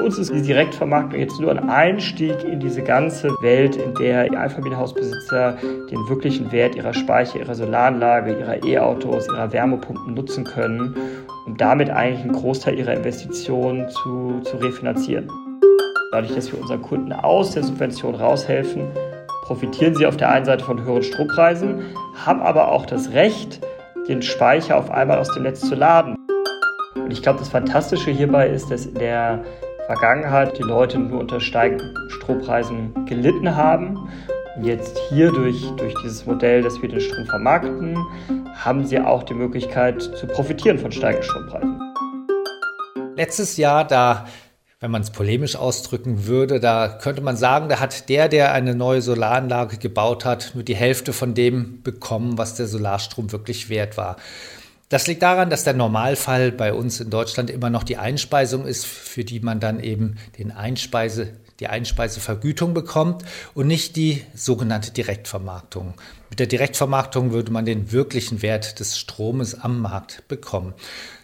Für 0.00 0.06
uns 0.06 0.16
ist 0.16 0.32
die 0.32 0.40
Direktvermarktung 0.40 1.20
jetzt 1.20 1.38
nur 1.40 1.50
ein 1.50 1.68
Einstieg 1.68 2.42
in 2.44 2.58
diese 2.58 2.82
ganze 2.82 3.28
Welt, 3.42 3.76
in 3.76 3.92
der 3.96 4.32
Einfamilienhausbesitzer 4.32 5.58
den 5.90 6.08
wirklichen 6.08 6.50
Wert 6.52 6.74
ihrer 6.74 6.94
Speicher, 6.94 7.38
ihrer 7.38 7.54
Solaranlage, 7.54 8.32
ihrer 8.32 8.64
E-Autos, 8.64 9.28
ihrer 9.28 9.52
Wärmepumpen 9.52 10.14
nutzen 10.14 10.44
können, 10.44 10.96
um 11.46 11.54
damit 11.58 11.90
eigentlich 11.90 12.22
einen 12.22 12.32
Großteil 12.32 12.78
ihrer 12.78 12.94
Investitionen 12.94 13.90
zu, 13.90 14.40
zu 14.42 14.56
refinanzieren. 14.56 15.30
Dadurch, 16.12 16.34
dass 16.34 16.50
wir 16.50 16.58
unseren 16.58 16.80
Kunden 16.80 17.12
aus 17.12 17.50
der 17.50 17.62
Subvention 17.62 18.14
raushelfen, 18.14 18.88
profitieren 19.42 19.94
sie 19.94 20.06
auf 20.06 20.16
der 20.16 20.30
einen 20.30 20.46
Seite 20.46 20.64
von 20.64 20.82
höheren 20.82 21.02
Strompreisen, 21.02 21.82
haben 22.24 22.40
aber 22.40 22.72
auch 22.72 22.86
das 22.86 23.12
Recht, 23.12 23.60
den 24.08 24.22
Speicher 24.22 24.78
auf 24.78 24.90
einmal 24.90 25.18
aus 25.18 25.30
dem 25.34 25.42
Netz 25.42 25.60
zu 25.60 25.74
laden. 25.74 26.16
Und 26.94 27.10
ich 27.10 27.20
glaube, 27.20 27.38
das 27.38 27.50
Fantastische 27.50 28.10
hierbei 28.10 28.48
ist, 28.48 28.70
dass 28.70 28.86
in 28.86 28.94
der 28.94 29.44
Vergangenheit 29.90 30.56
die 30.56 30.62
Leute 30.62 31.00
nur 31.00 31.18
unter 31.18 31.40
steigenden 31.40 32.08
Strompreisen 32.10 33.06
gelitten 33.06 33.56
haben. 33.56 34.08
Und 34.54 34.64
jetzt 34.64 34.96
hier 35.08 35.32
durch, 35.32 35.68
durch 35.78 35.92
dieses 36.04 36.24
Modell, 36.26 36.62
dass 36.62 36.80
wir 36.80 36.88
den 36.88 37.00
Strom 37.00 37.26
vermarkten, 37.26 37.98
haben 38.54 38.86
sie 38.86 39.00
auch 39.00 39.24
die 39.24 39.34
Möglichkeit 39.34 40.00
zu 40.00 40.28
profitieren 40.28 40.78
von 40.78 40.92
steigenden 40.92 41.24
Strompreisen. 41.24 41.80
Letztes 43.16 43.56
Jahr, 43.56 43.84
da 43.84 44.26
wenn 44.78 44.92
man 44.92 45.02
es 45.02 45.10
polemisch 45.10 45.56
ausdrücken 45.56 46.26
würde, 46.26 46.58
da 46.58 46.88
könnte 46.88 47.20
man 47.20 47.36
sagen, 47.36 47.68
da 47.68 47.80
hat 47.80 48.08
der, 48.08 48.28
der 48.28 48.52
eine 48.52 48.74
neue 48.74 49.02
Solaranlage 49.02 49.76
gebaut 49.76 50.24
hat, 50.24 50.52
nur 50.54 50.62
die 50.62 50.74
Hälfte 50.76 51.12
von 51.12 51.34
dem 51.34 51.82
bekommen, 51.82 52.38
was 52.38 52.54
der 52.54 52.66
Solarstrom 52.66 53.30
wirklich 53.30 53.68
wert 53.68 53.98
war. 53.98 54.16
Das 54.90 55.06
liegt 55.06 55.22
daran, 55.22 55.50
dass 55.50 55.62
der 55.62 55.72
Normalfall 55.72 56.50
bei 56.50 56.74
uns 56.74 56.98
in 56.98 57.10
Deutschland 57.10 57.48
immer 57.48 57.70
noch 57.70 57.84
die 57.84 57.96
Einspeisung 57.96 58.66
ist, 58.66 58.84
für 58.84 59.24
die 59.24 59.38
man 59.38 59.60
dann 59.60 59.78
eben 59.78 60.16
den 60.36 60.50
Einspeise, 60.50 61.28
die 61.60 61.68
Einspeisevergütung 61.68 62.74
bekommt 62.74 63.24
und 63.54 63.68
nicht 63.68 63.94
die 63.94 64.24
sogenannte 64.34 64.90
Direktvermarktung. 64.90 65.94
Mit 66.28 66.40
der 66.40 66.48
Direktvermarktung 66.48 67.30
würde 67.30 67.52
man 67.52 67.64
den 67.64 67.92
wirklichen 67.92 68.42
Wert 68.42 68.80
des 68.80 68.98
Stromes 68.98 69.54
am 69.54 69.80
Markt 69.80 70.26
bekommen. 70.26 70.74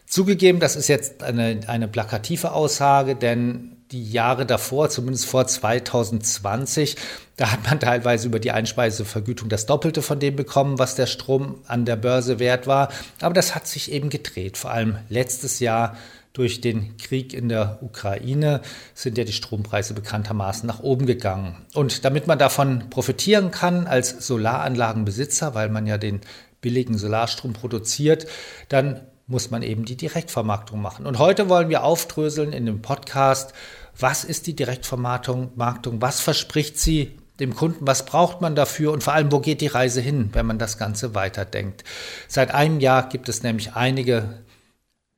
Zugegeben, 0.07 0.61
das 0.61 0.77
ist 0.77 0.87
jetzt 0.87 1.25
eine, 1.25 1.59
eine 1.67 1.89
plakative 1.89 2.53
Aussage, 2.53 3.17
denn 3.17 3.76
die 3.93 4.11
Jahre 4.11 4.47
davor, 4.47 4.91
zumindest 4.91 5.27
vor 5.27 5.47
2020, 5.47 6.97
da 7.37 7.53
hat 7.53 7.65
man 7.65 7.79
teilweise 7.79 8.27
über 8.27 8.41
die 8.41 8.51
Einspeisevergütung 8.51 9.49
das 9.49 9.67
Doppelte 9.67 10.03
von 10.03 10.19
dem 10.19 10.37
bekommen, 10.37 10.79
was 10.79 10.95
der 10.95 11.07
Strom 11.07 11.57
an 11.67 11.85
der 11.85 11.97
Börse 11.97 12.39
wert 12.39 12.67
war. 12.67 12.89
Aber 13.21 13.35
das 13.35 13.55
hat 13.55 13.67
sich 13.67 13.93
eben 13.93 14.11
gedreht. 14.11 14.57
Vor 14.57 14.71
allem 14.71 14.99
letztes 15.09 15.61
Jahr 15.61 15.97
durch 16.33 16.61
den 16.61 16.97
Krieg 16.99 17.33
in 17.33 17.49
der 17.49 17.79
Ukraine 17.81 18.61
sind 18.95 19.17
ja 19.17 19.25
die 19.25 19.33
Strompreise 19.33 19.95
bekanntermaßen 19.95 20.67
nach 20.67 20.81
oben 20.81 21.07
gegangen. 21.07 21.65
Und 21.73 22.05
damit 22.05 22.27
man 22.27 22.39
davon 22.39 22.91
profitieren 22.91 23.51
kann 23.51 23.87
als 23.87 24.27
Solaranlagenbesitzer, 24.27 25.55
weil 25.55 25.71
man 25.71 25.87
ja 25.87 25.97
den 25.97 26.21
billigen 26.61 26.99
Solarstrom 26.99 27.53
produziert, 27.53 28.27
dann 28.69 29.01
muss 29.27 29.51
man 29.51 29.63
eben 29.63 29.85
die 29.85 29.97
Direktvermarktung 29.97 30.81
machen. 30.81 31.07
Und 31.07 31.19
heute 31.19 31.49
wollen 31.49 31.69
wir 31.69 31.83
aufdröseln 31.83 32.53
in 32.53 32.65
dem 32.67 32.81
Podcast, 32.81 33.53
was 33.99 34.25
ist 34.25 34.47
die 34.47 34.55
Direktvermarktung, 34.55 35.53
was 36.01 36.21
verspricht 36.21 36.79
sie 36.79 37.17
dem 37.41 37.55
Kunden, 37.55 37.87
was 37.87 38.07
braucht 38.07 38.41
man 38.41 38.55
dafür 38.55 38.93
und 38.93 39.03
vor 39.03 39.13
allem, 39.13 39.33
wo 39.33 39.41
geht 39.41 39.61
die 39.61 39.67
Reise 39.67 40.01
hin, 40.01 40.31
wenn 40.33 40.47
man 40.47 40.59
das 40.59 40.79
Ganze 40.79 41.15
weiterdenkt. 41.15 41.85
Seit 42.29 42.55
einem 42.55 42.81
Jahr 42.81 43.09
gibt 43.09 43.29
es 43.29 43.43
nämlich 43.43 43.75
einige, 43.75 44.45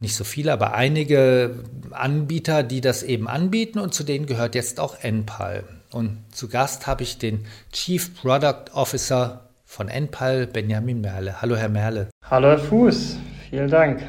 nicht 0.01 0.17
so 0.17 0.25
viele, 0.25 0.53
aber 0.53 0.75
einige 0.75 1.65
Anbieter, 1.91 2.63
die 2.63 2.81
das 2.81 3.03
eben 3.03 3.29
anbieten 3.29 3.79
und 3.79 3.95
zu 3.95 4.05
denen 4.05 4.27
gehört 4.27 4.55
jetzt 4.55 4.81
auch 4.81 4.97
Enpal. 5.01 5.65
Und 5.93 6.25
zu 6.33 6.49
Gast 6.49 6.87
habe 6.87 7.03
ich 7.03 7.19
den 7.19 7.47
Chief 7.73 8.15
Product 8.21 8.73
Officer 8.73 9.51
von 9.65 9.89
Enpal, 9.89 10.47
Benjamin 10.47 11.01
Merle. 11.01 11.41
Hallo, 11.41 11.57
Herr 11.57 11.69
Merle. 11.69 12.09
Hallo, 12.29 12.49
Herr 12.49 12.59
Fuß. 12.59 13.17
Vielen 13.51 13.71
Dank. 13.71 14.03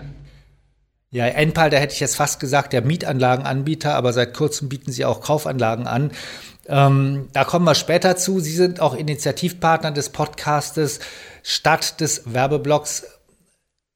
Ja, 1.11 1.25
Enpal, 1.25 1.71
da 1.71 1.77
hätte 1.77 1.93
ich 1.93 1.99
jetzt 1.99 2.17
fast 2.17 2.39
gesagt, 2.39 2.71
der 2.71 2.83
Mietanlagenanbieter, 2.83 3.95
aber 3.95 4.13
seit 4.13 4.35
kurzem 4.35 4.69
bieten 4.69 4.91
sie 4.91 5.05
auch 5.05 5.21
Kaufanlagen 5.21 5.87
an. 5.87 6.11
Ähm, 6.67 7.29
da 7.33 7.45
kommen 7.45 7.65
wir 7.65 7.73
später 7.73 8.15
zu. 8.15 8.39
Sie 8.39 8.55
sind 8.55 8.79
auch 8.79 8.93
Initiativpartner 8.93 9.91
des 9.91 10.09
Podcastes. 10.09 10.99
Statt 11.41 11.99
des 11.99 12.31
Werbeblocks 12.31 13.07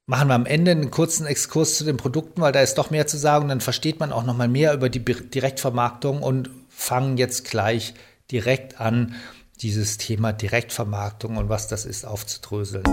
machen 0.07 0.27
wir 0.27 0.33
am 0.33 0.47
Ende 0.47 0.71
einen 0.71 0.89
kurzen 0.89 1.27
Exkurs 1.27 1.77
zu 1.77 1.83
den 1.83 1.97
Produkten, 1.97 2.41
weil 2.41 2.51
da 2.51 2.61
ist 2.61 2.79
doch 2.79 2.89
mehr 2.89 3.05
zu 3.05 3.17
sagen. 3.17 3.47
Dann 3.47 3.61
versteht 3.61 3.99
man 3.99 4.11
auch 4.11 4.23
noch 4.23 4.35
mal 4.35 4.47
mehr 4.47 4.73
über 4.73 4.89
die 4.89 5.05
Direktvermarktung 5.05 6.23
und 6.23 6.49
fangen 6.69 7.17
jetzt 7.17 7.45
gleich 7.45 7.93
direkt 8.31 8.81
an, 8.81 9.13
dieses 9.61 9.97
Thema 9.97 10.33
Direktvermarktung 10.33 11.37
und 11.37 11.47
was 11.47 11.67
das 11.67 11.85
ist, 11.85 12.05
aufzudröseln. 12.05 12.83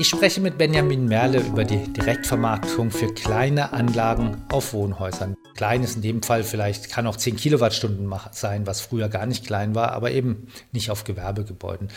Ich 0.00 0.08
spreche 0.08 0.40
mit 0.40 0.58
Benjamin 0.58 1.06
Merle 1.06 1.40
über 1.40 1.64
die 1.64 1.92
Direktvermarktung 1.92 2.90
für 2.90 3.12
kleine 3.12 3.72
Anlagen 3.72 4.44
auf 4.48 4.72
Wohnhäusern. 4.72 5.34
Klein 5.56 5.82
ist 5.82 5.96
in 5.96 6.02
dem 6.02 6.22
Fall 6.22 6.44
vielleicht, 6.44 6.88
kann 6.88 7.06
auch 7.06 7.16
10 7.16 7.36
Kilowattstunden 7.36 8.12
sein, 8.30 8.66
was 8.66 8.80
früher 8.80 9.08
gar 9.08 9.26
nicht 9.26 9.46
klein 9.46 9.74
war, 9.74 9.92
aber 9.92 10.12
eben 10.12 10.46
nicht 10.72 10.90
auf 10.90 11.04
Gewerbegebäuden. 11.04 11.88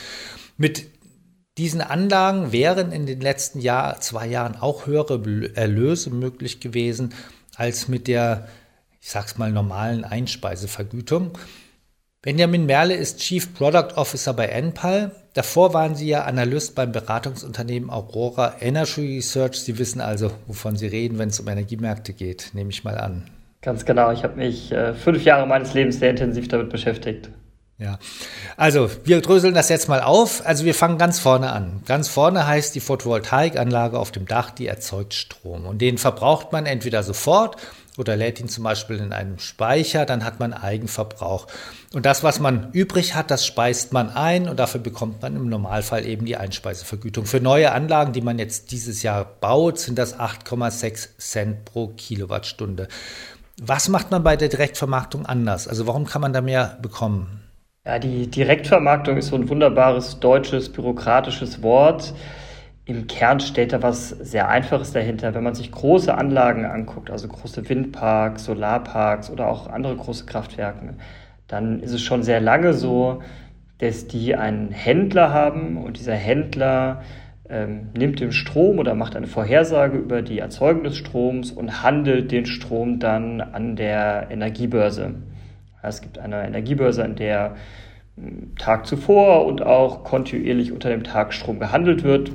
Mit 0.58 0.88
diesen 1.58 1.82
Anlagen 1.82 2.52
wären 2.52 2.92
in 2.92 3.06
den 3.06 3.22
letzten 3.22 3.60
Jahr, 3.60 4.00
zwei 4.00 4.28
Jahren 4.28 4.56
auch 4.56 4.88
höhere 4.88 5.22
Erlöse 5.54 6.10
möglich 6.10 6.60
gewesen 6.60 7.14
als 7.56 7.88
mit 7.88 8.08
der, 8.08 8.48
ich 9.02 9.10
sag's 9.10 9.38
mal, 9.38 9.52
normalen 9.52 10.06
Einspeisevergütung. 10.06 11.38
Benjamin 12.22 12.68
Merle 12.68 12.94
ist 12.94 13.20
Chief 13.20 13.52
Product 13.56 13.96
Officer 13.96 14.34
bei 14.34 14.46
Enpal. 14.46 15.12
Davor 15.34 15.74
waren 15.74 15.96
Sie 15.96 16.08
ja 16.08 16.24
Analyst 16.26 16.76
beim 16.76 16.92
Beratungsunternehmen 16.92 17.90
Aurora 17.90 18.58
Energy 18.60 19.16
Research. 19.16 19.62
Sie 19.62 19.80
wissen 19.80 20.02
also, 20.02 20.32
wovon 20.46 20.78
Sie 20.78 20.86
reden, 20.86 21.18
wenn 21.18 21.30
es 21.30 21.40
um 21.40 21.48
Energiemärkte 21.48 22.14
geht, 22.14 22.52
nehme 22.54 22.70
ich 22.70 22.84
mal 22.84 22.98
an. 23.00 23.28
Ganz 23.64 23.86
genau. 23.86 24.12
Ich 24.12 24.24
habe 24.24 24.36
mich 24.36 24.72
äh, 24.72 24.94
fünf 24.94 25.24
Jahre 25.24 25.48
meines 25.48 25.74
Lebens 25.74 25.98
sehr 25.98 26.12
intensiv 26.12 26.48
damit 26.48 26.70
beschäftigt. 26.70 27.30
Ja, 27.80 27.98
also 28.58 28.92
wir 29.06 29.22
dröseln 29.22 29.56
das 29.56 29.70
jetzt 29.70 29.90
mal 29.90 30.02
auf. 30.02 30.46
Also 30.46 30.66
wir 30.66 30.76
fangen 30.76 31.00
ganz 31.00 31.18
vorne 31.20 31.52
an. 31.52 31.82
Ganz 31.88 32.08
vorne 32.08 32.46
heißt 32.46 32.76
die 32.76 32.80
Photovoltaikanlage 32.80 33.98
auf 33.98 34.12
dem 34.12 34.28
Dach, 34.28 34.52
die 34.52 34.68
erzeugt 34.68 35.16
Strom. 35.16 35.66
Und 35.66 35.82
den 35.82 35.98
verbraucht 35.98 36.52
man 36.52 36.68
entweder 36.68 37.02
sofort 37.02 37.58
oder 37.98 38.16
lädt 38.16 38.40
ihn 38.40 38.48
zum 38.48 38.64
Beispiel 38.64 38.98
in 38.98 39.14
einem 39.14 39.38
Speicher, 39.40 40.06
dann 40.06 40.24
hat 40.24 40.40
man 40.40 40.54
Eigenverbrauch. 40.54 41.48
Und 41.94 42.06
das, 42.06 42.24
was 42.24 42.40
man 42.40 42.72
übrig 42.72 43.16
hat, 43.16 43.32
das 43.32 43.46
speist 43.46 43.92
man 43.92 44.10
ein 44.10 44.48
und 44.48 44.60
dafür 44.60 44.80
bekommt 44.80 45.22
man 45.22 45.36
im 45.36 45.50
Normalfall 45.50 46.06
eben 46.06 46.26
die 46.26 46.38
Einspeisevergütung. 46.38 47.26
Für 47.26 47.42
neue 47.42 47.72
Anlagen, 47.74 48.14
die 48.14 48.22
man 48.22 48.40
jetzt 48.40 48.72
dieses 48.72 49.04
Jahr 49.04 49.26
baut, 49.26 49.80
sind 49.80 49.98
das 49.98 50.18
8,6 50.18 51.18
Cent 51.18 51.66
pro 51.66 51.88
Kilowattstunde. 51.88 52.88
Was 53.62 53.90
macht 53.90 54.10
man 54.10 54.24
bei 54.24 54.38
der 54.38 54.50
Direktvermarktung 54.50 55.26
anders? 55.26 55.68
Also 55.68 55.86
warum 55.86 56.06
kann 56.06 56.22
man 56.22 56.34
da 56.34 56.42
mehr 56.42 56.78
bekommen? 56.82 57.42
Ja, 57.86 58.00
die 58.00 58.28
Direktvermarktung 58.28 59.18
ist 59.18 59.28
so 59.28 59.36
ein 59.36 59.50
wunderbares 59.50 60.20
deutsches 60.20 60.70
bürokratisches 60.70 61.62
Wort 61.64 62.14
im 62.86 63.08
Kern 63.08 63.40
steht 63.40 63.74
da 63.74 63.82
was 63.82 64.10
sehr 64.10 64.50
Einfaches 64.50 64.92
dahinter. 64.92 65.34
Wenn 65.34 65.44
man 65.44 65.56
sich 65.56 65.72
große 65.72 66.14
Anlagen 66.14 66.66
anguckt, 66.66 67.12
also 67.12 67.28
große 67.28 67.70
Windparks, 67.70 68.46
Solarparks 68.46 69.30
oder 69.30 69.48
auch 69.48 69.68
andere 69.68 69.96
große 69.96 70.26
Kraftwerke, 70.26 70.96
dann 71.48 71.82
ist 71.82 71.94
es 71.94 72.02
schon 72.02 72.24
sehr 72.24 72.42
lange 72.42 72.74
so, 72.74 73.22
dass 73.78 74.08
die 74.08 74.36
einen 74.36 74.72
Händler 74.72 75.32
haben 75.32 75.78
und 75.78 76.00
dieser 76.00 76.16
Händler 76.16 77.04
ähm, 77.50 77.90
nimmt 77.96 78.20
den 78.20 78.32
Strom 78.32 78.80
oder 78.80 78.96
macht 78.96 79.16
eine 79.16 79.28
Vorhersage 79.28 79.98
über 79.98 80.22
die 80.22 80.40
Erzeugung 80.40 80.84
des 80.84 80.98
Stroms 80.98 81.52
und 81.52 81.84
handelt 81.84 82.32
den 82.32 82.46
Strom 82.46 83.00
dann 83.00 83.42
an 83.42 83.76
der 83.76 84.28
Energiebörse. 84.32 85.16
Es 85.84 86.02
gibt 86.02 86.20
eine 86.20 86.46
Energiebörse, 86.46 87.04
an 87.04 87.16
der 87.16 87.56
hm, 88.16 88.56
Tag 88.56 88.86
zuvor 88.86 89.46
und 89.46 89.62
auch 89.62 90.04
kontinuierlich 90.04 90.72
unter 90.72 90.90
dem 90.90 91.04
Tag 91.04 91.34
Strom 91.34 91.60
gehandelt 91.60 92.04
wird 92.04 92.32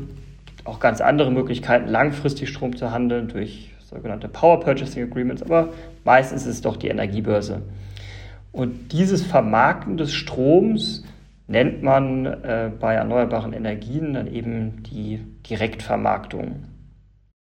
auch 0.66 0.80
ganz 0.80 1.00
andere 1.00 1.30
Möglichkeiten, 1.30 1.88
langfristig 1.88 2.48
Strom 2.48 2.76
zu 2.76 2.90
handeln 2.90 3.28
durch 3.28 3.72
sogenannte 3.84 4.28
Power 4.28 4.60
Purchasing 4.60 5.04
Agreements, 5.04 5.42
aber 5.42 5.70
meistens 6.04 6.42
ist 6.42 6.54
es 6.54 6.60
doch 6.60 6.76
die 6.76 6.88
Energiebörse. 6.88 7.62
Und 8.52 8.92
dieses 8.92 9.22
Vermarkten 9.22 9.96
des 9.96 10.12
Stroms 10.12 11.04
nennt 11.46 11.82
man 11.82 12.26
äh, 12.26 12.70
bei 12.78 12.94
erneuerbaren 12.94 13.52
Energien 13.52 14.14
dann 14.14 14.26
eben 14.26 14.82
die 14.82 15.20
Direktvermarktung. 15.48 16.64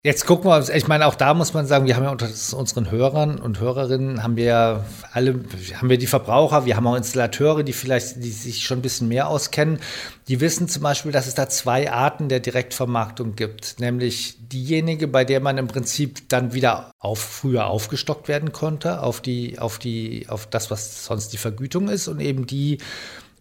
Jetzt 0.06 0.26
gucken 0.26 0.52
wir 0.52 0.76
ich 0.76 0.88
meine, 0.90 1.08
auch 1.08 1.16
da 1.16 1.34
muss 1.34 1.54
man 1.54 1.66
sagen, 1.66 1.86
wir 1.86 1.96
haben 1.96 2.04
ja 2.04 2.12
unter 2.12 2.28
unseren 2.28 2.92
Hörern 2.92 3.40
und 3.40 3.62
Hörerinnen 3.62 4.22
haben 4.22 4.36
wir 4.36 4.44
ja 4.44 4.86
alle, 5.14 5.46
haben 5.76 5.90
wir 5.90 5.98
die 5.98 6.08
Verbraucher, 6.08 6.66
wir 6.66 6.76
haben 6.76 6.86
auch 6.88 6.98
Installateure, 6.98 7.64
die 7.64 7.72
vielleicht, 7.72 8.22
die 8.22 8.32
sich 8.32 8.66
schon 8.66 8.80
ein 8.80 8.82
bisschen 8.82 9.08
mehr 9.08 9.30
auskennen. 9.30 9.80
Die 10.28 10.42
wissen 10.42 10.68
zum 10.68 10.84
Beispiel, 10.84 11.14
dass 11.14 11.28
es 11.28 11.36
da 11.36 11.48
zwei 11.48 11.90
Arten 11.90 12.28
der 12.28 12.42
Direktvermarktung 12.42 13.38
gibt. 13.38 13.80
Nämlich 13.80 14.36
diejenige, 14.50 15.08
bei 15.08 15.24
der 15.24 15.40
man 15.40 15.58
im 15.58 15.70
Prinzip 15.70 16.28
dann 16.28 16.54
wieder 16.54 16.92
auf, 17.00 17.20
früher 17.20 17.68
aufgestockt 17.68 18.28
werden 18.28 18.52
konnte, 18.52 19.02
auf 19.02 19.22
die, 19.22 19.58
auf 19.58 19.80
die, 19.80 20.26
auf 20.28 20.48
das, 20.48 20.70
was 20.70 21.06
sonst 21.06 21.30
die 21.30 21.38
Vergütung 21.38 21.88
ist 21.88 22.10
und 22.10 22.20
eben 22.20 22.46
die, 22.46 22.80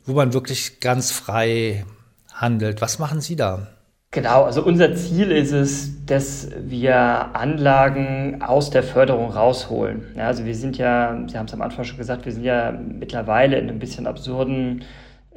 wo 0.06 0.12
man 0.12 0.32
wirklich 0.32 0.78
ganz 0.78 1.10
frei 1.10 1.84
handelt. 2.32 2.80
Was 2.80 3.00
machen 3.00 3.20
Sie 3.20 3.34
da? 3.34 3.66
Genau, 4.14 4.42
also 4.42 4.62
unser 4.62 4.94
Ziel 4.94 5.30
ist 5.30 5.52
es, 5.52 6.04
dass 6.04 6.50
wir 6.60 6.94
Anlagen 7.34 8.42
aus 8.42 8.68
der 8.68 8.82
Förderung 8.82 9.30
rausholen. 9.30 10.02
Ja, 10.14 10.26
also 10.26 10.44
wir 10.44 10.54
sind 10.54 10.76
ja, 10.76 11.18
Sie 11.28 11.38
haben 11.38 11.46
es 11.46 11.54
am 11.54 11.62
Anfang 11.62 11.86
schon 11.86 11.96
gesagt, 11.96 12.26
wir 12.26 12.32
sind 12.32 12.44
ja 12.44 12.72
mittlerweile 12.72 13.56
in 13.56 13.70
einem 13.70 13.78
bisschen 13.78 14.06
absurden 14.06 14.84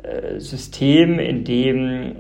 äh, 0.04 0.42
System, 0.42 1.20
in 1.20 1.46
dem 1.46 2.16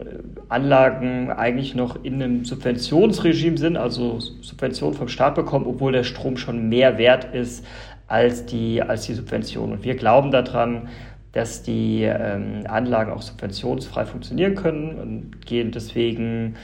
Anlagen 0.47 1.29
eigentlich 1.29 1.75
noch 1.75 2.01
in 2.05 2.23
einem 2.23 2.45
Subventionsregime 2.45 3.57
sind, 3.57 3.75
also 3.75 4.21
Subventionen 4.21 4.95
vom 4.95 5.09
Staat 5.09 5.35
bekommen, 5.35 5.65
obwohl 5.67 5.91
der 5.91 6.05
Strom 6.05 6.37
schon 6.37 6.69
mehr 6.69 6.97
wert 6.97 7.35
ist 7.35 7.65
als 8.07 8.45
die, 8.45 8.81
als 8.81 9.05
die 9.05 9.13
Subvention. 9.13 9.73
Und 9.73 9.83
wir 9.83 9.95
glauben 9.95 10.31
daran, 10.31 10.87
dass 11.35 11.63
die 11.63 12.03
ähm, 12.03 12.63
Anlagen 12.65 13.11
auch 13.11 13.21
subventionsfrei 13.21 14.05
funktionieren 14.05 14.55
können 14.55 14.95
und 14.95 15.45
gehen 15.45 15.71
deswegen 15.71 16.55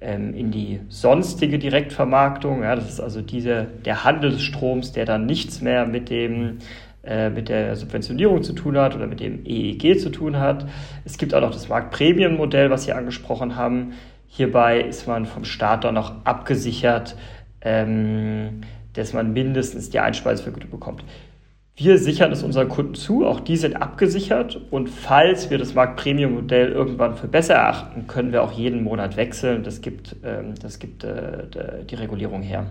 ähm, 0.00 0.32
in 0.32 0.50
die 0.50 0.80
sonstige 0.88 1.58
Direktvermarktung. 1.58 2.62
Ja, 2.62 2.74
das 2.74 2.88
ist 2.88 3.00
also 3.00 3.20
diese, 3.20 3.66
der 3.84 4.02
Handel 4.02 4.30
des 4.30 4.42
Stroms, 4.42 4.92
der 4.92 5.04
dann 5.04 5.26
nichts 5.26 5.60
mehr 5.60 5.86
mit 5.86 6.08
dem 6.08 6.58
äh, 7.04 7.28
mit 7.28 7.50
der 7.50 7.76
Subventionierung 7.76 8.42
zu 8.42 8.54
tun 8.54 8.78
hat 8.78 8.96
oder 8.96 9.06
mit 9.06 9.20
dem 9.20 9.44
EEG 9.44 10.00
zu 10.00 10.08
tun 10.08 10.38
hat. 10.38 10.66
Es 11.04 11.18
gibt 11.18 11.34
auch 11.34 11.42
noch 11.42 11.52
das 11.52 11.68
Marktprämienmodell, 11.68 12.70
was 12.70 12.84
Sie 12.84 12.94
angesprochen 12.94 13.56
haben. 13.56 13.92
Hierbei 14.26 14.80
ist 14.80 15.06
man 15.06 15.26
vom 15.26 15.44
Staat 15.44 15.84
dann 15.84 15.96
noch 15.96 16.24
abgesichert, 16.24 17.14
ähm, 17.60 18.62
dass 18.94 19.12
man 19.12 19.34
mindestens 19.34 19.90
die 19.90 20.00
Einspeisevergütung 20.00 20.70
bekommt. 20.70 21.04
Wir 21.76 21.98
sichern 21.98 22.30
es 22.30 22.44
unseren 22.44 22.68
Kunden 22.68 22.94
zu, 22.94 23.26
auch 23.26 23.40
die 23.40 23.56
sind 23.56 23.74
abgesichert 23.74 24.60
und 24.70 24.88
falls 24.88 25.50
wir 25.50 25.58
das 25.58 25.74
Marktpremium-Modell 25.74 26.70
irgendwann 26.70 27.16
für 27.16 27.26
besser 27.26 27.54
erachten, 27.54 28.06
können 28.06 28.30
wir 28.30 28.44
auch 28.44 28.52
jeden 28.52 28.84
Monat 28.84 29.16
wechseln. 29.16 29.64
Das 29.64 29.80
gibt, 29.80 30.14
ähm, 30.22 30.54
das 30.60 30.78
gibt 30.78 31.02
äh, 31.02 31.48
die 31.84 31.96
Regulierung 31.96 32.42
her. 32.42 32.66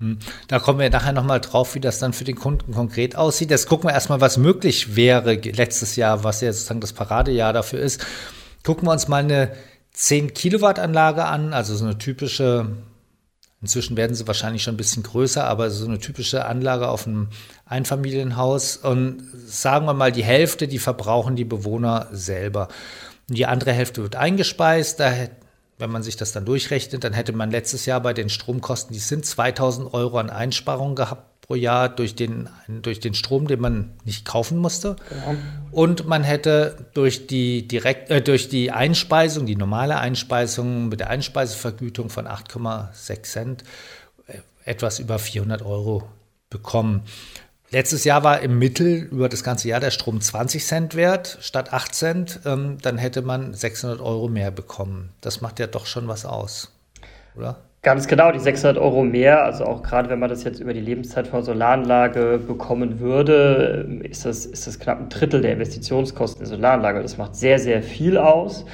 Hm. 0.00 0.18
Da 0.48 0.58
kommen 0.58 0.78
wir 0.78 0.88
nachher 0.88 1.12
nochmal 1.12 1.40
drauf, 1.40 1.74
wie 1.74 1.80
das 1.80 1.98
dann 1.98 2.14
für 2.14 2.24
den 2.24 2.36
Kunden 2.36 2.72
konkret 2.72 3.14
aussieht. 3.14 3.50
Jetzt 3.50 3.68
gucken 3.68 3.90
wir 3.90 3.94
erstmal, 3.94 4.22
was 4.22 4.38
möglich 4.38 4.96
wäre 4.96 5.34
letztes 5.34 5.96
Jahr, 5.96 6.24
was 6.24 6.40
ja 6.40 6.50
sozusagen 6.50 6.80
das 6.80 6.94
Paradejahr 6.94 7.52
dafür 7.52 7.80
ist. 7.80 8.06
Gucken 8.64 8.88
wir 8.88 8.92
uns 8.92 9.06
mal 9.06 9.22
eine 9.22 9.52
10 9.92 10.32
Kilowatt 10.32 10.78
Anlage 10.78 11.24
an, 11.24 11.52
also 11.52 11.74
so 11.74 11.84
eine 11.84 11.98
typische 11.98 12.68
Inzwischen 13.62 13.96
werden 13.96 14.14
sie 14.14 14.26
wahrscheinlich 14.26 14.62
schon 14.62 14.74
ein 14.74 14.78
bisschen 14.78 15.02
größer, 15.02 15.44
aber 15.44 15.70
so 15.70 15.86
eine 15.86 15.98
typische 15.98 16.44
Anlage 16.44 16.88
auf 16.88 17.06
einem 17.06 17.28
Einfamilienhaus. 17.64 18.76
Und 18.76 19.22
sagen 19.46 19.86
wir 19.86 19.94
mal, 19.94 20.12
die 20.12 20.24
Hälfte, 20.24 20.68
die 20.68 20.78
verbrauchen 20.78 21.36
die 21.36 21.44
Bewohner 21.44 22.08
selber. 22.12 22.68
Und 23.28 23.38
die 23.38 23.46
andere 23.46 23.72
Hälfte 23.72 24.02
wird 24.02 24.14
eingespeist. 24.14 25.00
Da, 25.00 25.12
wenn 25.78 25.90
man 25.90 26.02
sich 26.02 26.16
das 26.16 26.32
dann 26.32 26.44
durchrechnet, 26.44 27.02
dann 27.02 27.14
hätte 27.14 27.32
man 27.32 27.50
letztes 27.50 27.86
Jahr 27.86 28.00
bei 28.00 28.12
den 28.12 28.28
Stromkosten, 28.28 28.92
die 28.92 29.00
sind 29.00 29.24
2000 29.24 29.92
Euro 29.92 30.18
an 30.18 30.30
Einsparungen 30.30 30.94
gehabt 30.94 31.35
pro 31.46 31.54
Jahr 31.54 31.88
durch 31.88 32.14
den, 32.14 32.48
durch 32.68 33.00
den 33.00 33.14
Strom, 33.14 33.46
den 33.46 33.60
man 33.60 33.92
nicht 34.04 34.24
kaufen 34.24 34.58
musste. 34.58 34.96
Genau. 35.08 35.36
Und 35.70 36.06
man 36.06 36.24
hätte 36.24 36.86
durch 36.94 37.26
die, 37.26 37.68
direkt, 37.68 38.10
äh, 38.10 38.20
durch 38.20 38.48
die 38.48 38.72
Einspeisung, 38.72 39.46
die 39.46 39.56
normale 39.56 39.98
Einspeisung 39.98 40.88
mit 40.88 41.00
der 41.00 41.10
Einspeisevergütung 41.10 42.10
von 42.10 42.26
8,6 42.26 43.22
Cent 43.22 43.64
äh, 44.26 44.38
etwas 44.64 44.98
über 44.98 45.18
400 45.18 45.62
Euro 45.62 46.08
bekommen. 46.50 47.02
Letztes 47.70 48.04
Jahr 48.04 48.24
war 48.24 48.40
im 48.40 48.58
Mittel 48.58 49.08
über 49.10 49.28
das 49.28 49.42
ganze 49.42 49.68
Jahr 49.68 49.80
der 49.80 49.90
Strom 49.90 50.20
20 50.20 50.64
Cent 50.64 50.94
wert 50.94 51.38
statt 51.40 51.72
8 51.72 51.94
Cent. 51.94 52.40
Ähm, 52.44 52.78
dann 52.82 52.98
hätte 52.98 53.22
man 53.22 53.54
600 53.54 54.00
Euro 54.00 54.28
mehr 54.28 54.50
bekommen. 54.50 55.10
Das 55.20 55.40
macht 55.40 55.60
ja 55.60 55.66
doch 55.66 55.86
schon 55.86 56.08
was 56.08 56.24
aus, 56.24 56.72
oder? 57.36 57.65
Ganz 57.86 58.08
genau, 58.08 58.32
die 58.32 58.40
600 58.40 58.82
Euro 58.82 59.04
mehr, 59.04 59.44
also 59.44 59.64
auch 59.64 59.80
gerade 59.80 60.08
wenn 60.08 60.18
man 60.18 60.28
das 60.28 60.42
jetzt 60.42 60.58
über 60.58 60.74
die 60.74 60.80
Lebenszeit 60.80 61.28
von 61.28 61.44
Solaranlage 61.44 62.40
bekommen 62.44 62.98
würde, 62.98 64.00
ist 64.02 64.26
das, 64.26 64.44
ist 64.44 64.66
das 64.66 64.80
knapp 64.80 64.98
ein 64.98 65.08
Drittel 65.08 65.40
der 65.40 65.52
Investitionskosten 65.52 66.40
der 66.40 66.48
Solaranlage. 66.48 67.00
Das 67.00 67.16
macht 67.16 67.36
sehr, 67.36 67.60
sehr 67.60 67.84
viel 67.84 68.18
aus. 68.18 68.66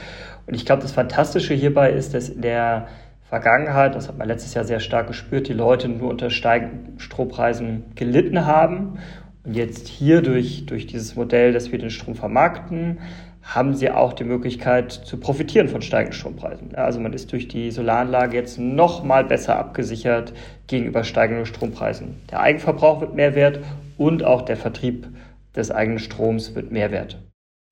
Und 0.46 0.54
ich 0.54 0.64
glaube, 0.64 0.80
das 0.80 0.92
Fantastische 0.92 1.52
hierbei 1.52 1.92
ist, 1.92 2.14
dass 2.14 2.30
in 2.30 2.40
der 2.40 2.86
Vergangenheit, 3.28 3.94
das 3.96 4.08
hat 4.08 4.16
man 4.16 4.28
letztes 4.28 4.54
Jahr 4.54 4.64
sehr 4.64 4.80
stark 4.80 5.08
gespürt, 5.08 5.46
die 5.46 5.52
Leute 5.52 5.90
nur 5.90 6.08
unter 6.08 6.30
steigenden 6.30 6.98
Strompreisen 6.98 7.94
gelitten 7.94 8.46
haben. 8.46 8.98
Und 9.44 9.52
jetzt 9.52 9.88
hier 9.88 10.22
durch, 10.22 10.64
durch 10.64 10.86
dieses 10.86 11.16
Modell, 11.16 11.52
dass 11.52 11.70
wir 11.70 11.78
den 11.78 11.90
Strom 11.90 12.14
vermarkten, 12.14 13.00
haben 13.42 13.74
sie 13.74 13.90
auch 13.90 14.12
die 14.12 14.24
Möglichkeit 14.24 14.92
zu 14.92 15.16
profitieren 15.16 15.68
von 15.68 15.82
steigenden 15.82 16.18
Strompreisen. 16.18 16.74
Also 16.74 17.00
man 17.00 17.12
ist 17.12 17.32
durch 17.32 17.48
die 17.48 17.70
Solaranlage 17.70 18.36
jetzt 18.36 18.58
noch 18.58 19.02
mal 19.02 19.24
besser 19.24 19.58
abgesichert 19.58 20.32
gegenüber 20.68 21.04
steigenden 21.04 21.46
Strompreisen. 21.46 22.20
Der 22.30 22.40
Eigenverbrauch 22.40 23.00
wird 23.00 23.14
mehr 23.14 23.34
wert 23.34 23.60
und 23.98 24.24
auch 24.24 24.42
der 24.42 24.56
Vertrieb 24.56 25.08
des 25.56 25.70
eigenen 25.70 25.98
Stroms 25.98 26.54
wird 26.54 26.70
mehr 26.70 26.90
wert. 26.90 27.18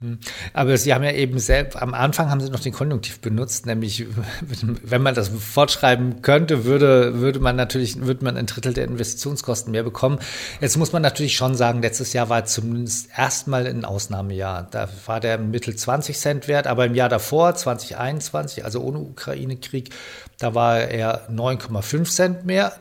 Hm. 0.02 0.18
Aber 0.54 0.78
Sie 0.78 0.94
haben 0.94 1.04
ja 1.04 1.12
eben 1.12 1.38
selbst, 1.38 1.76
am 1.76 1.92
Anfang 1.92 2.30
haben 2.30 2.40
Sie 2.40 2.48
noch 2.48 2.60
den 2.60 2.72
Konjunktiv 2.72 3.20
benutzt, 3.20 3.66
nämlich, 3.66 4.06
wenn 4.82 5.02
man 5.02 5.14
das 5.14 5.28
fortschreiben 5.28 6.22
könnte, 6.22 6.64
würde, 6.64 7.20
würde 7.20 7.38
man 7.38 7.54
natürlich, 7.54 8.00
würde 8.00 8.24
man 8.24 8.38
ein 8.38 8.46
Drittel 8.46 8.72
der 8.72 8.86
Investitionskosten 8.86 9.72
mehr 9.72 9.82
bekommen. 9.82 10.18
Jetzt 10.62 10.78
muss 10.78 10.92
man 10.92 11.02
natürlich 11.02 11.36
schon 11.36 11.54
sagen, 11.54 11.82
letztes 11.82 12.14
Jahr 12.14 12.30
war 12.30 12.46
zumindest 12.46 13.10
erstmal 13.14 13.66
ein 13.66 13.84
Ausnahmejahr. 13.84 14.68
Da 14.70 14.88
war 15.04 15.20
der 15.20 15.36
Mittel 15.36 15.76
20 15.76 16.18
Cent 16.18 16.48
wert, 16.48 16.66
aber 16.66 16.86
im 16.86 16.94
Jahr 16.94 17.10
davor, 17.10 17.54
2021, 17.54 18.64
also 18.64 18.80
ohne 18.80 19.00
Ukraine-Krieg, 19.00 19.90
da 20.38 20.54
war 20.54 20.78
er 20.78 21.28
9,5 21.28 22.04
Cent 22.10 22.46
mehr. 22.46 22.72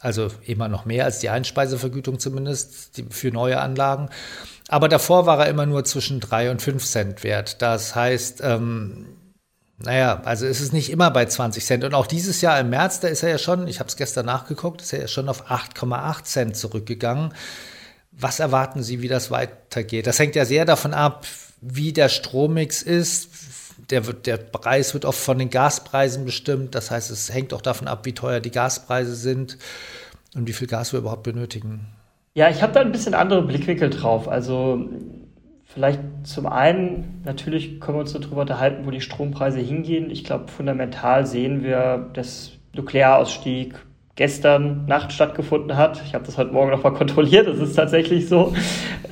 Also 0.00 0.28
immer 0.46 0.68
noch 0.68 0.84
mehr 0.84 1.04
als 1.04 1.20
die 1.20 1.30
Einspeisevergütung 1.30 2.18
zumindest 2.18 3.02
für 3.10 3.30
neue 3.30 3.60
Anlagen. 3.60 4.10
Aber 4.68 4.88
davor 4.88 5.26
war 5.26 5.40
er 5.40 5.48
immer 5.50 5.66
nur 5.66 5.84
zwischen 5.84 6.20
drei 6.20 6.50
und 6.50 6.62
fünf 6.62 6.84
Cent 6.84 7.22
wert. 7.22 7.60
Das 7.60 7.94
heißt, 7.94 8.40
ähm, 8.42 9.06
naja, 9.78 10.22
also 10.24 10.46
ist 10.46 10.60
es 10.60 10.72
nicht 10.72 10.90
immer 10.90 11.10
bei 11.10 11.26
20 11.26 11.64
Cent. 11.64 11.84
Und 11.84 11.94
auch 11.94 12.06
dieses 12.06 12.40
Jahr 12.40 12.58
im 12.60 12.70
März, 12.70 13.00
da 13.00 13.08
ist 13.08 13.22
er 13.22 13.30
ja 13.30 13.38
schon, 13.38 13.68
ich 13.68 13.80
habe 13.80 13.88
es 13.88 13.96
gestern 13.96 14.26
nachgeguckt, 14.26 14.80
ist 14.80 14.92
er 14.92 15.00
ja 15.00 15.08
schon 15.08 15.28
auf 15.28 15.50
8,8 15.50 16.24
Cent 16.24 16.56
zurückgegangen. 16.56 17.34
Was 18.12 18.40
erwarten 18.40 18.82
Sie, 18.82 19.02
wie 19.02 19.08
das 19.08 19.30
weitergeht? 19.30 20.06
Das 20.06 20.18
hängt 20.18 20.36
ja 20.36 20.44
sehr 20.44 20.64
davon 20.64 20.94
ab, 20.94 21.26
wie 21.60 21.92
der 21.92 22.08
Strommix 22.08 22.82
ist. 22.82 23.28
Der, 23.90 24.06
wird, 24.06 24.26
der 24.26 24.36
Preis 24.36 24.94
wird 24.94 25.04
oft 25.04 25.18
von 25.18 25.38
den 25.38 25.50
Gaspreisen 25.50 26.24
bestimmt. 26.24 26.74
Das 26.74 26.90
heißt, 26.90 27.10
es 27.10 27.32
hängt 27.32 27.52
auch 27.52 27.60
davon 27.60 27.88
ab, 27.88 28.06
wie 28.06 28.14
teuer 28.14 28.40
die 28.40 28.52
Gaspreise 28.52 29.16
sind 29.16 29.58
und 30.34 30.46
wie 30.46 30.52
viel 30.52 30.68
Gas 30.68 30.92
wir 30.92 31.00
überhaupt 31.00 31.24
benötigen. 31.24 31.93
Ja, 32.36 32.50
ich 32.50 32.62
habe 32.62 32.72
da 32.72 32.80
ein 32.80 32.90
bisschen 32.90 33.14
andere 33.14 33.42
Blickwinkel 33.42 33.90
drauf. 33.90 34.28
Also 34.28 34.88
vielleicht 35.62 36.00
zum 36.24 36.46
einen, 36.46 37.22
natürlich 37.24 37.80
können 37.80 37.98
wir 37.98 38.00
uns 38.00 38.12
darüber 38.12 38.40
unterhalten, 38.40 38.86
wo 38.86 38.90
die 38.90 39.00
Strompreise 39.00 39.60
hingehen. 39.60 40.10
Ich 40.10 40.24
glaube, 40.24 40.48
fundamental 40.48 41.26
sehen 41.26 41.62
wir, 41.62 42.10
dass 42.12 42.58
Nuklearausstieg 42.74 43.76
gestern 44.16 44.84
Nacht 44.86 45.12
stattgefunden 45.12 45.76
hat. 45.76 46.02
Ich 46.06 46.14
habe 46.14 46.24
das 46.24 46.36
heute 46.36 46.52
Morgen 46.52 46.72
nochmal 46.72 46.92
kontrolliert, 46.94 47.46
das 47.46 47.58
ist 47.58 47.74
tatsächlich 47.74 48.28
so. 48.28 48.52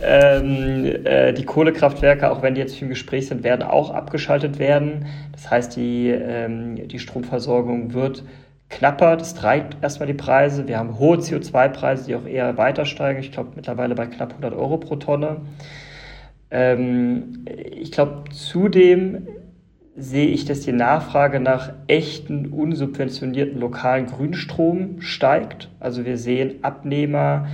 Ähm, 0.03 0.85
äh, 1.05 1.33
die 1.33 1.45
Kohlekraftwerke, 1.45 2.29
auch 2.29 2.43
wenn 2.43 2.55
die 2.55 2.61
jetzt 2.61 2.75
viel 2.75 2.85
im 2.85 2.91
Gespräch 2.91 3.29
sind, 3.29 3.45
werden 3.45 3.63
auch 3.63 3.91
abgeschaltet 3.91 4.59
werden. 4.59 5.07
Das 5.31 5.49
heißt, 5.49 5.77
die, 5.77 6.09
ähm, 6.09 6.89
die 6.89 6.99
Stromversorgung 6.99 7.95
wird 7.95 8.25
knapper. 8.73 9.17
Das 9.17 9.35
treibt 9.35 9.83
erstmal 9.83 10.09
die 10.09 10.15
Preise. 10.15 10.67
Wir 10.67 10.79
haben 10.79 10.99
hohe 10.99 11.19
CO2-Preise, 11.19 12.07
die 12.07 12.17
auch 12.17 12.27
eher 12.27 12.57
weiter 12.57 12.85
steigen. 12.85 13.21
Ich 13.21 13.33
glaube 13.33 13.53
mittlerweile 13.55 13.95
bei 13.95 14.07
knapp 14.07 14.31
100 14.31 14.55
Euro 14.55 14.79
pro 14.79 14.97
Tonne. 14.97 15.43
Ähm, 16.51 17.45
ich 17.47 17.93
glaube 17.93 18.25
zudem 18.31 19.29
sehe 19.95 20.29
ich, 20.29 20.47
dass 20.47 20.61
die 20.61 20.73
Nachfrage 20.73 21.39
nach 21.39 21.73
echten, 21.87 22.47
unsubventionierten 22.47 23.61
lokalen 23.61 24.07
Grünstrom 24.07 25.01
steigt. 25.01 25.71
Also 25.81 26.07
wir 26.07 26.17
sehen 26.17 26.63
Abnehmer, 26.63 27.47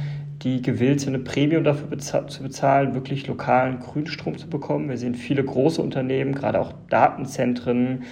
die 0.42 0.62
gewillt 0.62 1.00
sind, 1.00 1.14
eine 1.14 1.25
Premium 1.25 1.64
dafür 1.64 1.88
beza 1.88 2.28
zu 2.28 2.44
bezahlen, 2.44 2.94
wirklich 2.94 3.26
lokalen 3.26 3.80
Grünstrom 3.80 4.38
zu 4.38 4.48
bekommen. 4.48 4.88
Wir 4.88 4.96
sehen 4.96 5.16
viele 5.16 5.42
große 5.42 5.82
Unternehmen, 5.82 6.32
gerade 6.32 6.60
auch 6.60 6.72
Datenzentren, 6.88 8.04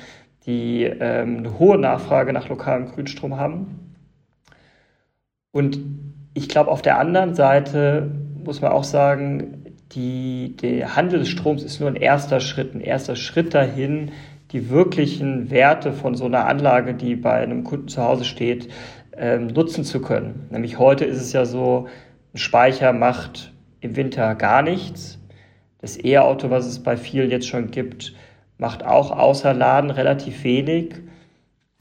die 0.46 0.84
ähm, 0.84 1.38
eine 1.38 1.58
hohe 1.58 1.78
Nachfrage 1.78 2.32
nach 2.32 2.48
lokalem 2.48 2.86
Grünstrom 2.86 3.36
haben. 3.36 3.96
Und 5.50 5.78
ich 6.34 6.48
glaube, 6.48 6.70
auf 6.70 6.82
der 6.82 6.98
anderen 6.98 7.34
Seite 7.34 8.10
muss 8.44 8.60
man 8.60 8.72
auch 8.72 8.84
sagen, 8.84 9.64
die, 9.92 10.56
der 10.56 10.96
Handel 10.96 11.20
des 11.20 11.28
Stroms 11.28 11.62
ist 11.62 11.80
nur 11.80 11.88
ein 11.88 11.96
erster 11.96 12.40
Schritt, 12.40 12.74
ein 12.74 12.80
erster 12.80 13.16
Schritt 13.16 13.54
dahin, 13.54 14.12
die 14.52 14.70
wirklichen 14.70 15.50
Werte 15.50 15.92
von 15.92 16.14
so 16.14 16.26
einer 16.26 16.46
Anlage, 16.46 16.94
die 16.94 17.16
bei 17.16 17.32
einem 17.32 17.64
Kunden 17.64 17.88
zu 17.88 18.02
Hause 18.02 18.24
steht, 18.24 18.68
ähm, 19.16 19.48
nutzen 19.48 19.84
zu 19.84 20.00
können. 20.00 20.46
Nämlich 20.50 20.78
heute 20.78 21.04
ist 21.04 21.20
es 21.20 21.32
ja 21.32 21.44
so, 21.44 21.88
ein 22.34 22.38
Speicher 22.38 22.92
macht 22.92 23.52
im 23.80 23.96
Winter 23.96 24.34
gar 24.34 24.62
nichts. 24.62 25.18
Das 25.78 26.02
E-Auto, 26.02 26.50
was 26.50 26.66
es 26.66 26.82
bei 26.82 26.96
vielen 26.96 27.30
jetzt 27.30 27.48
schon 27.48 27.70
gibt, 27.70 28.14
macht 28.58 28.84
auch 28.84 29.10
außer 29.10 29.52
Laden 29.54 29.90
relativ 29.90 30.44
wenig. 30.44 30.94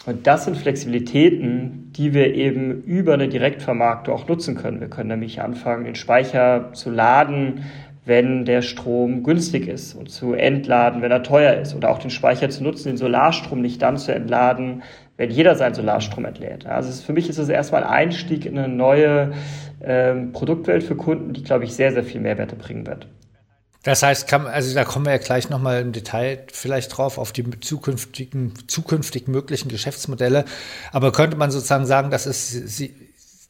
Und 0.06 0.28
das 0.28 0.46
sind 0.46 0.58
Flexibilitäten, 0.58 1.92
die 1.94 2.14
wir 2.14 2.36
eben 2.36 2.84
über 2.84 3.14
eine 3.14 3.28
Direktvermarktung 3.28 4.14
auch 4.14 4.28
nutzen 4.28 4.56
können. 4.56 4.80
Wir 4.80 4.90
können 4.90 5.10
nämlich 5.10 5.42
anfangen, 5.42 5.86
den 5.86 5.96
Speicher 5.96 6.72
zu 6.74 6.92
laden, 6.92 7.64
wenn 8.06 8.46
der 8.46 8.62
Strom 8.62 9.24
günstig 9.24 9.68
ist 9.68 9.96
und 9.96 10.12
zu 10.12 10.34
entladen, 10.34 11.02
wenn 11.02 11.12
er 11.12 11.24
teuer 11.24 11.56
ist. 11.56 11.74
Oder 11.76 11.90
auch 11.90 11.98
den 11.98 12.12
Speicher 12.12 12.50
zu 12.50 12.64
nutzen, 12.64 12.90
den 12.90 12.98
Solarstrom 12.98 13.62
nicht 13.62 13.82
dann 13.82 13.98
zu 13.98 14.14
entladen, 14.14 14.84
wenn 15.18 15.32
jeder 15.32 15.56
seinen 15.56 15.74
Solarstrom 15.74 16.26
entlädt. 16.26 16.68
Also 16.68 16.92
für 17.02 17.14
mich 17.14 17.30
ist 17.30 17.40
es 17.40 17.50
erstmal 17.50 17.84
ein 17.84 17.90
Einstieg 17.90 18.46
in 18.46 18.60
eine 18.60 18.72
neue 18.72 19.34
ähm, 19.84 20.34
Produktwelt 20.34 20.84
für 20.84 20.96
Kunden, 20.96 21.34
die, 21.34 21.44
glaube 21.44 21.64
ich, 21.64 21.74
sehr, 21.74 21.92
sehr 21.92 22.04
viel 22.04 22.22
Mehrwerte 22.22 22.56
bringen 22.56 22.86
wird. 22.86 23.08
Das 23.86 24.02
heißt, 24.02 24.28
kann, 24.28 24.48
also 24.48 24.74
da 24.74 24.84
kommen 24.84 25.06
wir 25.06 25.12
ja 25.12 25.20
gleich 25.20 25.52
nochmal 25.52 25.80
im 25.80 25.92
Detail 25.92 26.48
vielleicht 26.52 26.98
drauf, 26.98 27.20
auf 27.20 27.32
die 27.32 27.48
zukünftigen, 27.60 28.54
zukünftig 28.68 29.28
möglichen 29.28 29.70
Geschäftsmodelle. 29.70 30.46
Aber 30.92 31.12
könnte 31.12 31.38
man 31.38 31.52
sozusagen 31.52 31.86
sagen, 31.86 32.10
dass 32.10 32.26
es 32.26 32.50
sie, 32.50 32.96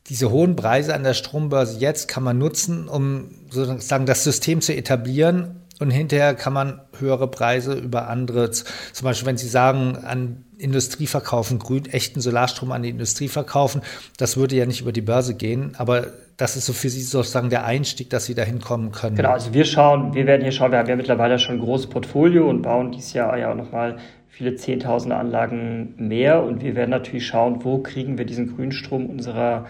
diese 0.08 0.32
hohen 0.32 0.58
Preise 0.58 0.94
an 0.94 1.04
der 1.04 1.14
Strombörse 1.14 1.80
jetzt 1.80 2.10
kann 2.10 2.22
man 2.22 2.38
nutzen, 2.38 2.90
um 2.90 3.30
sozusagen 3.50 4.06
das 4.06 4.26
System 4.26 4.60
zu 4.60 4.76
etablieren 4.76 5.62
und 5.80 5.92
hinterher 5.92 6.36
kann 6.36 6.54
man 6.54 6.82
höhere 7.00 7.28
Preise 7.28 7.74
über 7.74 8.08
andere, 8.08 8.52
zum 8.52 8.66
Beispiel 9.04 9.28
wenn 9.28 9.38
Sie 9.38 9.48
sagen, 9.48 9.98
an 10.04 10.46
Industrie 10.58 11.08
verkaufen, 11.08 11.60
grün, 11.60 11.86
echten 11.86 12.22
Solarstrom 12.22 12.72
an 12.72 12.84
die 12.84 12.90
Industrie 12.90 13.28
verkaufen, 13.28 13.82
das 14.18 14.38
würde 14.38 14.56
ja 14.56 14.66
nicht 14.66 14.82
über 14.82 14.92
die 14.92 15.02
Börse 15.02 15.36
gehen, 15.36 15.74
aber 15.78 16.08
das 16.38 16.56
ist 16.56 16.66
so 16.66 16.74
für 16.74 16.90
Sie 16.90 17.02
sozusagen 17.02 17.50
der 17.50 17.66
Einstieg, 17.66 18.10
dass 18.10 18.26
Sie 18.26 18.36
dahin 18.36 18.62
kommen 18.62 18.92
können. 18.92 19.16
Genau, 19.16 19.32
also 19.32 19.54
wir 19.54 19.66
schauen, 19.66 20.14
wir 20.14 20.26
werden 20.26 20.44
hier 20.44 20.52
schauen, 20.52 20.72
wir 20.72 20.80
haben 20.80 20.90
ja 20.90 20.96
mittlerweile 20.96 21.40
schon 21.40 21.56
ein 21.56 21.62
großes 21.62 21.88
Portfolio 21.88 22.50
und 22.50 22.62
bauen 22.62 22.92
dieses 22.92 23.14
Jahr 23.14 23.38
ja 23.38 23.52
auch 23.52 23.56
nochmal 23.56 23.98
viele 24.30 24.56
Zehntausende 24.56 25.16
Anlagen 25.16 25.94
mehr 25.98 26.44
und 26.44 26.62
wir 26.62 26.76
werden 26.76 26.90
natürlich 26.90 27.26
schauen, 27.26 27.64
wo 27.64 27.80
kriegen 27.80 28.18
wir 28.18 28.26
diesen 28.26 28.56
Grünstrom 28.56 29.10
unserer 29.10 29.66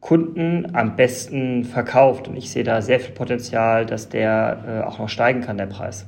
Kunden 0.00 0.74
am 0.74 0.96
besten 0.96 1.64
verkauft. 1.64 2.28
Und 2.28 2.36
ich 2.36 2.50
sehe 2.50 2.64
da 2.64 2.82
sehr 2.82 3.00
viel 3.00 3.14
Potenzial, 3.14 3.86
dass 3.86 4.08
der 4.08 4.64
äh, 4.66 4.86
auch 4.86 4.98
noch 4.98 5.08
steigen 5.08 5.42
kann, 5.42 5.58
der 5.58 5.66
Preis. 5.66 6.06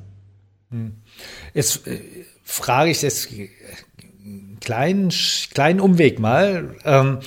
Hm. 0.70 0.96
Jetzt 1.54 1.86
äh, 1.86 2.00
frage 2.42 2.90
ich 2.90 3.02
jetzt 3.02 3.28
kleinen, 4.60 5.10
kleinen 5.52 5.80
Umweg 5.80 6.18
mal. 6.18 6.74
Ähm, 6.84 7.18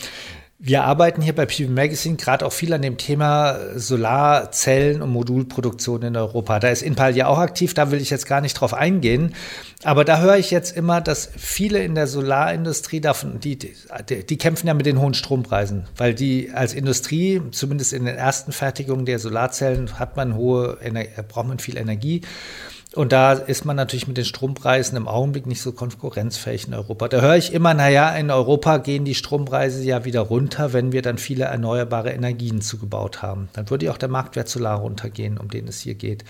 wir 0.66 0.84
arbeiten 0.84 1.22
hier 1.22 1.36
bei 1.36 1.46
PV 1.46 1.70
Magazine 1.70 2.16
gerade 2.16 2.44
auch 2.44 2.52
viel 2.52 2.74
an 2.74 2.82
dem 2.82 2.98
Thema 2.98 3.60
Solarzellen 3.76 5.04
und 5.04 5.12
Modulproduktion 5.12 6.02
in 6.02 6.18
Europa. 6.18 6.60
Da 6.60 6.70
ist 6.70 6.82
Inpal 6.82 7.16
ja 7.16 7.28
auch 7.28 7.38
aktiv, 7.38 7.76
da 7.76 7.92
will 7.92 8.02
ich 8.02 8.10
jetzt 8.10 8.26
gar 8.26 8.42
nicht 8.42 8.56
drauf 8.56 8.74
eingehen. 8.74 9.36
Aber 9.84 10.04
da 10.06 10.22
höre 10.22 10.38
ich 10.38 10.50
jetzt 10.50 10.76
immer, 10.76 11.02
dass 11.02 11.30
viele 11.38 11.84
in 11.84 11.94
der 11.94 12.08
Solarindustrie 12.08 13.00
davon, 13.00 13.40
die, 13.40 13.60
die, 13.60 13.76
die 14.28 14.38
kämpfen 14.40 14.66
ja 14.66 14.74
mit 14.74 14.88
den 14.88 15.00
hohen 15.00 15.14
Strompreisen, 15.14 15.86
weil 15.98 16.16
die 16.16 16.50
als 16.52 16.74
Industrie, 16.74 17.44
zumindest 17.52 17.94
in 17.94 18.06
den 18.06 18.16
ersten 18.16 18.52
Fertigungen 18.52 19.06
der 19.06 19.20
Solarzellen, 19.20 20.00
hat 20.00 20.18
man 20.18 20.36
hohe, 20.36 20.80
braucht 21.28 21.48
man 21.48 21.60
viel 21.60 21.78
Energie. 21.78 22.22
Und 22.96 23.12
da 23.12 23.34
ist 23.34 23.66
man 23.66 23.76
natürlich 23.76 24.08
mit 24.08 24.16
den 24.16 24.24
Strompreisen 24.24 24.96
im 24.96 25.10
Augenblick 25.10 25.48
nicht 25.48 25.62
so 25.62 25.74
konkurrenzfähig 25.74 26.68
in 26.68 26.74
Europa. 26.74 27.10
Da 27.10 27.20
höre 27.20 27.36
ich 27.36 27.52
immer, 27.52 27.74
naja, 27.74 28.16
in 28.16 28.32
Europa 28.32 28.78
gehen 28.78 29.04
die 29.04 29.16
Strompreise 29.16 29.84
ja 29.84 30.06
wieder 30.06 30.22
runter, 30.22 30.72
wenn 30.72 30.94
wir 30.94 31.02
dann 31.02 31.18
viele 31.18 31.44
erneuerbare 31.46 32.12
Energien 32.12 32.62
zugebaut 32.62 33.22
haben. 33.22 33.50
Dann 33.52 33.70
würde 33.70 33.88
ja 33.88 33.92
auch 33.92 33.98
der 33.98 34.08
Marktwert 34.08 34.48
Solar 34.48 34.80
runtergehen, 34.80 35.38
um 35.38 35.50
den 35.50 35.68
es 35.68 35.82
hier 35.82 35.96
geht. 35.96 36.24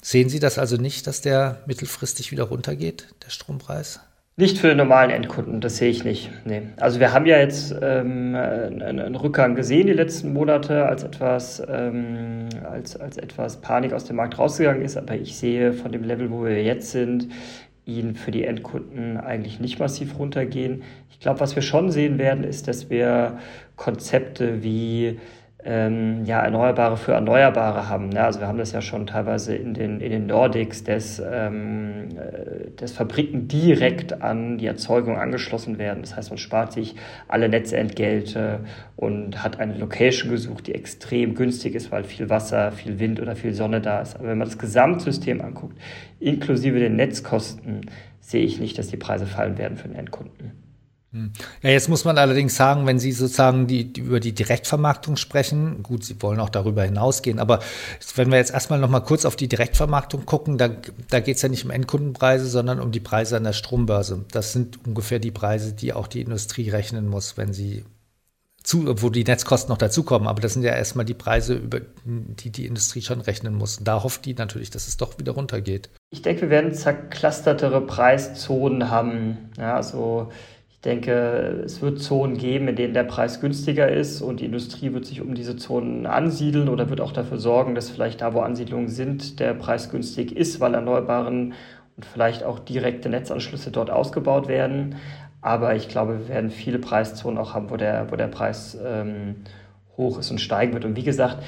Sehen 0.00 0.28
Sie 0.28 0.38
das 0.38 0.58
also 0.58 0.76
nicht, 0.76 1.08
dass 1.08 1.22
der 1.22 1.60
mittelfristig 1.66 2.30
wieder 2.30 2.44
runtergeht, 2.44 3.08
der 3.24 3.30
Strompreis? 3.30 3.98
Nicht 4.36 4.56
für 4.56 4.68
den 4.68 4.78
normalen 4.78 5.10
Endkunden, 5.10 5.60
das 5.60 5.76
sehe 5.76 5.90
ich 5.90 6.04
nicht. 6.04 6.30
Nee. 6.46 6.62
Also 6.80 7.00
wir 7.00 7.12
haben 7.12 7.26
ja 7.26 7.38
jetzt 7.38 7.74
ähm, 7.82 8.34
einen, 8.34 9.14
Rückgang 9.14 9.54
gesehen 9.54 9.86
die 9.86 9.92
letzten 9.92 10.32
Monate, 10.32 10.86
als 10.86 11.02
etwas, 11.04 11.62
ähm, 11.68 12.48
als, 12.64 12.96
als 12.96 13.18
etwas 13.18 13.60
Panik 13.60 13.92
aus 13.92 14.04
dem 14.04 14.16
Markt 14.16 14.38
rausgegangen 14.38 14.80
ist, 14.80 14.96
aber 14.96 15.16
ich 15.16 15.36
sehe 15.36 15.74
von 15.74 15.92
dem 15.92 16.02
Level, 16.02 16.30
wo 16.30 16.44
wir 16.44 16.62
jetzt 16.62 16.92
sind, 16.92 17.28
ihn 17.84 18.14
für 18.14 18.30
die 18.30 18.44
Endkunden 18.44 19.18
eigentlich 19.18 19.60
nicht 19.60 19.78
massiv 19.78 20.18
runtergehen. 20.18 20.82
Ich 21.10 21.20
glaube, 21.20 21.40
was 21.40 21.54
wir 21.54 21.62
schon 21.62 21.90
sehen 21.90 22.16
werden, 22.16 22.42
ist, 22.42 22.68
dass 22.68 22.88
wir 22.88 23.38
Konzepte 23.76 24.62
wie 24.62 25.20
ähm, 25.64 26.24
ja, 26.24 26.40
Erneuerbare 26.40 26.96
für 26.96 27.12
Erneuerbare 27.12 27.88
haben. 27.88 28.08
Ne? 28.08 28.24
Also 28.24 28.40
wir 28.40 28.48
haben 28.48 28.58
das 28.58 28.72
ja 28.72 28.80
schon 28.80 29.06
teilweise 29.06 29.54
in 29.54 29.74
den, 29.74 30.00
in 30.00 30.10
den 30.10 30.26
Nordics, 30.26 30.82
dass, 30.82 31.22
ähm, 31.24 32.08
äh, 32.16 32.70
dass 32.76 32.92
Fabriken 32.92 33.46
direkt 33.46 34.22
an 34.22 34.58
die 34.58 34.66
Erzeugung 34.66 35.16
angeschlossen 35.18 35.78
werden. 35.78 36.02
Das 36.02 36.16
heißt, 36.16 36.30
man 36.30 36.38
spart 36.38 36.72
sich 36.72 36.96
alle 37.28 37.48
Netzentgelte 37.48 38.60
und 38.96 39.42
hat 39.42 39.60
eine 39.60 39.74
Location 39.78 40.30
gesucht, 40.30 40.66
die 40.66 40.74
extrem 40.74 41.34
günstig 41.34 41.74
ist, 41.74 41.92
weil 41.92 42.04
viel 42.04 42.28
Wasser, 42.28 42.72
viel 42.72 42.98
Wind 42.98 43.20
oder 43.20 43.36
viel 43.36 43.52
Sonne 43.52 43.80
da 43.80 44.00
ist. 44.00 44.16
Aber 44.16 44.28
wenn 44.28 44.38
man 44.38 44.48
das 44.48 44.58
Gesamtsystem 44.58 45.40
anguckt, 45.40 45.78
inklusive 46.18 46.78
den 46.80 46.96
Netzkosten, 46.96 47.82
sehe 48.20 48.44
ich 48.44 48.58
nicht, 48.58 48.78
dass 48.78 48.88
die 48.88 48.96
Preise 48.96 49.26
fallen 49.26 49.58
werden 49.58 49.76
für 49.76 49.88
den 49.88 49.96
Endkunden. 49.96 50.61
Hm. 51.12 51.32
Ja, 51.62 51.68
jetzt 51.68 51.90
muss 51.90 52.04
man 52.06 52.16
allerdings 52.16 52.56
sagen, 52.56 52.86
wenn 52.86 52.98
Sie 52.98 53.12
sozusagen 53.12 53.66
die, 53.66 53.92
die, 53.92 54.00
über 54.00 54.18
die 54.18 54.32
Direktvermarktung 54.32 55.16
sprechen, 55.16 55.82
gut, 55.82 56.04
Sie 56.04 56.20
wollen 56.22 56.40
auch 56.40 56.48
darüber 56.48 56.84
hinausgehen, 56.84 57.38
aber 57.38 57.60
wenn 58.14 58.30
wir 58.30 58.38
jetzt 58.38 58.52
erstmal 58.52 58.78
noch 58.78 58.88
mal 58.88 59.00
kurz 59.00 59.26
auf 59.26 59.36
die 59.36 59.48
Direktvermarktung 59.48 60.24
gucken, 60.24 60.56
da, 60.56 60.70
da 61.10 61.20
geht 61.20 61.36
es 61.36 61.42
ja 61.42 61.50
nicht 61.50 61.66
um 61.66 61.70
Endkundenpreise, 61.70 62.46
sondern 62.46 62.80
um 62.80 62.92
die 62.92 63.00
Preise 63.00 63.36
an 63.36 63.44
der 63.44 63.52
Strombörse. 63.52 64.24
Das 64.30 64.52
sind 64.52 64.86
ungefähr 64.86 65.18
die 65.18 65.30
Preise, 65.30 65.74
die 65.74 65.92
auch 65.92 66.06
die 66.06 66.22
Industrie 66.22 66.70
rechnen 66.70 67.08
muss, 67.08 67.36
wenn 67.36 67.52
sie 67.52 67.84
zu, 68.62 69.02
wo 69.02 69.10
die 69.10 69.24
Netzkosten 69.24 69.70
noch 69.70 69.78
dazukommen. 69.78 70.28
Aber 70.28 70.40
das 70.40 70.54
sind 70.54 70.62
ja 70.62 70.74
erstmal 70.74 71.04
die 71.04 71.14
Preise, 71.14 71.54
über 71.54 71.80
die 72.04 72.50
die 72.50 72.66
Industrie 72.66 73.02
schon 73.02 73.20
rechnen 73.20 73.54
muss. 73.54 73.78
Und 73.78 73.88
da 73.88 74.02
hofft 74.02 74.24
die 74.24 74.34
natürlich, 74.34 74.70
dass 74.70 74.88
es 74.88 74.96
doch 74.96 75.18
wieder 75.18 75.32
runtergeht. 75.32 75.90
Ich 76.10 76.22
denke, 76.22 76.42
wir 76.42 76.50
werden 76.50 76.72
zerclustertere 76.72 77.80
Preiszonen 77.80 78.88
haben. 78.88 79.50
Ja, 79.58 79.76
also 79.76 80.30
denke, 80.84 81.62
es 81.64 81.80
wird 81.80 82.00
Zonen 82.00 82.36
geben, 82.36 82.68
in 82.68 82.76
denen 82.76 82.94
der 82.94 83.04
Preis 83.04 83.40
günstiger 83.40 83.88
ist 83.88 84.20
und 84.20 84.40
die 84.40 84.46
Industrie 84.46 84.92
wird 84.92 85.06
sich 85.06 85.20
um 85.20 85.34
diese 85.34 85.56
Zonen 85.56 86.06
ansiedeln 86.06 86.68
oder 86.68 86.90
wird 86.90 87.00
auch 87.00 87.12
dafür 87.12 87.38
sorgen, 87.38 87.74
dass 87.74 87.90
vielleicht 87.90 88.20
da, 88.20 88.34
wo 88.34 88.40
Ansiedlungen 88.40 88.88
sind, 88.88 89.38
der 89.38 89.54
Preis 89.54 89.90
günstig 89.90 90.36
ist, 90.36 90.58
weil 90.60 90.74
Erneuerbaren 90.74 91.54
und 91.96 92.04
vielleicht 92.06 92.42
auch 92.42 92.58
direkte 92.58 93.08
Netzanschlüsse 93.08 93.70
dort 93.70 93.90
ausgebaut 93.90 94.48
werden. 94.48 94.96
Aber 95.40 95.74
ich 95.76 95.88
glaube, 95.88 96.20
wir 96.20 96.28
werden 96.28 96.50
viele 96.50 96.78
Preiszonen 96.78 97.38
auch 97.38 97.54
haben, 97.54 97.70
wo 97.70 97.76
der, 97.76 98.10
wo 98.10 98.16
der 98.16 98.28
Preis 98.28 98.78
ähm, 98.84 99.36
hoch 99.96 100.18
ist 100.18 100.30
und 100.30 100.40
steigen 100.40 100.72
wird. 100.72 100.84
Und 100.84 100.96
wie 100.96 101.02
gesagt, 101.02 101.38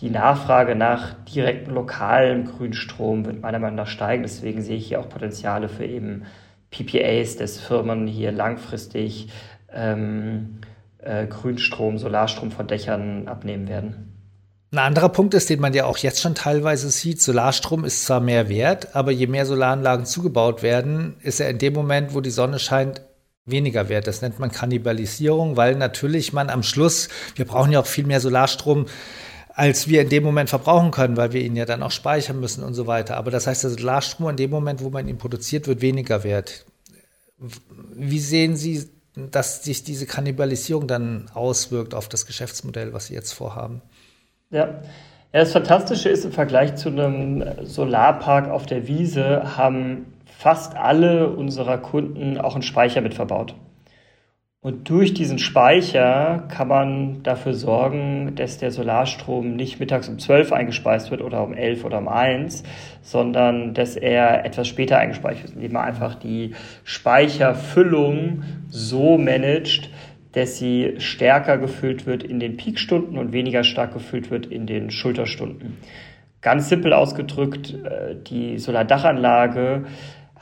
die 0.00 0.10
Nachfrage 0.10 0.74
nach 0.74 1.14
direktem 1.24 1.72
lokalen 1.72 2.44
Grünstrom 2.44 3.24
wird 3.24 3.42
meiner 3.42 3.60
Meinung 3.60 3.76
nach 3.76 3.86
steigen. 3.86 4.22
Deswegen 4.22 4.60
sehe 4.60 4.76
ich 4.76 4.88
hier 4.88 5.00
auch 5.00 5.08
Potenziale 5.08 5.68
für 5.68 5.84
eben 5.84 6.24
PPAs, 6.74 7.36
dass 7.36 7.58
Firmen 7.58 8.06
hier 8.06 8.32
langfristig 8.32 9.28
ähm, 9.72 10.60
äh, 10.98 11.26
Grünstrom, 11.26 11.98
Solarstrom 11.98 12.50
von 12.50 12.66
Dächern 12.66 13.28
abnehmen 13.28 13.68
werden. 13.68 14.10
Ein 14.72 14.78
anderer 14.78 15.08
Punkt 15.08 15.34
ist, 15.34 15.50
den 15.50 15.60
man 15.60 15.72
ja 15.72 15.84
auch 15.84 15.98
jetzt 15.98 16.20
schon 16.20 16.34
teilweise 16.34 16.90
sieht, 16.90 17.22
Solarstrom 17.22 17.84
ist 17.84 18.04
zwar 18.04 18.18
mehr 18.18 18.48
wert, 18.48 18.96
aber 18.96 19.12
je 19.12 19.28
mehr 19.28 19.46
Solaranlagen 19.46 20.04
zugebaut 20.04 20.64
werden, 20.64 21.14
ist 21.22 21.38
er 21.38 21.48
in 21.48 21.58
dem 21.58 21.74
Moment, 21.74 22.12
wo 22.12 22.20
die 22.20 22.30
Sonne 22.30 22.58
scheint, 22.58 23.02
weniger 23.46 23.88
wert. 23.88 24.08
Das 24.08 24.22
nennt 24.22 24.40
man 24.40 24.50
Kannibalisierung, 24.50 25.56
weil 25.56 25.76
natürlich 25.76 26.32
man 26.32 26.50
am 26.50 26.64
Schluss, 26.64 27.08
wir 27.36 27.44
brauchen 27.44 27.70
ja 27.70 27.80
auch 27.80 27.86
viel 27.86 28.06
mehr 28.06 28.20
Solarstrom, 28.20 28.86
als 29.54 29.88
wir 29.88 30.02
in 30.02 30.08
dem 30.08 30.24
Moment 30.24 30.50
verbrauchen 30.50 30.90
können, 30.90 31.16
weil 31.16 31.32
wir 31.32 31.40
ihn 31.40 31.56
ja 31.56 31.64
dann 31.64 31.82
auch 31.82 31.92
speichern 31.92 32.40
müssen 32.40 32.64
und 32.64 32.74
so 32.74 32.86
weiter. 32.86 33.16
Aber 33.16 33.30
das 33.30 33.46
heißt, 33.46 33.62
der 33.62 33.70
Solarstrom 33.70 34.30
in 34.30 34.36
dem 34.36 34.50
Moment, 34.50 34.82
wo 34.82 34.90
man 34.90 35.08
ihn 35.08 35.18
produziert, 35.18 35.68
wird 35.68 35.80
weniger 35.80 36.24
wert. 36.24 36.66
Wie 37.94 38.18
sehen 38.18 38.56
Sie, 38.56 38.88
dass 39.14 39.62
sich 39.62 39.84
diese 39.84 40.06
Kannibalisierung 40.06 40.88
dann 40.88 41.30
auswirkt 41.34 41.94
auf 41.94 42.08
das 42.08 42.26
Geschäftsmodell, 42.26 42.92
was 42.92 43.06
Sie 43.06 43.14
jetzt 43.14 43.32
vorhaben? 43.32 43.80
Ja. 44.50 44.82
Ja, 45.32 45.40
das 45.40 45.52
Fantastische 45.52 46.10
ist, 46.10 46.24
im 46.24 46.30
Vergleich 46.30 46.76
zu 46.76 46.90
einem 46.90 47.44
Solarpark 47.64 48.48
auf 48.48 48.66
der 48.66 48.86
Wiese 48.86 49.56
haben 49.56 50.06
fast 50.38 50.76
alle 50.76 51.28
unserer 51.28 51.78
Kunden 51.78 52.38
auch 52.38 52.54
einen 52.54 52.62
Speicher 52.62 53.00
mit 53.00 53.14
verbaut. 53.14 53.56
Und 54.64 54.88
durch 54.88 55.12
diesen 55.12 55.38
Speicher 55.38 56.44
kann 56.48 56.68
man 56.68 57.22
dafür 57.22 57.52
sorgen, 57.52 58.34
dass 58.34 58.56
der 58.56 58.70
Solarstrom 58.70 59.56
nicht 59.56 59.78
mittags 59.78 60.08
um 60.08 60.18
12 60.18 60.52
eingespeist 60.52 61.10
wird 61.10 61.20
oder 61.20 61.44
um 61.44 61.52
11 61.52 61.84
oder 61.84 61.98
um 61.98 62.08
1, 62.08 62.62
sondern 63.02 63.74
dass 63.74 63.94
er 63.94 64.46
etwas 64.46 64.66
später 64.66 64.96
eingespeist 64.96 65.42
wird, 65.42 65.52
indem 65.56 65.72
man 65.72 65.84
einfach 65.84 66.14
die 66.14 66.54
Speicherfüllung 66.82 68.44
so 68.70 69.18
managt, 69.18 69.90
dass 70.32 70.56
sie 70.56 70.94
stärker 70.96 71.58
gefüllt 71.58 72.06
wird 72.06 72.22
in 72.22 72.40
den 72.40 72.56
Peakstunden 72.56 73.18
und 73.18 73.34
weniger 73.34 73.64
stark 73.64 73.92
gefüllt 73.92 74.30
wird 74.30 74.46
in 74.46 74.64
den 74.64 74.90
Schulterstunden. 74.90 75.76
Ganz 76.40 76.70
simpel 76.70 76.94
ausgedrückt, 76.94 77.74
äh, 77.84 78.16
die 78.16 78.56
Solardachanlage 78.58 79.84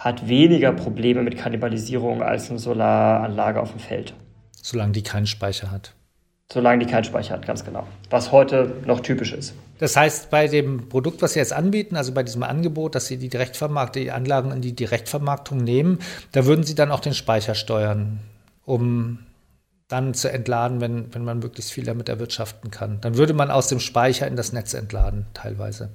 hat 0.02 0.26
weniger 0.26 0.73
Probleme 0.73 1.23
mit 1.23 1.38
Kannibalisierung 1.38 2.23
als 2.23 2.50
eine 2.50 2.59
Solaranlage 2.59 3.61
auf 3.61 3.71
dem 3.71 3.78
Feld. 3.78 4.14
Solange 4.61 4.92
die 4.92 5.02
keinen 5.02 5.26
Speicher 5.26 5.71
hat. 5.71 5.94
Solange 6.52 6.85
die 6.85 6.90
keinen 6.90 7.04
Speicher 7.04 7.35
hat, 7.35 7.47
ganz 7.47 7.64
genau. 7.64 7.87
Was 8.11 8.32
heute 8.32 8.73
noch 8.85 9.00
typisch 9.00 9.32
ist. 9.32 9.54
Das 9.78 9.97
heißt, 9.97 10.28
bei 10.28 10.49
dem 10.49 10.88
Produkt, 10.88 11.23
was 11.23 11.35
Sie 11.35 11.38
jetzt 11.38 11.52
anbieten, 11.52 11.94
also 11.94 12.12
bei 12.12 12.25
diesem 12.25 12.42
Angebot, 12.42 12.97
dass 12.97 13.06
Sie 13.06 13.16
die 13.16 13.28
Direktvermarktung, 13.28 14.02
die 14.02 14.11
Anlagen 14.11 14.50
in 14.50 14.61
die 14.61 14.75
Direktvermarktung 14.75 15.59
nehmen, 15.59 16.00
da 16.32 16.47
würden 16.47 16.64
Sie 16.64 16.75
dann 16.75 16.90
auch 16.90 17.00
den 17.00 17.14
Speicher 17.14 17.54
steuern, 17.54 18.18
um 18.64 19.21
dann 19.87 20.14
zu 20.14 20.32
entladen, 20.32 20.80
wenn, 20.80 21.14
wenn 21.14 21.25
man 21.25 21.38
möglichst 21.38 21.73
viel 21.73 21.85
damit 21.85 22.09
erwirtschaften 22.09 22.73
kann. 22.73 23.00
Dann 23.00 23.16
würde 23.16 23.35
man 23.35 23.52
aus 23.52 23.68
dem 23.68 23.78
Speicher 23.78 24.26
in 24.26 24.35
das 24.35 24.52
Netz 24.52 24.75
entladen, 24.75 25.26
teilweise. 25.32 25.90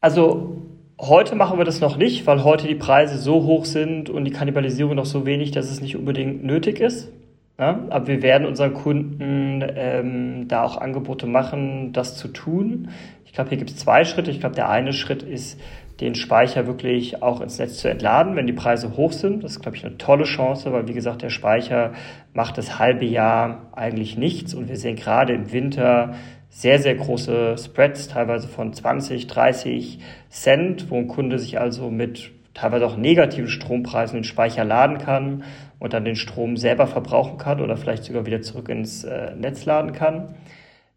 Also 0.00 0.62
Heute 1.00 1.34
machen 1.34 1.58
wir 1.58 1.64
das 1.64 1.80
noch 1.80 1.96
nicht, 1.96 2.24
weil 2.26 2.44
heute 2.44 2.68
die 2.68 2.76
Preise 2.76 3.18
so 3.18 3.42
hoch 3.42 3.64
sind 3.64 4.10
und 4.10 4.24
die 4.24 4.30
Kannibalisierung 4.30 4.94
noch 4.94 5.06
so 5.06 5.26
wenig, 5.26 5.50
dass 5.50 5.70
es 5.70 5.80
nicht 5.80 5.96
unbedingt 5.96 6.44
nötig 6.44 6.78
ist. 6.78 7.10
Ja, 7.58 7.80
aber 7.90 8.06
wir 8.06 8.22
werden 8.22 8.46
unseren 8.46 8.74
Kunden 8.74 9.64
ähm, 9.76 10.48
da 10.48 10.62
auch 10.62 10.76
Angebote 10.76 11.26
machen, 11.26 11.92
das 11.92 12.16
zu 12.16 12.28
tun. 12.28 12.88
Ich 13.24 13.32
glaube, 13.32 13.50
hier 13.50 13.58
gibt 13.58 13.70
es 13.70 13.76
zwei 13.76 14.04
Schritte. 14.04 14.30
Ich 14.30 14.40
glaube, 14.40 14.54
der 14.54 14.68
eine 14.70 14.92
Schritt 14.92 15.22
ist, 15.22 15.60
den 16.00 16.14
Speicher 16.14 16.66
wirklich 16.66 17.22
auch 17.22 17.40
ins 17.40 17.58
Netz 17.58 17.78
zu 17.78 17.88
entladen, 17.88 18.34
wenn 18.34 18.46
die 18.46 18.52
Preise 18.52 18.96
hoch 18.96 19.12
sind. 19.12 19.44
Das 19.44 19.52
ist, 19.52 19.60
glaube 19.60 19.76
ich, 19.76 19.84
eine 19.84 19.98
tolle 19.98 20.24
Chance, 20.24 20.72
weil, 20.72 20.88
wie 20.88 20.94
gesagt, 20.94 21.22
der 21.22 21.30
Speicher 21.30 21.92
macht 22.32 22.58
das 22.58 22.78
halbe 22.78 23.04
Jahr 23.04 23.68
eigentlich 23.72 24.16
nichts. 24.16 24.54
Und 24.54 24.68
wir 24.68 24.76
sehen 24.76 24.96
gerade 24.96 25.32
im 25.32 25.52
Winter 25.52 26.14
sehr, 26.54 26.78
sehr 26.78 26.94
große 26.94 27.56
Spreads, 27.58 28.06
teilweise 28.06 28.46
von 28.46 28.72
20, 28.72 29.26
30 29.26 29.98
Cent, 30.30 30.88
wo 30.88 30.96
ein 30.96 31.08
Kunde 31.08 31.40
sich 31.40 31.58
also 31.58 31.90
mit 31.90 32.30
teilweise 32.54 32.86
auch 32.86 32.96
negativen 32.96 33.48
Strompreisen 33.48 34.18
den 34.18 34.24
Speicher 34.24 34.64
laden 34.64 34.98
kann 34.98 35.42
und 35.80 35.94
dann 35.94 36.04
den 36.04 36.14
Strom 36.14 36.56
selber 36.56 36.86
verbrauchen 36.86 37.38
kann 37.38 37.60
oder 37.60 37.76
vielleicht 37.76 38.04
sogar 38.04 38.24
wieder 38.24 38.40
zurück 38.40 38.68
ins 38.68 39.02
äh, 39.02 39.34
Netz 39.34 39.64
laden 39.64 39.92
kann. 39.92 40.36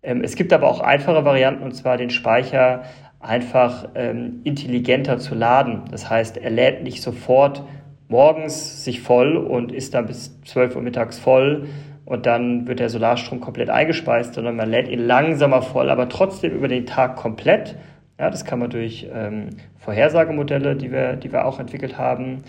Ähm, 0.04 0.22
es 0.24 0.36
gibt 0.36 0.54
aber 0.54 0.70
auch 0.70 0.80
einfache 0.80 1.26
Varianten, 1.26 1.64
und 1.64 1.74
zwar 1.74 1.98
den 1.98 2.12
Speicher 2.12 2.84
einfach 3.20 3.90
ähm, 3.96 4.42
intelligenter 4.44 5.18
zu 5.18 5.34
laden. 5.34 5.86
Das 5.90 6.08
heißt, 6.08 6.38
er 6.38 6.52
lädt 6.52 6.84
nicht 6.84 7.02
sofort 7.02 7.64
morgens 8.10 8.86
sich 8.86 9.02
voll 9.02 9.36
und 9.36 9.72
ist 9.72 9.96
dann 9.96 10.06
bis 10.06 10.40
12 10.44 10.76
Uhr 10.76 10.84
mittags 10.84 11.18
voll, 11.18 11.68
und 12.08 12.26
dann 12.26 12.68
wird 12.68 12.80
der 12.80 12.90
Solarstrom 12.90 13.42
komplett 13.42 13.70
eingespeist, 13.70 14.34
sondern 14.34 14.56
man 14.56 14.70
lädt 14.70 14.88
ihn 14.88 15.06
langsamer 15.06 15.62
voll, 15.62 15.90
aber 15.90 16.08
trotzdem 16.08 16.54
über 16.54 16.70
den 16.70 16.86
Tag 16.86 17.18
komplett. 17.18 17.76
Ja, 18.18 18.30
das 18.30 18.46
kann 18.46 18.60
man 18.60 18.70
durch 18.70 19.08
ähm, 19.14 19.50
Vorhersagemodelle, 19.80 20.78
die 20.78 20.90
wir, 20.90 21.18
die 21.18 21.34
wir 21.34 21.44
auch 21.44 21.60
entwickelt 21.60 21.98
haben, 21.98 22.46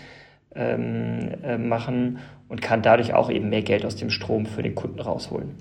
ähm, 0.55 1.31
äh, 1.43 1.57
machen 1.57 2.19
und 2.47 2.61
kann 2.61 2.81
dadurch 2.81 3.13
auch 3.13 3.29
eben 3.29 3.49
mehr 3.49 3.61
Geld 3.61 3.85
aus 3.85 3.97
dem 3.97 4.09
Strom 4.09 4.45
für 4.45 4.63
den 4.63 4.75
Kunden 4.75 5.01
rausholen. 5.01 5.57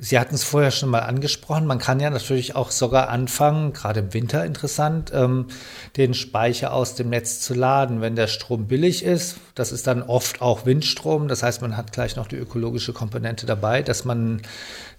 Sie 0.00 0.16
hatten 0.16 0.36
es 0.36 0.44
vorher 0.44 0.70
schon 0.70 0.90
mal 0.90 1.00
angesprochen. 1.00 1.66
Man 1.66 1.80
kann 1.80 1.98
ja 1.98 2.08
natürlich 2.08 2.54
auch 2.54 2.70
sogar 2.70 3.08
anfangen, 3.08 3.72
gerade 3.72 3.98
im 3.98 4.14
Winter 4.14 4.44
interessant, 4.44 5.10
ähm, 5.12 5.46
den 5.96 6.14
Speicher 6.14 6.72
aus 6.72 6.94
dem 6.94 7.08
Netz 7.08 7.40
zu 7.40 7.52
laden, 7.52 8.00
wenn 8.00 8.14
der 8.14 8.28
Strom 8.28 8.68
billig 8.68 9.02
ist. 9.02 9.38
Das 9.56 9.72
ist 9.72 9.88
dann 9.88 10.04
oft 10.04 10.40
auch 10.40 10.66
Windstrom. 10.66 11.26
Das 11.26 11.42
heißt, 11.42 11.62
man 11.62 11.76
hat 11.76 11.90
gleich 11.90 12.14
noch 12.14 12.28
die 12.28 12.36
ökologische 12.36 12.92
Komponente 12.92 13.44
dabei, 13.44 13.82
dass 13.82 14.04
man 14.04 14.40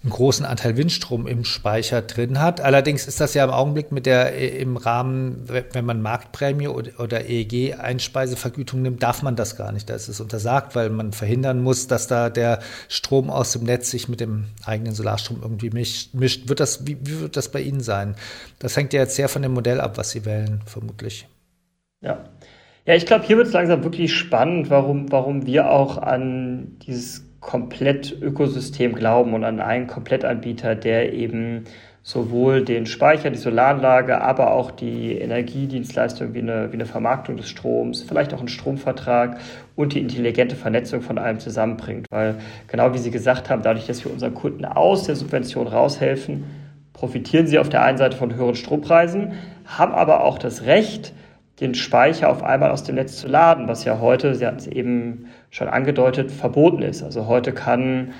einen 0.02 0.12
großen 0.12 0.46
Anteil 0.46 0.76
Windstrom 0.78 1.26
im 1.26 1.44
Speicher 1.44 2.00
drin 2.00 2.40
hat. 2.40 2.60
Allerdings 2.60 3.06
ist 3.06 3.20
das 3.20 3.34
ja 3.34 3.44
im 3.44 3.50
Augenblick 3.50 3.92
mit 3.92 4.06
der 4.06 4.34
äh, 4.34 4.48
im 4.48 4.76
Rahmen, 4.76 5.46
wenn 5.72 5.84
man 5.84 6.00
Marktprämie 6.00 6.68
oder 6.68 7.28
EEG-Einspeisevergütung 7.28 8.80
nimmt, 8.80 9.02
darf 9.02 9.22
man 9.22 9.36
das 9.36 9.56
gar 9.56 9.72
nicht. 9.72 9.90
Da 9.90 9.94
ist 9.94 10.08
es 10.08 10.20
untersagt, 10.20 10.74
weil 10.74 10.88
man 10.88 11.12
verhindern 11.12 11.62
muss, 11.62 11.86
dass 11.86 12.06
da 12.06 12.30
der 12.30 12.60
Strom 12.88 13.30
aus 13.30 13.52
dem 13.52 13.64
Netz 13.64 13.90
sich 13.90 14.08
mit 14.08 14.20
dem 14.20 14.46
eigenen 14.64 14.89
Solarstrom 14.92 15.40
irgendwie 15.42 15.70
mischt. 15.70 16.10
Wird 16.12 16.60
das, 16.60 16.86
wie, 16.86 16.96
wie 17.00 17.20
wird 17.20 17.36
das 17.36 17.50
bei 17.50 17.60
Ihnen 17.60 17.80
sein? 17.80 18.14
Das 18.58 18.76
hängt 18.76 18.92
ja 18.92 19.00
jetzt 19.00 19.16
sehr 19.16 19.28
von 19.28 19.42
dem 19.42 19.52
Modell 19.52 19.80
ab, 19.80 19.98
was 19.98 20.10
Sie 20.10 20.24
wählen, 20.24 20.60
vermutlich. 20.66 21.28
Ja. 22.00 22.24
Ja, 22.86 22.94
ich 22.94 23.06
glaube, 23.06 23.26
hier 23.26 23.36
wird 23.36 23.48
es 23.48 23.52
langsam 23.52 23.84
wirklich 23.84 24.14
spannend, 24.14 24.70
warum, 24.70 25.12
warum 25.12 25.46
wir 25.46 25.70
auch 25.70 25.98
an 25.98 26.78
dieses 26.86 27.24
Komplett-Ökosystem 27.40 28.94
glauben 28.94 29.34
und 29.34 29.44
an 29.44 29.60
einen 29.60 29.86
Komplettanbieter, 29.86 30.74
der 30.74 31.12
eben 31.12 31.64
sowohl 32.10 32.64
den 32.64 32.86
Speicher, 32.86 33.30
die 33.30 33.38
Solaranlage, 33.38 34.20
aber 34.20 34.50
auch 34.52 34.72
die 34.72 35.12
Energiedienstleistung 35.12 36.34
wie 36.34 36.40
eine, 36.40 36.72
wie 36.72 36.74
eine 36.74 36.86
Vermarktung 36.86 37.36
des 37.36 37.48
Stroms, 37.48 38.02
vielleicht 38.02 38.34
auch 38.34 38.40
einen 38.40 38.48
Stromvertrag 38.48 39.38
und 39.76 39.94
die 39.94 40.00
intelligente 40.00 40.56
Vernetzung 40.56 41.02
von 41.02 41.18
allem 41.18 41.38
zusammenbringt. 41.38 42.06
Weil 42.10 42.36
genau 42.66 42.92
wie 42.94 42.98
Sie 42.98 43.12
gesagt 43.12 43.48
haben, 43.48 43.62
dadurch, 43.62 43.86
dass 43.86 44.04
wir 44.04 44.12
unseren 44.12 44.34
Kunden 44.34 44.64
aus 44.64 45.04
der 45.04 45.14
Subvention 45.14 45.68
raushelfen, 45.68 46.44
profitieren 46.92 47.46
sie 47.46 47.58
auf 47.58 47.68
der 47.68 47.82
einen 47.82 47.96
Seite 47.96 48.16
von 48.16 48.34
höheren 48.34 48.56
Strompreisen, 48.56 49.32
haben 49.64 49.92
aber 49.94 50.24
auch 50.24 50.38
das 50.38 50.64
Recht, 50.64 51.14
den 51.60 51.74
Speicher 51.74 52.28
auf 52.28 52.42
einmal 52.42 52.70
aus 52.70 52.84
dem 52.84 52.96
Netz 52.96 53.18
zu 53.18 53.28
laden, 53.28 53.68
was 53.68 53.84
ja 53.84 54.00
heute, 54.00 54.34
Sie 54.34 54.46
hatten 54.46 54.58
es 54.58 54.66
eben 54.66 55.26
schon 55.50 55.68
angedeutet, 55.68 56.30
verboten 56.30 56.82
ist. 56.82 57.02
Also 57.02 57.26
heute 57.26 57.52
kann 57.52 58.12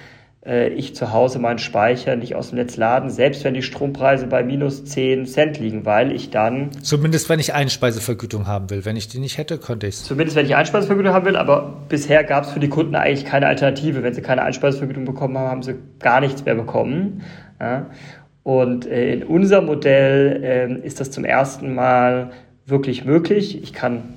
ich 0.42 0.94
zu 0.94 1.12
Hause 1.12 1.38
meinen 1.38 1.58
Speicher 1.58 2.16
nicht 2.16 2.34
aus 2.34 2.48
dem 2.48 2.56
Netz 2.56 2.78
laden, 2.78 3.10
selbst 3.10 3.44
wenn 3.44 3.52
die 3.52 3.60
Strompreise 3.60 4.26
bei 4.26 4.42
minus 4.42 4.86
10 4.86 5.26
Cent 5.26 5.58
liegen, 5.58 5.84
weil 5.84 6.12
ich 6.12 6.30
dann... 6.30 6.70
Zumindest 6.82 7.28
wenn 7.28 7.40
ich 7.40 7.52
Einspeisevergütung 7.52 8.46
haben 8.46 8.70
will. 8.70 8.86
Wenn 8.86 8.96
ich 8.96 9.08
die 9.08 9.18
nicht 9.18 9.36
hätte, 9.36 9.58
könnte 9.58 9.86
ich 9.86 9.96
es. 9.96 10.04
Zumindest 10.04 10.36
wenn 10.36 10.46
ich 10.46 10.56
Einspeisevergütung 10.56 11.12
haben 11.12 11.26
will, 11.26 11.36
aber 11.36 11.82
bisher 11.90 12.24
gab 12.24 12.44
es 12.44 12.52
für 12.52 12.60
die 12.60 12.70
Kunden 12.70 12.94
eigentlich 12.94 13.26
keine 13.26 13.48
Alternative. 13.48 14.02
Wenn 14.02 14.14
sie 14.14 14.22
keine 14.22 14.42
Einspeisevergütung 14.42 15.04
bekommen 15.04 15.36
haben, 15.36 15.50
haben 15.50 15.62
sie 15.62 15.74
gar 15.98 16.22
nichts 16.22 16.42
mehr 16.42 16.54
bekommen. 16.54 17.22
Und 18.42 18.86
äh, 18.86 19.12
in 19.12 19.24
unserem 19.24 19.66
Modell 19.66 20.42
äh, 20.42 20.86
ist 20.86 21.00
das 21.00 21.10
zum 21.10 21.26
ersten 21.26 21.74
Mal 21.74 22.30
wirklich 22.64 23.04
möglich. 23.04 23.62
Ich 23.62 23.74
kann 23.74 24.14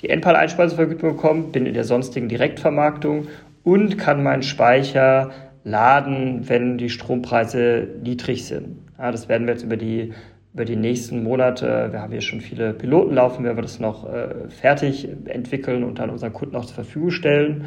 die 0.00 0.08
Endpal-Einspeisevergütung 0.08 1.16
bekommen, 1.16 1.52
bin 1.52 1.66
in 1.66 1.74
der 1.74 1.84
sonstigen 1.84 2.28
Direktvermarktung 2.28 3.28
und 3.64 3.98
kann 3.98 4.22
meinen 4.22 4.42
Speicher 4.42 5.30
laden, 5.68 6.48
wenn 6.48 6.78
die 6.78 6.90
Strompreise 6.90 7.88
niedrig 8.02 8.46
sind. 8.46 8.78
Ja, 8.98 9.12
das 9.12 9.28
werden 9.28 9.46
wir 9.46 9.54
jetzt 9.54 9.64
über 9.64 9.76
die, 9.76 10.12
über 10.54 10.64
die 10.64 10.76
nächsten 10.76 11.22
Monate, 11.22 11.88
wir 11.90 12.00
haben 12.00 12.12
hier 12.12 12.20
schon 12.20 12.40
viele 12.40 12.72
Piloten 12.72 13.14
laufen, 13.14 13.44
werden 13.44 13.56
wir 13.56 13.62
das 13.62 13.80
noch 13.80 14.12
äh, 14.12 14.48
fertig 14.48 15.08
entwickeln 15.26 15.84
und 15.84 15.98
dann 15.98 16.10
unseren 16.10 16.32
Kunden 16.32 16.56
auch 16.56 16.64
zur 16.64 16.74
Verfügung 16.74 17.10
stellen. 17.10 17.66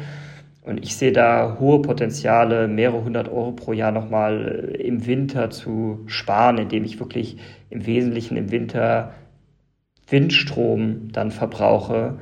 Und 0.64 0.84
ich 0.84 0.96
sehe 0.96 1.10
da 1.10 1.56
hohe 1.58 1.82
Potenziale, 1.82 2.68
mehrere 2.68 3.02
hundert 3.02 3.28
Euro 3.28 3.52
pro 3.52 3.72
Jahr 3.72 3.90
nochmal 3.90 4.72
äh, 4.74 4.82
im 4.82 5.06
Winter 5.06 5.50
zu 5.50 6.00
sparen, 6.06 6.58
indem 6.58 6.84
ich 6.84 7.00
wirklich 7.00 7.38
im 7.70 7.86
Wesentlichen 7.86 8.36
im 8.36 8.50
Winter 8.50 9.12
Windstrom 10.08 11.08
dann 11.12 11.30
verbrauche, 11.30 12.18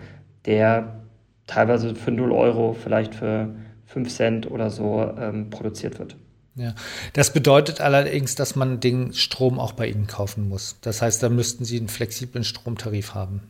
der 0.46 1.00
teilweise 1.46 1.94
für 1.94 2.12
0 2.12 2.32
Euro, 2.32 2.72
vielleicht 2.72 3.14
für 3.14 3.54
5 3.92 4.08
Cent 4.08 4.50
oder 4.50 4.70
so 4.70 5.02
ähm, 5.18 5.50
produziert 5.50 5.98
wird. 5.98 6.16
Ja, 6.56 6.74
das 7.12 7.32
bedeutet 7.32 7.80
allerdings, 7.80 8.34
dass 8.34 8.56
man 8.56 8.80
den 8.80 9.12
Strom 9.14 9.58
auch 9.58 9.72
bei 9.72 9.86
Ihnen 9.88 10.06
kaufen 10.06 10.48
muss. 10.48 10.78
Das 10.80 11.00
heißt, 11.00 11.22
da 11.22 11.28
müssten 11.28 11.64
Sie 11.64 11.78
einen 11.78 11.88
flexiblen 11.88 12.44
Stromtarif 12.44 13.14
haben. 13.14 13.42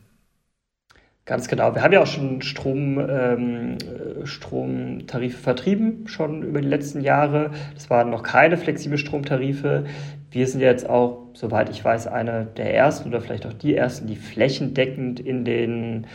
Ganz 1.25 1.47
genau. 1.47 1.75
Wir 1.75 1.83
haben 1.83 1.93
ja 1.93 2.01
auch 2.01 2.07
schon 2.07 2.41
Strom, 2.41 2.97
ähm, 2.97 3.77
Stromtarife 4.23 5.37
vertrieben, 5.37 6.07
schon 6.07 6.41
über 6.41 6.61
die 6.61 6.67
letzten 6.67 7.01
Jahre. 7.01 7.51
Das 7.75 7.89
waren 7.89 8.09
noch 8.09 8.23
keine 8.23 8.57
flexiblen 8.57 8.97
Stromtarife. 8.97 9.85
Wir 10.31 10.47
sind 10.47 10.61
jetzt 10.61 10.89
auch, 10.89 11.27
soweit 11.33 11.69
ich 11.69 11.83
weiß, 11.83 12.07
eine 12.07 12.45
der 12.57 12.73
ersten 12.73 13.09
oder 13.09 13.21
vielleicht 13.21 13.45
auch 13.45 13.53
die 13.53 13.75
ersten, 13.75 14.07
die 14.07 14.15
flächendeckend 14.15 15.19
in 15.19 15.45
den 15.45 16.03
äh, 16.03 16.07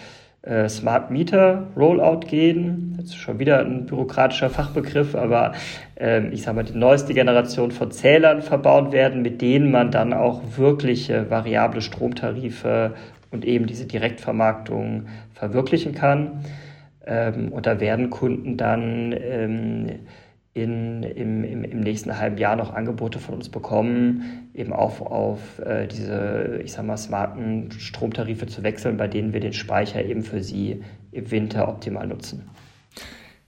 Smart 0.68 1.10
Meter 1.10 1.66
Rollout 1.76 2.20
gehen. 2.20 2.94
Das 2.96 3.06
ist 3.06 3.16
schon 3.16 3.38
wieder 3.38 3.60
ein 3.60 3.86
bürokratischer 3.86 4.48
Fachbegriff, 4.48 5.14
aber 5.14 5.52
äh, 5.98 6.28
ich 6.28 6.42
sage 6.42 6.56
mal, 6.56 6.62
die 6.62 6.78
neueste 6.78 7.14
Generation 7.14 7.72
von 7.72 7.90
Zählern 7.90 8.42
verbaut 8.42 8.92
werden, 8.92 9.22
mit 9.22 9.42
denen 9.42 9.70
man 9.70 9.90
dann 9.90 10.12
auch 10.12 10.42
wirkliche 10.56 11.30
variable 11.30 11.80
Stromtarife 11.80 12.94
und 13.30 13.44
eben 13.44 13.66
diese 13.66 13.86
Direktvermarktung 13.86 15.06
verwirklichen 15.34 15.94
kann. 15.94 16.44
Ähm, 17.06 17.52
und 17.52 17.66
da 17.66 17.80
werden 17.80 18.10
Kunden 18.10 18.56
dann 18.56 19.14
ähm, 19.18 19.90
in, 20.56 21.02
im, 21.02 21.44
im, 21.44 21.64
im 21.64 21.80
nächsten 21.80 22.18
halben 22.18 22.38
Jahr 22.38 22.56
noch 22.56 22.72
Angebote 22.72 23.18
von 23.18 23.34
uns 23.34 23.50
bekommen, 23.50 24.48
eben 24.54 24.72
auf, 24.72 25.02
auf 25.02 25.58
äh, 25.58 25.86
diese, 25.86 26.60
ich 26.64 26.72
sag 26.72 26.86
mal, 26.86 26.96
smarten 26.96 27.70
Stromtarife 27.72 28.46
zu 28.46 28.62
wechseln, 28.62 28.96
bei 28.96 29.06
denen 29.06 29.34
wir 29.34 29.40
den 29.40 29.52
Speicher 29.52 30.02
eben 30.02 30.22
für 30.22 30.42
sie 30.42 30.82
im 31.12 31.30
Winter 31.30 31.68
optimal 31.68 32.06
nutzen. 32.06 32.48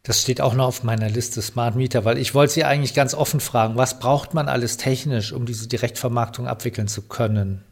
Das 0.03 0.21
steht 0.21 0.43
auch 0.43 0.55
noch 0.55 0.67
auf 0.67 0.85
meiner 0.85 1.09
Liste 1.09 1.41
Smart 1.41 1.77
Meter, 1.77 2.05
weil 2.05 2.19
ich 2.19 2.35
wollte 2.35 2.53
Sie 2.53 2.65
eigentlich 2.65 2.93
ganz 2.93 3.15
offen 3.15 3.41
fragen, 3.41 3.77
was 3.77 3.99
braucht 3.99 4.35
man 4.35 4.49
alles 4.49 4.77
technisch, 4.77 5.33
um 5.33 5.47
diese 5.47 5.67
Direktvermarktung 5.67 6.47
abwickeln 6.47 6.89
zu 6.89 7.09
können? 7.09 7.65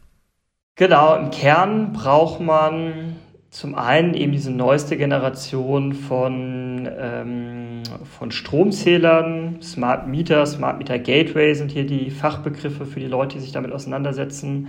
Genau, 0.75 1.15
im 1.15 1.29
Kern 1.29 1.93
braucht 1.93 2.39
man 2.39 3.15
zum 3.57 3.73
einen 3.73 4.13
eben 4.13 4.33
diese 4.33 4.51
neueste 4.51 4.97
Generation 4.97 5.93
von, 5.93 6.87
ähm, 6.95 7.81
von 8.19 8.29
Stromzählern, 8.29 9.63
Smart 9.63 10.07
Meter, 10.07 10.45
Smart 10.45 10.77
Meter 10.77 10.99
Gateway 10.99 11.55
sind 11.55 11.71
hier 11.71 11.87
die 11.87 12.11
Fachbegriffe 12.11 12.85
für 12.85 12.99
die 12.99 13.07
Leute, 13.07 13.37
die 13.37 13.41
sich 13.41 13.53
damit 13.53 13.71
auseinandersetzen. 13.71 14.67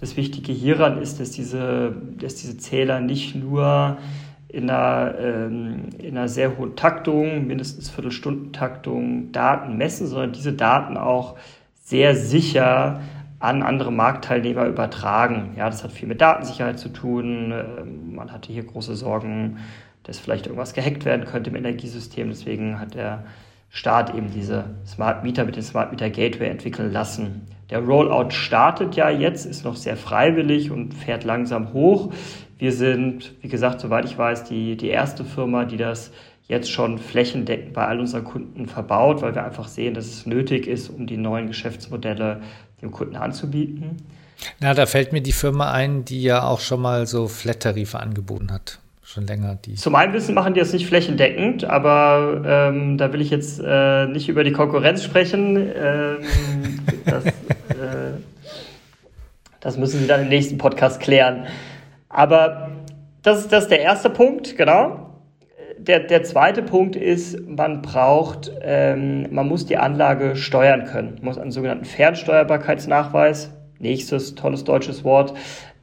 Das 0.00 0.16
Wichtige 0.16 0.52
hieran 0.52 1.02
ist, 1.02 1.20
dass 1.20 1.32
diese, 1.32 1.94
dass 2.18 2.36
diese 2.36 2.56
Zähler 2.56 3.00
nicht 3.00 3.34
nur 3.34 3.98
in 4.48 4.70
einer, 4.70 5.18
ähm, 5.18 5.90
in 5.98 6.16
einer 6.16 6.28
sehr 6.28 6.56
hohen 6.56 6.76
Taktung, 6.76 7.46
mindestens 7.46 7.90
Viertelstundentaktung, 7.90 9.32
Daten 9.32 9.76
messen, 9.76 10.06
sondern 10.06 10.32
diese 10.32 10.54
Daten 10.54 10.96
auch 10.96 11.36
sehr 11.84 12.16
sicher 12.16 13.02
an 13.40 13.62
andere 13.62 13.90
Marktteilnehmer 13.90 14.66
übertragen. 14.66 15.54
Ja, 15.56 15.68
das 15.68 15.82
hat 15.82 15.92
viel 15.92 16.06
mit 16.06 16.20
Datensicherheit 16.20 16.78
zu 16.78 16.90
tun. 16.90 17.52
Ähm, 17.52 18.14
man 18.14 18.30
hatte 18.30 18.52
hier 18.52 18.62
große 18.62 18.94
Sorgen, 18.94 19.58
dass 20.04 20.18
vielleicht 20.18 20.46
irgendwas 20.46 20.74
gehackt 20.74 21.04
werden 21.04 21.26
könnte 21.26 21.50
im 21.50 21.56
Energiesystem. 21.56 22.28
Deswegen 22.28 22.78
hat 22.78 22.94
der 22.94 23.24
Staat 23.70 24.14
eben 24.14 24.30
diese 24.30 24.64
Smart 24.86 25.24
Meter 25.24 25.44
mit 25.44 25.56
dem 25.56 25.62
Smart 25.62 25.90
Meter 25.90 26.10
Gateway 26.10 26.48
entwickeln 26.48 26.92
lassen. 26.92 27.46
Der 27.70 27.80
Rollout 27.80 28.30
startet 28.30 28.96
ja 28.96 29.08
jetzt, 29.10 29.46
ist 29.46 29.64
noch 29.64 29.76
sehr 29.76 29.96
freiwillig 29.96 30.70
und 30.70 30.92
fährt 30.92 31.24
langsam 31.24 31.72
hoch. 31.72 32.12
Wir 32.58 32.72
sind, 32.72 33.32
wie 33.40 33.48
gesagt, 33.48 33.80
soweit 33.80 34.04
ich 34.04 34.18
weiß, 34.18 34.44
die, 34.44 34.76
die 34.76 34.88
erste 34.88 35.24
Firma, 35.24 35.64
die 35.64 35.76
das 35.76 36.12
jetzt 36.50 36.70
schon 36.70 36.98
flächendeckend 36.98 37.72
bei 37.72 37.86
all 37.86 38.00
unseren 38.00 38.24
Kunden 38.24 38.66
verbaut, 38.66 39.22
weil 39.22 39.36
wir 39.36 39.44
einfach 39.44 39.68
sehen, 39.68 39.94
dass 39.94 40.06
es 40.06 40.26
nötig 40.26 40.66
ist, 40.66 40.88
um 40.88 41.06
die 41.06 41.16
neuen 41.16 41.46
Geschäftsmodelle 41.46 42.40
dem 42.82 42.90
Kunden 42.90 43.16
anzubieten. 43.16 43.96
Na, 44.58 44.74
da 44.74 44.86
fällt 44.86 45.12
mir 45.12 45.20
die 45.20 45.32
Firma 45.32 45.72
ein, 45.72 46.04
die 46.04 46.22
ja 46.22 46.44
auch 46.44 46.60
schon 46.60 46.80
mal 46.80 47.06
so 47.06 47.28
Flat-Tarife 47.28 48.00
angeboten 48.00 48.50
hat. 48.52 48.78
Schon 49.02 49.26
länger. 49.26 49.56
Die. 49.56 49.74
Zu 49.74 49.90
meinem 49.90 50.12
Wissen 50.12 50.34
machen 50.34 50.54
die 50.54 50.60
das 50.60 50.72
nicht 50.72 50.86
flächendeckend, 50.86 51.64
aber 51.64 52.42
ähm, 52.44 52.96
da 52.96 53.12
will 53.12 53.20
ich 53.20 53.30
jetzt 53.30 53.60
äh, 53.62 54.06
nicht 54.06 54.28
über 54.28 54.44
die 54.44 54.52
Konkurrenz 54.52 55.02
sprechen. 55.02 55.56
Ähm, 55.56 56.18
das, 57.04 57.26
äh, 57.26 57.32
das 59.58 59.76
müssen 59.76 60.00
Sie 60.00 60.06
dann 60.06 60.22
im 60.22 60.28
nächsten 60.28 60.58
Podcast 60.58 61.00
klären. 61.00 61.46
Aber 62.08 62.70
das 63.22 63.48
das 63.48 63.64
ist 63.64 63.70
der 63.70 63.80
erste 63.80 64.10
Punkt, 64.10 64.56
genau 64.56 65.09
der, 65.86 66.00
der 66.00 66.22
zweite 66.22 66.62
Punkt 66.62 66.96
ist, 66.96 67.48
man 67.48 67.82
braucht, 67.82 68.52
ähm, 68.62 69.26
man 69.30 69.48
muss 69.48 69.66
die 69.66 69.76
Anlage 69.76 70.36
steuern 70.36 70.84
können. 70.84 71.14
Man 71.16 71.24
muss 71.24 71.38
einen 71.38 71.50
sogenannten 71.50 71.84
Fernsteuerbarkeitsnachweis, 71.84 73.50
nächstes 73.78 74.34
tolles 74.34 74.64
deutsches 74.64 75.04
Wort, 75.04 75.34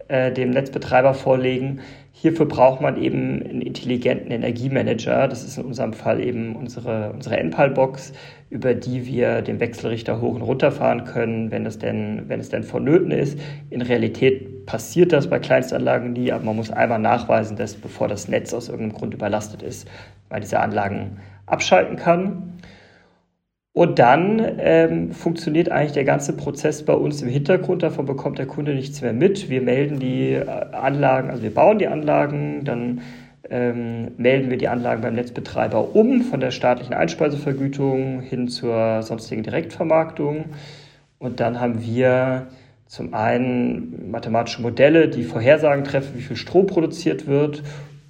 äh, 0.08 0.32
dem 0.32 0.52
Netzbetreiber 0.52 1.14
vorlegen. 1.14 1.82
Hierfür 2.12 2.48
braucht 2.48 2.82
man 2.82 3.02
eben 3.02 3.44
einen 3.44 3.62
intelligenten 3.62 4.32
Energiemanager. 4.32 5.28
Das 5.28 5.44
ist 5.44 5.58
in 5.58 5.66
unserem 5.66 5.94
Fall 5.94 6.24
eben 6.24 6.56
unsere, 6.56 7.12
unsere 7.12 7.38
NPAL-Box, 7.38 8.14
über 8.50 8.74
die 8.74 9.06
wir 9.06 9.42
den 9.42 9.60
Wechselrichter 9.60 10.22
hoch 10.22 10.36
und 10.36 10.42
runter 10.42 10.72
fahren 10.72 11.04
können, 11.04 11.52
wenn 11.52 11.66
es 11.66 11.80
denn, 11.80 12.24
wenn 12.28 12.40
es 12.40 12.50
denn 12.50 12.64
vonnöten 12.64 13.12
ist. 13.12 13.40
In 13.70 13.82
Realität 13.82 14.66
passiert 14.66 15.12
das 15.12 15.30
bei 15.30 15.40
Kleinstanlagen 15.40 16.14
nie, 16.14 16.32
aber 16.32 16.46
man 16.46 16.56
muss 16.56 16.72
einmal 16.72 17.00
nachweisen, 17.00 17.58
dass 17.58 17.76
bevor 17.76 18.08
das 18.08 18.28
Netz 18.28 18.54
aus 18.54 18.70
irgendeinem 18.70 18.98
Grund 18.98 19.14
überlastet 19.14 19.64
ist, 19.64 19.90
man 20.30 20.42
diese 20.42 20.60
Anlagen 20.60 21.18
abschalten 21.46 21.98
kann. 21.98 22.54
Und 23.74 24.00
dann 24.00 24.42
ähm, 24.58 25.12
funktioniert 25.12 25.70
eigentlich 25.70 25.92
der 25.92 26.04
ganze 26.04 26.36
Prozess 26.36 26.84
bei 26.84 26.94
uns 26.94 27.22
im 27.22 27.30
Hintergrund. 27.30 27.84
Davon 27.84 28.08
bekommt 28.08 28.40
der 28.40 28.48
Kunde 28.48 28.74
nichts 28.74 29.04
mehr 29.04 29.14
mit. 29.14 29.50
Wir 29.50 29.62
melden 29.62 30.00
die 30.00 30.34
äh, 30.34 30.48
Anlagen, 30.72 31.30
also 31.30 31.44
wir 31.44 31.54
bauen 31.54 31.78
die 31.78 31.88
Anlagen, 31.88 32.64
dann 32.64 33.02
ähm, 33.50 34.12
melden 34.18 34.50
wir 34.50 34.58
die 34.58 34.68
Anlagen 34.68 35.02
beim 35.02 35.16
Netzbetreiber 35.16 35.96
um 35.96 36.22
von 36.22 36.40
der 36.40 36.52
staatlichen 36.52 36.94
Einspeisevergütung 36.94 38.22
hin 38.22 38.48
zur 38.48 39.02
sonstigen 39.04 39.44
Direktvermarktung. 39.44 40.46
Und 41.20 41.40
dann 41.40 41.60
haben 41.60 41.84
wir 41.84 42.48
zum 42.86 43.14
einen 43.14 44.12
mathematische 44.12 44.62
Modelle, 44.62 45.10
die 45.10 45.24
Vorhersagen 45.24 45.84
treffen, 45.84 46.18
wie 46.18 46.22
viel 46.22 46.38
Strom 46.38 46.68
produziert 46.68 47.28
wird 47.28 47.64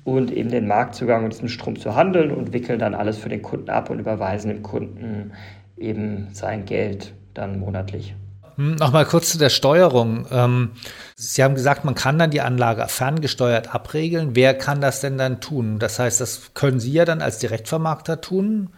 und 0.04 0.32
eben 0.32 0.50
den 0.50 0.68
Marktzugang 0.68 1.24
mit 1.24 1.34
diesem 1.34 1.50
Strom 1.50 1.78
zu 1.78 1.96
handeln 1.96 2.32
und 2.32 2.54
wickeln 2.54 2.80
dann 2.80 2.94
alles 2.94 3.18
für 3.18 3.30
den 3.30 3.42
Kunden 3.42 3.70
ab 3.70 3.90
und 3.90 4.00
überweisen 4.00 4.50
dem 4.50 4.64
Kunden 4.64 5.32
eben 5.78 6.28
sein 6.32 6.66
Geld 6.66 7.14
dann 7.34 7.60
monatlich. 7.60 8.16
Hm, 8.58 8.76
Nochmal 8.76 9.06
kurz 9.06 9.32
zu 9.32 9.38
der 9.38 9.50
Steuerung. 9.50 10.28
Ähm, 10.32 10.72
Sie 11.16 11.44
haben 11.44 11.56
gesagt, 11.56 11.86
man 11.86 11.96
kann 11.96 12.20
dann 12.20 12.32
die 12.32 12.42
Anlage 12.42 12.86
ferngesteuert 12.88 13.74
abregeln. 13.74 14.36
Wer 14.36 14.56
kann 14.56 14.82
das 14.82 15.00
denn 15.00 15.18
dann 15.18 15.40
tun? 15.42 15.80
Das 15.80 16.00
heißt, 16.00 16.20
das 16.20 16.54
können 16.54 16.80
Sie 16.80 16.92
ja 16.92 17.06
dann 17.06 17.22
als 17.22 17.38
Direktvermarkter 17.40 18.20
tun. 18.22 18.70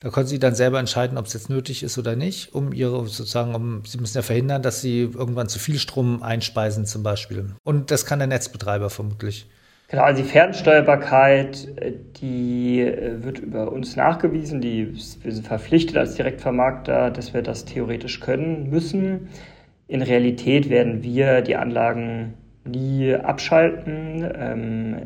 Da 0.00 0.08
können 0.08 0.26
Sie 0.26 0.38
dann 0.38 0.54
selber 0.54 0.78
entscheiden, 0.80 1.18
ob 1.18 1.26
es 1.26 1.34
jetzt 1.34 1.50
nötig 1.50 1.82
ist 1.82 1.98
oder 1.98 2.16
nicht, 2.16 2.54
um 2.54 2.72
Ihre 2.72 3.06
sozusagen, 3.06 3.54
um, 3.54 3.84
Sie 3.84 3.98
müssen 3.98 4.16
ja 4.16 4.22
verhindern, 4.22 4.62
dass 4.62 4.80
Sie 4.80 5.02
irgendwann 5.02 5.48
zu 5.48 5.58
viel 5.58 5.78
Strom 5.78 6.22
einspeisen 6.22 6.86
zum 6.86 7.02
Beispiel. 7.02 7.54
Und 7.64 7.90
das 7.90 8.06
kann 8.06 8.18
der 8.18 8.28
Netzbetreiber 8.28 8.90
vermutlich. 8.90 9.46
Genau, 9.90 10.04
also 10.04 10.22
die 10.22 10.28
Fernsteuerbarkeit, 10.28 11.66
äh, 11.76 11.92
die 12.20 12.80
äh, 12.80 13.24
wird 13.24 13.40
über 13.40 13.72
uns 13.72 13.96
nachgewiesen. 13.96 14.60
Die, 14.60 14.94
wir 14.94 15.32
sind 15.32 15.46
verpflichtet 15.46 15.96
als 15.96 16.14
Direktvermarkter, 16.14 17.10
dass 17.10 17.34
wir 17.34 17.42
das 17.42 17.64
theoretisch 17.64 18.20
können 18.20 18.70
müssen. 18.70 19.28
In 19.88 20.02
Realität 20.02 20.70
werden 20.70 21.02
wir 21.02 21.42
die 21.42 21.56
Anlagen 21.56 22.34
nie 22.64 23.12
abschalten. 23.14 24.30
Ähm, 24.32 24.96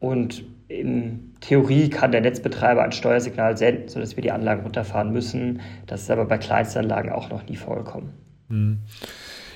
und 0.00 0.44
in 0.66 1.34
Theorie 1.40 1.88
kann 1.88 2.10
der 2.10 2.20
Netzbetreiber 2.20 2.82
ein 2.82 2.92
Steuersignal 2.92 3.56
senden, 3.56 3.88
sodass 3.88 4.16
wir 4.16 4.22
die 4.22 4.32
Anlagen 4.32 4.62
runterfahren 4.62 5.12
müssen. 5.12 5.60
Das 5.86 6.02
ist 6.02 6.10
aber 6.10 6.24
bei 6.24 6.38
Kleinstanlagen 6.38 7.12
auch 7.12 7.30
noch 7.30 7.48
nie 7.48 7.56
vorgekommen. 7.56 8.10
Hm. 8.48 8.78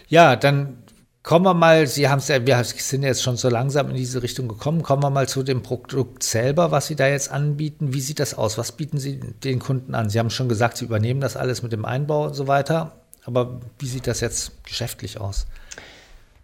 Ja, 0.07 0.37
dann 0.37 0.82
Kommen 1.23 1.45
wir 1.45 1.55
mal, 1.55 1.87
Sie 1.87 2.09
haben 2.09 2.19
es 2.19 2.27
ja, 2.27 2.45
wir 2.45 2.65
sind 2.65 3.05
jetzt 3.05 3.23
schon 3.23 3.37
so 3.37 3.49
langsam 3.49 3.89
in 3.91 3.95
diese 3.95 4.25
Richtung 4.25 4.49
gekommen. 4.49 4.83
Kommen 4.83 5.05
wir 5.05 5.11
mal 5.11 5.29
zu 5.29 5.45
dem 5.45 5.63
Produkt 5.63 6.25
selber, 6.25 6.73
was 6.73 6.89
Sie 6.89 6.97
da 6.97 7.07
jetzt 7.07 7.31
anbieten. 7.31 7.95
Wie 7.95 8.01
sieht 8.01 8.19
das 8.19 8.37
aus? 8.37 8.59
Was 8.59 8.73
bieten 8.73 8.99
Sie 8.99 9.21
den 9.21 9.61
Kunden 9.61 9.95
an? 9.95 10.11
Sie 10.11 10.19
haben 10.19 10.31
schon 10.31 10.49
gesagt, 10.49 10.79
Sie 10.79 10.85
übernehmen 10.85 11.21
das 11.21 11.37
alles 11.37 11.63
mit 11.63 11.73
dem 11.73 11.85
Einbau 11.85 12.27
und 12.27 12.35
so 12.35 12.49
weiter. 12.49 12.93
Aber 13.25 13.61
wie 13.79 13.87
sieht 13.87 14.09
das 14.09 14.21
jetzt 14.21 14.65
geschäftlich 14.65 15.21
aus? 15.21 15.47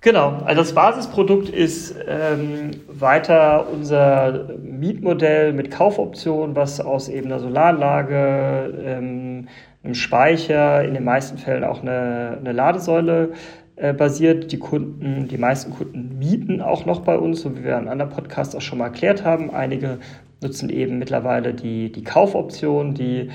Genau, 0.00 0.42
also 0.44 0.62
das 0.62 0.72
Basisprodukt 0.74 1.48
ist 1.48 1.96
ähm, 2.06 2.70
weiter 2.86 3.66
unser 3.68 4.46
Mietmodell 4.62 5.52
mit 5.52 5.72
Kaufoption, 5.72 6.54
was 6.54 6.80
aus 6.80 7.08
eben 7.08 7.26
einer 7.26 7.40
Solaranlage, 7.40 8.74
ähm, 8.80 9.48
einem 9.82 9.94
Speicher, 9.94 10.84
in 10.84 10.94
den 10.94 11.02
meisten 11.02 11.36
Fällen 11.36 11.64
auch 11.64 11.82
eine, 11.82 12.38
eine 12.38 12.52
Ladesäule 12.52 13.32
äh, 13.78 13.92
basiert. 13.92 14.50
Die 14.52 14.58
Kunden, 14.58 15.28
die 15.28 15.38
meisten 15.38 15.72
Kunden 15.72 16.18
mieten 16.18 16.60
auch 16.60 16.84
noch 16.84 17.00
bei 17.00 17.16
uns, 17.16 17.40
so 17.40 17.56
wie 17.56 17.64
wir 17.64 17.78
in 17.78 17.88
anderen 17.88 18.10
Podcasts 18.10 18.54
auch 18.54 18.60
schon 18.60 18.78
mal 18.78 18.86
erklärt 18.86 19.24
haben. 19.24 19.50
Einige 19.50 19.98
nutzen 20.42 20.68
eben 20.68 20.98
mittlerweile 20.98 21.54
die, 21.54 21.92
die 21.92 22.04
Kaufoption, 22.04 22.94
die, 22.94 23.30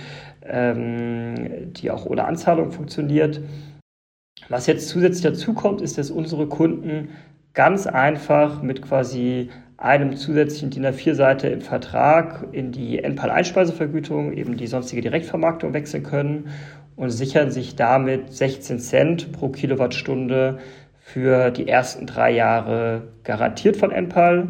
ähm, 0.45 1.71
die 1.73 1.91
auch 1.91 2.06
ohne 2.06 2.25
Anzahlung 2.25 2.71
funktioniert. 2.71 3.41
Was 4.49 4.67
jetzt 4.67 4.89
zusätzlich 4.89 5.23
dazu 5.23 5.53
kommt, 5.53 5.82
ist, 5.82 5.97
dass 5.97 6.12
unsere 6.12 6.47
Kunden 6.47 7.10
ganz 7.53 7.88
einfach 7.88 8.62
mit 8.62 8.82
quasi 8.82 9.49
einem 9.84 10.15
zusätzlichen 10.15 10.69
DIN 10.69 10.86
A4-Seite 10.86 11.50
im 11.50 11.60
Vertrag 11.60 12.48
in 12.54 12.72
die 12.72 13.04
NPAL-Einspeisevergütung, 13.04 14.32
eben 14.32 14.56
die 14.56 14.67
sonstige 14.67 15.02
Direktvermarktung 15.02 15.74
wechseln 15.74 16.04
können 16.04 16.50
und 16.96 17.10
sichern 17.10 17.52
sich 17.52 17.76
damit 17.76 18.32
16 18.32 18.80
Cent 18.80 19.34
pro 19.34 19.50
Kilowattstunde 19.50 20.60
für 21.00 21.52
die 21.52 21.67
ersten 21.67 22.08
drei 22.08 22.32
Jahre 22.32 23.10
garantiert 23.26 23.76
von 23.76 23.91
Enpal. 23.91 24.48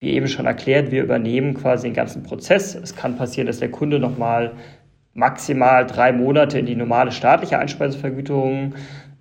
Wie 0.00 0.10
eben 0.10 0.26
schon 0.26 0.46
erklärt, 0.46 0.90
wir 0.90 1.04
übernehmen 1.04 1.54
quasi 1.54 1.86
den 1.86 1.94
ganzen 1.94 2.24
Prozess. 2.24 2.74
Es 2.74 2.96
kann 2.96 3.16
passieren, 3.16 3.46
dass 3.46 3.60
der 3.60 3.70
Kunde 3.70 4.00
nochmal 4.00 4.54
maximal 5.12 5.86
drei 5.86 6.10
Monate 6.10 6.58
in 6.58 6.66
die 6.66 6.74
normale 6.74 7.12
staatliche 7.12 7.60
Einspeisevergütung 7.60 8.74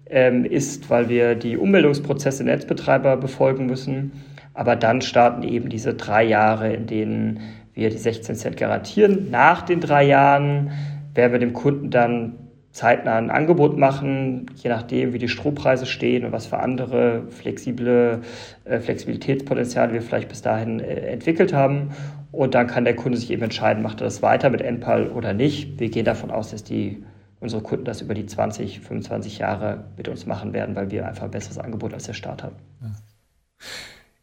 ähm, 0.09 0.45
ist, 0.45 0.89
weil 0.89 1.09
wir 1.09 1.35
die 1.35 1.57
Ummeldungsprozesse 1.57 2.43
Netzbetreiber 2.43 3.17
befolgen 3.17 3.67
müssen. 3.67 4.13
Aber 4.53 4.75
dann 4.75 5.01
starten 5.01 5.43
eben 5.43 5.69
diese 5.69 5.93
drei 5.93 6.23
Jahre, 6.23 6.73
in 6.73 6.87
denen 6.87 7.39
wir 7.73 7.89
die 7.89 7.97
16 7.97 8.35
Cent 8.35 8.57
garantieren. 8.57 9.29
Nach 9.31 9.61
den 9.61 9.79
drei 9.79 10.03
Jahren 10.03 10.71
werden 11.13 11.31
wir 11.31 11.39
dem 11.39 11.53
Kunden 11.53 11.89
dann 11.89 12.35
zeitnah 12.71 13.17
ein 13.17 13.29
Angebot 13.29 13.77
machen, 13.77 14.47
je 14.55 14.69
nachdem, 14.69 15.13
wie 15.13 15.19
die 15.19 15.27
Strompreise 15.27 15.85
stehen 15.85 16.25
und 16.25 16.31
was 16.31 16.47
für 16.47 16.57
andere 16.57 17.27
flexible 17.29 18.21
äh, 18.65 18.79
Flexibilitätspotenziale 18.79 19.93
wir 19.93 20.01
vielleicht 20.01 20.27
bis 20.27 20.41
dahin 20.41 20.79
äh, 20.79 21.11
entwickelt 21.11 21.53
haben. 21.53 21.91
Und 22.31 22.55
dann 22.55 22.65
kann 22.65 22.83
der 22.83 22.95
Kunde 22.95 23.19
sich 23.19 23.29
eben 23.29 23.43
entscheiden, 23.43 23.83
macht 23.83 24.01
er 24.01 24.05
das 24.05 24.23
weiter 24.23 24.49
mit 24.49 24.61
NPAL 24.61 25.09
oder 25.09 25.33
nicht. 25.33 25.79
Wir 25.79 25.89
gehen 25.89 26.03
davon 26.03 26.31
aus, 26.31 26.49
dass 26.49 26.63
die, 26.63 27.03
unsere 27.39 27.61
Kunden 27.61 27.85
das 27.85 28.01
über 28.01 28.15
die 28.15 28.25
20, 28.25 28.79
25 28.79 29.37
Jahre 29.37 29.83
mit 29.95 30.07
uns 30.07 30.25
machen 30.25 30.51
werden, 30.51 30.75
weil 30.75 30.89
wir 30.89 31.07
einfach 31.07 31.25
ein 31.25 31.31
besseres 31.31 31.59
Angebot 31.59 31.93
als 31.93 32.05
der 32.05 32.13
Staat 32.13 32.41
haben. 32.41 32.55
Ja. 32.81 32.87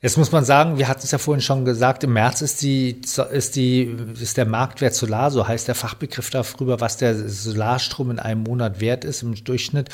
Jetzt 0.03 0.17
muss 0.17 0.33
man 0.33 0.47
sagen, 0.47 0.79
wir 0.79 0.89
hatten 0.89 1.03
es 1.05 1.11
ja 1.11 1.19
vorhin 1.19 1.43
schon 1.43 1.67
gesagt, 1.67 2.05
im 2.05 2.15
März 2.15 2.41
ist 2.41 2.63
die, 2.63 3.03
ist 3.33 3.57
die, 3.57 3.95
ist 4.19 4.39
der 4.39 4.47
Marktwert 4.47 4.95
Solar, 4.95 5.31
so 5.31 5.47
heißt 5.47 5.69
der 5.69 5.75
Fachbegriff 5.75 6.31
darüber, 6.31 6.81
was 6.81 6.97
der 6.97 7.29
Solarstrom 7.29 8.11
in 8.11 8.19
einem 8.19 8.43
Monat 8.45 8.81
wert 8.81 9.05
ist, 9.05 9.23
im 9.23 9.35
Durchschnitt 9.45 9.91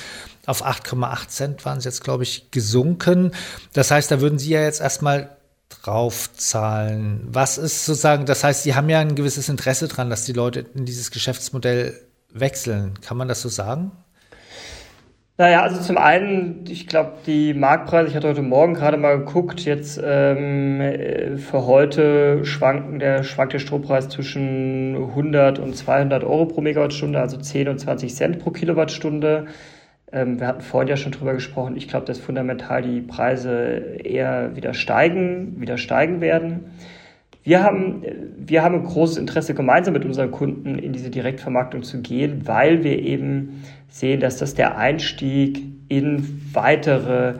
auf 0.47 0.65
8,8 0.65 1.29
Cent 1.29 1.65
waren 1.65 1.79
es 1.79 1.85
jetzt, 1.85 2.05
glaube 2.05 2.23
ich, 2.23 2.53
gesunken. 2.53 3.33
Das 3.73 3.91
heißt, 3.91 4.09
da 4.13 4.21
würden 4.21 4.39
Sie 4.39 4.51
ja 4.51 4.63
jetzt 4.63 4.81
erstmal 4.81 5.37
draufzahlen. 5.69 7.27
Was 7.27 7.59
ist 7.59 7.85
sozusagen, 7.85 8.27
das 8.27 8.45
heißt, 8.45 8.63
Sie 8.63 8.77
haben 8.77 8.89
ja 8.89 9.01
ein 9.01 9.17
gewisses 9.17 9.49
Interesse 9.49 9.89
dran, 9.89 10.09
dass 10.09 10.25
die 10.25 10.33
Leute 10.33 10.67
in 10.75 10.85
dieses 10.85 11.11
Geschäftsmodell 11.11 12.01
wechseln. 12.33 13.01
Kann 13.01 13.17
man 13.17 13.27
das 13.27 13.43
so 13.43 13.49
sagen? 13.49 13.91
Naja, 15.39 15.61
also 15.63 15.79
zum 15.83 15.99
einen, 15.99 16.65
ich 16.67 16.87
glaube, 16.87 17.19
die 17.27 17.53
Marktpreise, 17.53 18.09
ich 18.09 18.17
hatte 18.17 18.29
heute 18.29 18.41
Morgen 18.41 18.73
gerade 18.73 18.97
mal 18.97 19.19
geguckt, 19.19 19.61
jetzt 19.67 20.01
ähm, 20.03 21.37
für 21.37 21.67
heute 21.67 22.43
schwanken 22.47 22.99
der, 22.99 23.23
schwankt 23.23 23.53
der 23.53 23.59
Strompreis 23.59 24.09
zwischen 24.09 24.97
100 24.97 25.59
und 25.59 25.77
200 25.77 26.25
Euro 26.25 26.47
pro 26.47 26.63
Megawattstunde, 26.63 27.21
also 27.21 27.37
10 27.37 27.69
und 27.69 27.79
20 27.79 28.15
Cent 28.15 28.39
pro 28.39 28.51
Kilowattstunde. 28.51 29.49
Ähm, 30.11 30.41
wir 30.41 30.47
hatten 30.47 30.63
vorhin 30.63 30.89
ja 30.89 30.97
schon 30.97 31.13
drüber 31.13 31.35
gesprochen, 31.35 31.77
ich 31.77 31.87
glaube, 31.87 32.07
dass 32.07 32.19
fundamental 32.19 32.81
die 32.81 33.03
Preise 33.03 33.99
eher 34.03 34.57
wieder 34.57 34.73
steigen, 34.73 35.61
wieder 35.61 35.77
steigen 35.77 36.23
werden. 36.23 36.73
Wir 37.47 37.63
haben, 37.63 38.03
wir 38.39 38.65
haben 38.65 38.75
ein 38.75 38.83
großes 38.83 39.19
Interesse, 39.19 39.55
gemeinsam 39.55 39.95
mit 39.95 40.05
unseren 40.05 40.33
Kunden 40.33 40.81
in 40.81 40.93
diese 40.93 41.11
Direktvermarktung 41.11 41.85
zu 41.85 42.03
gehen, 42.03 42.45
weil 42.49 42.83
wir 42.83 42.99
eben 42.99 43.63
sehen, 43.89 44.19
dass 44.19 44.39
das 44.39 44.55
der 44.55 44.77
Einstieg 44.77 45.63
in 45.87 46.41
weitere 46.53 47.35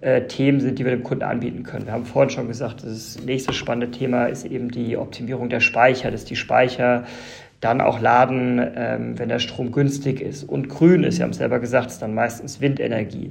äh, 0.00 0.22
Themen 0.22 0.58
sind, 0.58 0.80
die 0.80 0.84
wir 0.84 0.90
dem 0.90 1.04
Kunden 1.04 1.22
anbieten 1.22 1.62
können. 1.62 1.86
Wir 1.86 1.92
haben 1.92 2.06
vorhin 2.06 2.30
schon 2.30 2.48
gesagt, 2.48 2.82
das 2.82 3.24
nächste 3.24 3.52
spannende 3.52 3.96
Thema 3.96 4.26
ist 4.26 4.44
eben 4.44 4.68
die 4.68 4.96
Optimierung 4.96 5.48
der 5.48 5.60
Speicher, 5.60 6.10
dass 6.10 6.24
die 6.24 6.34
Speicher 6.34 7.04
dann 7.60 7.80
auch 7.80 8.00
laden, 8.00 8.60
ähm, 8.74 9.16
wenn 9.16 9.28
der 9.28 9.38
Strom 9.38 9.70
günstig 9.70 10.20
ist 10.20 10.42
und 10.42 10.70
grün 10.70 11.04
ist. 11.04 11.18
Sie 11.18 11.22
haben 11.22 11.30
es 11.30 11.36
selber 11.36 11.60
gesagt, 11.60 11.92
ist 11.92 12.02
dann 12.02 12.14
meistens 12.14 12.60
Windenergie. 12.60 13.30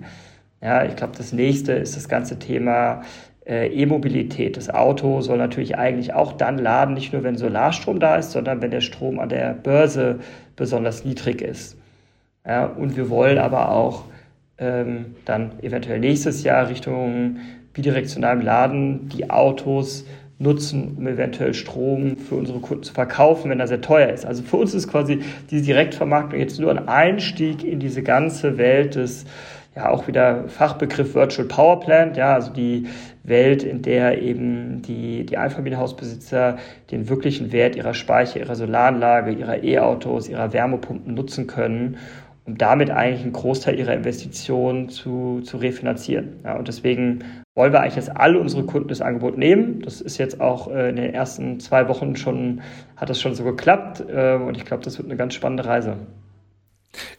Ja, 0.61 0.85
ich 0.85 0.95
glaube, 0.95 1.11
das 1.17 1.33
nächste 1.33 1.73
ist 1.73 1.97
das 1.97 2.07
ganze 2.07 2.39
Thema 2.39 3.01
E-Mobilität. 3.45 4.55
Das 4.55 4.69
Auto 4.69 5.21
soll 5.21 5.37
natürlich 5.37 5.77
eigentlich 5.77 6.13
auch 6.13 6.33
dann 6.33 6.57
laden, 6.57 6.93
nicht 6.93 7.11
nur 7.11 7.23
wenn 7.23 7.37
Solarstrom 7.37 7.99
da 7.99 8.15
ist, 8.15 8.31
sondern 8.31 8.61
wenn 8.61 8.71
der 8.71 8.81
Strom 8.81 9.19
an 9.19 9.29
der 9.29 9.53
Börse 9.53 10.19
besonders 10.55 11.05
niedrig 11.05 11.41
ist. 11.41 11.77
Ja, 12.45 12.65
und 12.65 12.95
wir 12.95 13.09
wollen 13.09 13.37
aber 13.37 13.71
auch 13.71 14.03
ähm, 14.57 15.15
dann 15.25 15.59
eventuell 15.61 15.99
nächstes 15.99 16.43
Jahr 16.43 16.69
Richtung 16.69 17.37
bidirektionalem 17.73 18.41
Laden 18.41 19.09
die 19.09 19.29
Autos 19.29 20.05
nutzen, 20.41 20.95
um 20.97 21.07
eventuell 21.07 21.53
Strom 21.53 22.17
für 22.17 22.35
unsere 22.35 22.59
Kunden 22.59 22.83
zu 22.83 22.93
verkaufen, 22.93 23.49
wenn 23.51 23.59
er 23.59 23.67
sehr 23.67 23.81
teuer 23.81 24.09
ist. 24.09 24.25
Also 24.25 24.43
für 24.43 24.57
uns 24.57 24.73
ist 24.73 24.87
quasi 24.87 25.19
diese 25.49 25.63
Direktvermarktung 25.63 26.39
jetzt 26.39 26.59
nur 26.59 26.71
ein 26.71 26.87
Einstieg 26.87 27.63
in 27.63 27.79
diese 27.79 28.01
ganze 28.01 28.57
Welt 28.57 28.95
des 28.95 29.25
ja 29.75 29.89
auch 29.89 30.07
wieder 30.07 30.47
Fachbegriff 30.47 31.15
Virtual 31.15 31.47
Power 31.47 31.79
Plant, 31.79 32.17
ja, 32.17 32.33
also 32.33 32.51
die 32.51 32.87
Welt, 33.23 33.63
in 33.63 33.81
der 33.81 34.21
eben 34.21 34.81
die, 34.81 35.25
die 35.25 35.37
Einfamilienhausbesitzer 35.37 36.57
den 36.91 37.07
wirklichen 37.07 37.51
Wert 37.51 37.75
ihrer 37.75 37.93
Speicher, 37.93 38.39
ihrer 38.39 38.55
Solaranlage, 38.55 39.31
ihrer 39.31 39.63
E-Autos, 39.63 40.27
ihrer 40.27 40.51
Wärmepumpen 40.51 41.13
nutzen 41.13 41.47
können, 41.47 41.97
um 42.45 42.57
damit 42.57 42.89
eigentlich 42.89 43.23
einen 43.23 43.33
Großteil 43.33 43.79
ihrer 43.79 43.93
Investitionen 43.93 44.89
zu, 44.89 45.41
zu 45.41 45.57
refinanzieren. 45.57 46.39
Ja, 46.43 46.57
und 46.57 46.67
deswegen 46.67 47.23
wollen 47.55 47.71
wir 47.71 47.81
eigentlich, 47.81 47.95
dass 47.95 48.09
alle 48.09 48.39
unsere 48.39 48.63
Kunden 48.63 48.89
das 48.89 49.01
Angebot 49.01 49.37
nehmen. 49.37 49.81
Das 49.81 50.01
ist 50.01 50.17
jetzt 50.17 50.41
auch 50.41 50.69
äh, 50.69 50.89
in 50.89 50.95
den 50.95 51.13
ersten 51.13 51.59
zwei 51.59 51.87
Wochen 51.87 52.15
schon, 52.15 52.61
hat 52.95 53.09
das 53.09 53.21
schon 53.21 53.35
so 53.35 53.43
geklappt. 53.43 54.03
Äh, 54.09 54.35
und 54.35 54.57
ich 54.57 54.65
glaube, 54.65 54.83
das 54.83 54.97
wird 54.97 55.07
eine 55.07 55.17
ganz 55.17 55.33
spannende 55.33 55.65
Reise. 55.65 55.97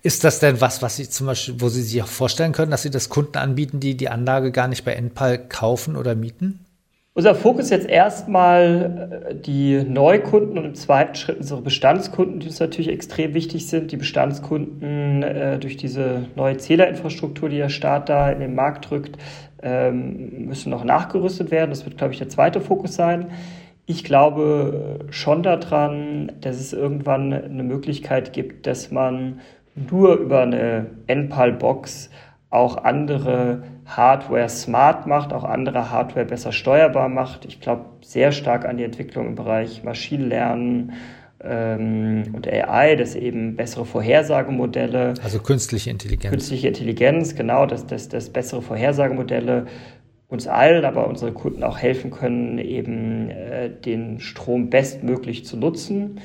Ist 0.02 0.24
das 0.24 0.38
denn 0.38 0.60
was, 0.60 0.82
was 0.82 0.96
Sie 0.96 1.08
zum 1.08 1.28
Beispiel, 1.28 1.54
wo 1.58 1.68
Sie 1.68 1.82
sich 1.82 2.02
auch 2.02 2.08
vorstellen 2.08 2.52
können, 2.52 2.70
dass 2.70 2.82
Sie 2.82 2.90
das 2.90 3.08
Kunden 3.08 3.38
anbieten, 3.38 3.80
die 3.80 3.96
die 3.96 4.08
Anlage 4.08 4.52
gar 4.52 4.68
nicht 4.68 4.84
bei 4.84 4.92
Enpal 4.92 5.38
kaufen 5.38 5.96
oder 5.96 6.14
mieten? 6.14 6.60
Unser 7.14 7.34
Fokus 7.34 7.68
jetzt 7.68 7.86
erstmal 7.86 9.28
äh, 9.30 9.34
die 9.34 9.82
Neukunden 9.84 10.56
und 10.56 10.64
im 10.64 10.74
zweiten 10.74 11.14
Schritt 11.14 11.36
unsere 11.38 11.60
Bestandskunden, 11.60 12.40
die 12.40 12.46
uns 12.46 12.58
natürlich 12.58 12.88
extrem 12.88 13.34
wichtig 13.34 13.66
sind. 13.66 13.92
Die 13.92 13.98
Bestandskunden 13.98 15.22
äh, 15.22 15.58
durch 15.58 15.76
diese 15.76 16.24
neue 16.36 16.56
Zählerinfrastruktur, 16.56 17.50
die 17.50 17.58
der 17.58 17.68
Staat 17.68 18.08
da 18.08 18.30
in 18.30 18.40
den 18.40 18.54
Markt 18.54 18.88
drückt, 18.88 19.18
ähm, 19.62 20.46
müssen 20.46 20.70
noch 20.70 20.84
nachgerüstet 20.84 21.50
werden. 21.50 21.68
Das 21.68 21.84
wird, 21.84 21.98
glaube 21.98 22.14
ich, 22.14 22.18
der 22.18 22.30
zweite 22.30 22.62
Fokus 22.62 22.94
sein. 22.94 23.30
Ich 23.84 24.04
glaube 24.04 25.00
schon 25.10 25.42
daran, 25.42 26.32
dass 26.40 26.56
es 26.56 26.72
irgendwann 26.72 27.32
eine 27.34 27.62
Möglichkeit 27.62 28.32
gibt, 28.32 28.66
dass 28.66 28.90
man 28.90 29.40
nur 29.74 30.16
über 30.16 30.42
eine 30.42 30.86
NPAL-Box 31.06 32.10
auch 32.50 32.76
andere 32.84 33.62
Hardware 33.86 34.48
smart 34.48 35.06
macht, 35.06 35.32
auch 35.32 35.44
andere 35.44 35.90
Hardware 35.90 36.26
besser 36.26 36.52
steuerbar 36.52 37.08
macht. 37.08 37.44
Ich 37.46 37.60
glaube 37.60 37.86
sehr 38.02 38.32
stark 38.32 38.66
an 38.66 38.76
die 38.76 38.84
Entwicklung 38.84 39.26
im 39.28 39.34
Bereich 39.34 39.82
Maschinenlernen 39.84 40.92
ähm, 41.42 42.24
und 42.32 42.46
AI, 42.46 42.96
dass 42.96 43.14
eben 43.14 43.56
bessere 43.56 43.86
Vorhersagemodelle. 43.86 45.14
Also 45.22 45.40
künstliche 45.40 45.90
Intelligenz. 45.90 46.30
Künstliche 46.30 46.68
Intelligenz, 46.68 47.34
genau, 47.34 47.66
dass, 47.66 47.86
dass, 47.86 48.08
dass 48.08 48.30
bessere 48.30 48.62
Vorhersagemodelle 48.62 49.66
uns 50.28 50.46
allen, 50.46 50.84
aber 50.84 51.08
unsere 51.08 51.32
Kunden 51.32 51.62
auch 51.62 51.78
helfen 51.78 52.10
können, 52.10 52.58
eben 52.58 53.30
äh, 53.30 53.70
den 53.70 54.20
Strom 54.20 54.70
bestmöglich 54.70 55.44
zu 55.44 55.56
nutzen. 55.56 56.20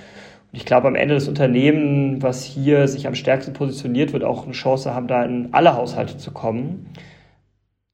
Ich 0.52 0.66
glaube, 0.66 0.88
am 0.88 0.96
Ende 0.96 1.16
das 1.16 1.28
Unternehmen, 1.28 2.22
was 2.22 2.44
hier 2.44 2.88
sich 2.88 3.06
am 3.08 3.16
stärksten 3.16 3.54
positioniert, 3.54 4.14
wird 4.14 4.24
auch 4.24 4.46
eine 4.46 4.54
Chance 4.54 4.94
haben, 4.94 5.08
da 5.08 5.24
in 5.24 5.54
alle 5.54 5.76
Haushalte 5.76 6.18
zu 6.18 6.32
kommen. 6.32 6.94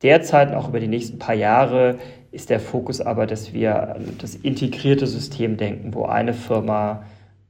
Derzeit 0.02 0.50
und 0.50 0.56
auch 0.56 0.70
über 0.70 0.80
die 0.80 0.88
nächsten 0.88 1.18
paar 1.18 1.36
Jahre 1.36 1.98
ist 2.32 2.50
der 2.50 2.60
Fokus 2.60 3.02
aber, 3.02 3.26
dass 3.26 3.54
wir 3.54 3.96
das 4.20 4.36
integrierte 4.36 5.08
System 5.08 5.58
denken, 5.58 5.94
wo 5.94 6.06
eine 6.06 6.34
Firma 6.34 7.04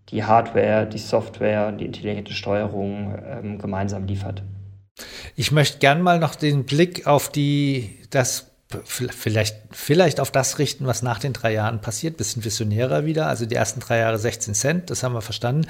die 0.10 0.24
Hardware, 0.24 0.86
die 0.86 0.98
Software 0.98 1.68
und 1.68 1.80
die 1.80 1.86
intelligente 1.86 2.34
Steuerung 2.34 3.16
ähm, 3.26 3.58
gemeinsam 3.58 4.06
liefert. 4.06 4.44
Ich 5.36 5.52
möchte 5.52 5.80
gern 5.80 6.02
mal 6.02 6.20
noch 6.20 6.36
den 6.36 6.66
Blick 6.66 7.08
auf 7.08 7.32
die, 7.32 7.98
das 8.10 8.53
vielleicht, 8.84 9.58
vielleicht 9.72 10.20
auf 10.20 10.32
das 10.32 10.60
richten, 10.60 10.86
was 10.86 11.02
nach 11.02 11.20
den 11.20 11.34
drei 11.34 11.54
Jahren 11.54 11.82
passiert. 11.82 12.18
Bisschen 12.18 12.44
visionärer 12.44 13.06
wieder. 13.06 13.28
Also 13.28 13.46
die 13.46 13.56
ersten 13.56 13.80
drei 13.80 14.00
Jahre 14.00 14.18
16 14.20 14.54
Cent, 14.54 14.90
das 14.90 15.04
haben 15.04 15.14
wir 15.14 15.22
verstanden. 15.22 15.68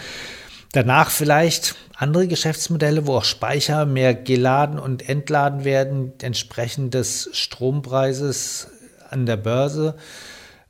Danach 0.74 1.12
vielleicht 1.12 1.76
andere 1.96 2.28
Geschäftsmodelle, 2.28 3.06
wo 3.06 3.18
auch 3.18 3.24
Speicher 3.24 3.86
mehr 3.86 4.16
geladen 4.16 4.80
und 4.80 5.08
entladen 5.08 5.66
werden, 5.66 6.14
entsprechend 6.22 6.96
des 6.96 7.30
Strompreises 7.34 8.70
an 9.10 9.28
der 9.28 9.38
Börse. 9.38 9.96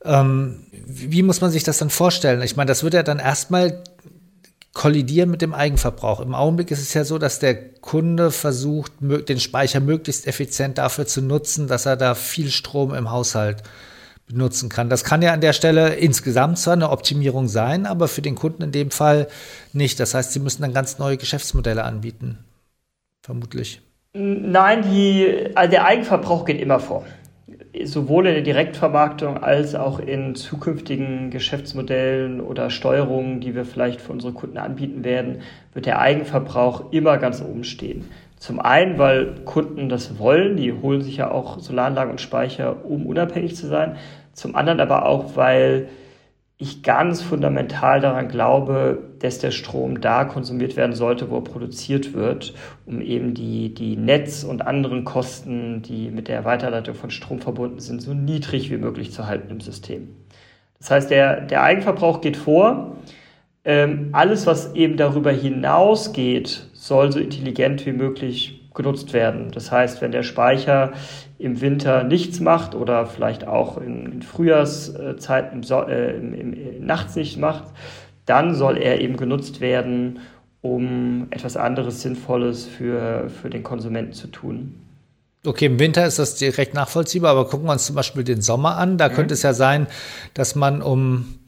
Ähm, 0.03 0.65
wie 0.85 1.23
muss 1.23 1.39
man 1.39 1.51
sich 1.51 1.63
das 1.63 1.77
dann 1.77 1.89
vorstellen? 1.89 2.41
Ich 2.41 2.57
meine, 2.57 2.67
das 2.67 2.83
wird 2.83 2.93
ja 2.93 3.03
dann 3.03 3.19
erstmal 3.19 3.81
kollidieren 4.73 5.29
mit 5.29 5.41
dem 5.41 5.53
Eigenverbrauch. 5.53 6.19
Im 6.19 6.33
Augenblick 6.33 6.71
ist 6.71 6.81
es 6.81 6.93
ja 6.93 7.05
so, 7.05 7.19
dass 7.19 7.39
der 7.39 7.73
Kunde 7.73 8.31
versucht, 8.31 8.91
den 8.99 9.39
Speicher 9.39 9.79
möglichst 9.79 10.27
effizient 10.27 10.79
dafür 10.79 11.05
zu 11.05 11.21
nutzen, 11.21 11.67
dass 11.67 11.85
er 11.85 11.95
da 11.95 12.15
viel 12.15 12.49
Strom 12.49 12.93
im 12.93 13.11
Haushalt 13.11 13.63
benutzen 14.25 14.69
kann. 14.69 14.89
Das 14.89 15.03
kann 15.03 15.21
ja 15.21 15.31
an 15.33 15.41
der 15.41 15.53
Stelle 15.53 15.95
insgesamt 15.95 16.57
zwar 16.57 16.73
eine 16.73 16.89
Optimierung 16.89 17.47
sein, 17.47 17.85
aber 17.85 18.07
für 18.07 18.21
den 18.21 18.35
Kunden 18.35 18.63
in 18.63 18.71
dem 18.71 18.89
Fall 18.89 19.27
nicht. 19.73 19.99
Das 19.99 20.13
heißt, 20.13 20.33
sie 20.33 20.39
müssen 20.39 20.63
dann 20.63 20.73
ganz 20.73 20.97
neue 20.97 21.17
Geschäftsmodelle 21.17 21.83
anbieten. 21.83 22.39
Vermutlich. 23.21 23.81
Nein, 24.13 24.83
die, 24.83 25.51
also 25.55 25.71
der 25.71 25.85
Eigenverbrauch 25.85 26.45
geht 26.45 26.61
immer 26.61 26.79
vor 26.79 27.05
sowohl 27.83 28.27
in 28.27 28.33
der 28.33 28.43
Direktvermarktung 28.43 29.41
als 29.41 29.73
auch 29.75 29.99
in 29.99 30.35
zukünftigen 30.35 31.31
Geschäftsmodellen 31.31 32.39
oder 32.39 32.69
Steuerungen, 32.69 33.39
die 33.39 33.55
wir 33.55 33.65
vielleicht 33.65 34.01
für 34.01 34.11
unsere 34.11 34.33
Kunden 34.33 34.57
anbieten 34.57 35.03
werden, 35.03 35.41
wird 35.73 35.85
der 35.85 35.99
Eigenverbrauch 35.99 36.91
immer 36.91 37.17
ganz 37.17 37.41
oben 37.41 37.63
stehen. 37.63 38.05
Zum 38.37 38.59
einen, 38.59 38.97
weil 38.97 39.35
Kunden 39.45 39.89
das 39.89 40.19
wollen, 40.19 40.57
die 40.57 40.73
holen 40.73 41.01
sich 41.01 41.17
ja 41.17 41.31
auch 41.31 41.59
Solaranlagen 41.59 42.11
und 42.11 42.21
Speicher, 42.21 42.85
um 42.85 43.05
unabhängig 43.05 43.55
zu 43.55 43.67
sein. 43.67 43.95
Zum 44.33 44.55
anderen 44.55 44.79
aber 44.79 45.05
auch, 45.05 45.35
weil 45.35 45.87
ich 46.57 46.83
ganz 46.83 47.21
fundamental 47.21 47.99
daran 47.99 48.27
glaube, 48.27 49.09
dass 49.19 49.39
der 49.39 49.51
Strom 49.51 50.01
da 50.01 50.23
konsumiert 50.23 50.75
werden 50.75 50.93
sollte, 50.93 51.29
wo 51.29 51.37
er 51.37 51.43
produziert 51.43 52.13
wird, 52.13 52.53
um 52.85 53.01
eben 53.01 53.33
die, 53.33 53.73
die 53.73 53.97
Netz- 53.97 54.43
und 54.43 54.65
anderen 54.65 55.03
Kosten, 55.03 55.81
die 55.81 56.09
mit 56.09 56.27
der 56.27 56.45
Weiterleitung 56.45 56.95
von 56.95 57.09
Strom 57.09 57.39
verbunden 57.39 57.79
sind, 57.79 58.01
so 58.01 58.13
niedrig 58.13 58.69
wie 58.71 58.77
möglich 58.77 59.11
zu 59.11 59.27
halten 59.27 59.49
im 59.49 59.61
System. 59.61 60.09
Das 60.77 60.91
heißt, 60.91 61.11
der, 61.11 61.41
der 61.41 61.63
Eigenverbrauch 61.63 62.21
geht 62.21 62.37
vor. 62.37 62.97
Ähm, 63.65 64.09
alles, 64.11 64.45
was 64.45 64.75
eben 64.75 64.97
darüber 64.97 65.31
hinausgeht, 65.31 66.67
soll 66.73 67.11
so 67.11 67.19
intelligent 67.19 67.85
wie 67.85 67.93
möglich 67.93 68.62
genutzt 68.73 69.13
werden. 69.13 69.51
Das 69.51 69.71
heißt, 69.71 70.01
wenn 70.01 70.11
der 70.11 70.23
Speicher 70.23 70.93
im 71.37 71.61
Winter 71.61 72.03
nichts 72.03 72.39
macht 72.39 72.75
oder 72.75 73.05
vielleicht 73.05 73.47
auch 73.47 73.77
in, 73.77 74.21
Frühjahrszeiten 74.21 75.59
im, 75.59 75.63
so 75.63 75.81
äh, 75.81 76.15
im, 76.15 76.33
im, 76.33 76.85
nachts 76.85 77.15
nichts 77.15 77.37
macht, 77.37 77.65
dann 78.25 78.55
soll 78.55 78.77
er 78.77 79.01
eben 79.01 79.17
genutzt 79.17 79.61
werden, 79.61 80.19
um 80.61 81.27
etwas 81.29 81.57
anderes 81.57 82.01
Sinnvolles 82.01 82.65
für, 82.65 83.29
für 83.29 83.49
den 83.49 83.63
Konsumenten 83.63 84.13
zu 84.13 84.27
tun. 84.27 84.75
Okay, 85.45 85.65
im 85.65 85.77
Winter 85.77 86.05
ist 86.05 86.19
das 86.19 86.35
direkt 86.35 86.73
nachvollziehbar, 86.73 87.31
aber 87.31 87.49
gucken 87.49 87.67
wir 87.67 87.73
uns 87.73 87.85
zum 87.85 87.97
Beispiel 87.97 88.23
den 88.23 88.41
Sommer 88.41 88.77
an. 88.77 88.97
Da 88.97 89.09
mhm. 89.09 89.13
könnte 89.13 89.33
es 89.33 89.43
ja 89.43 89.53
sein, 89.53 89.87
dass 90.33 90.55
man 90.55 90.81
um 90.81 91.39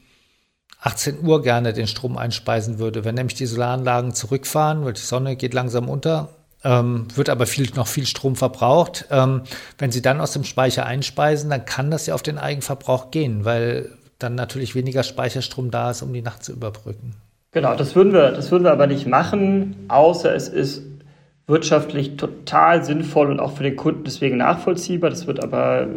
18 0.81 1.25
Uhr 1.25 1.41
gerne 1.41 1.71
den 1.71 1.87
Strom 1.87 2.17
einspeisen 2.17 2.77
würde. 2.77 3.05
Wenn 3.05 3.15
nämlich 3.15 3.35
die 3.35 3.45
Solaranlagen 3.45 4.13
zurückfahren, 4.13 4.83
weil 4.83 4.93
die 4.93 5.01
Sonne 5.01 5.37
geht 5.37 5.53
langsam 5.53 5.87
unter, 5.87 6.29
ähm, 6.65 7.07
wird 7.15 7.29
aber 7.29 7.45
viel, 7.45 7.69
noch 7.75 7.87
viel 7.87 8.05
Strom 8.07 8.35
verbraucht. 8.35 9.05
Ähm, 9.11 9.43
wenn 9.77 9.91
Sie 9.91 10.01
dann 10.01 10.19
aus 10.19 10.31
dem 10.31 10.43
Speicher 10.43 10.85
einspeisen, 10.85 11.49
dann 11.49 11.63
kann 11.63 11.91
das 11.91 12.07
ja 12.07 12.15
auf 12.15 12.23
den 12.23 12.37
Eigenverbrauch 12.37 13.11
gehen, 13.11 13.45
weil 13.45 13.91
dann 14.19 14.35
natürlich 14.35 14.75
weniger 14.75 15.03
Speicherstrom 15.03 15.71
da 15.71 15.91
ist, 15.91 16.01
um 16.01 16.11
die 16.11 16.23
Nacht 16.23 16.43
zu 16.43 16.51
überbrücken. 16.51 17.15
Genau, 17.51 17.75
das 17.75 17.95
würden 17.95 18.11
wir, 18.11 18.31
das 18.31 18.51
würden 18.51 18.63
wir 18.63 18.71
aber 18.71 18.87
nicht 18.87 19.07
machen, 19.07 19.75
außer 19.87 20.33
es 20.35 20.49
ist 20.49 20.83
wirtschaftlich 21.47 22.17
total 22.17 22.83
sinnvoll 22.83 23.29
und 23.29 23.39
auch 23.39 23.55
für 23.55 23.63
den 23.63 23.75
Kunden 23.75 24.03
deswegen 24.03 24.37
nachvollziehbar. 24.37 25.11
Das 25.11 25.27
wird 25.27 25.43
aber 25.43 25.87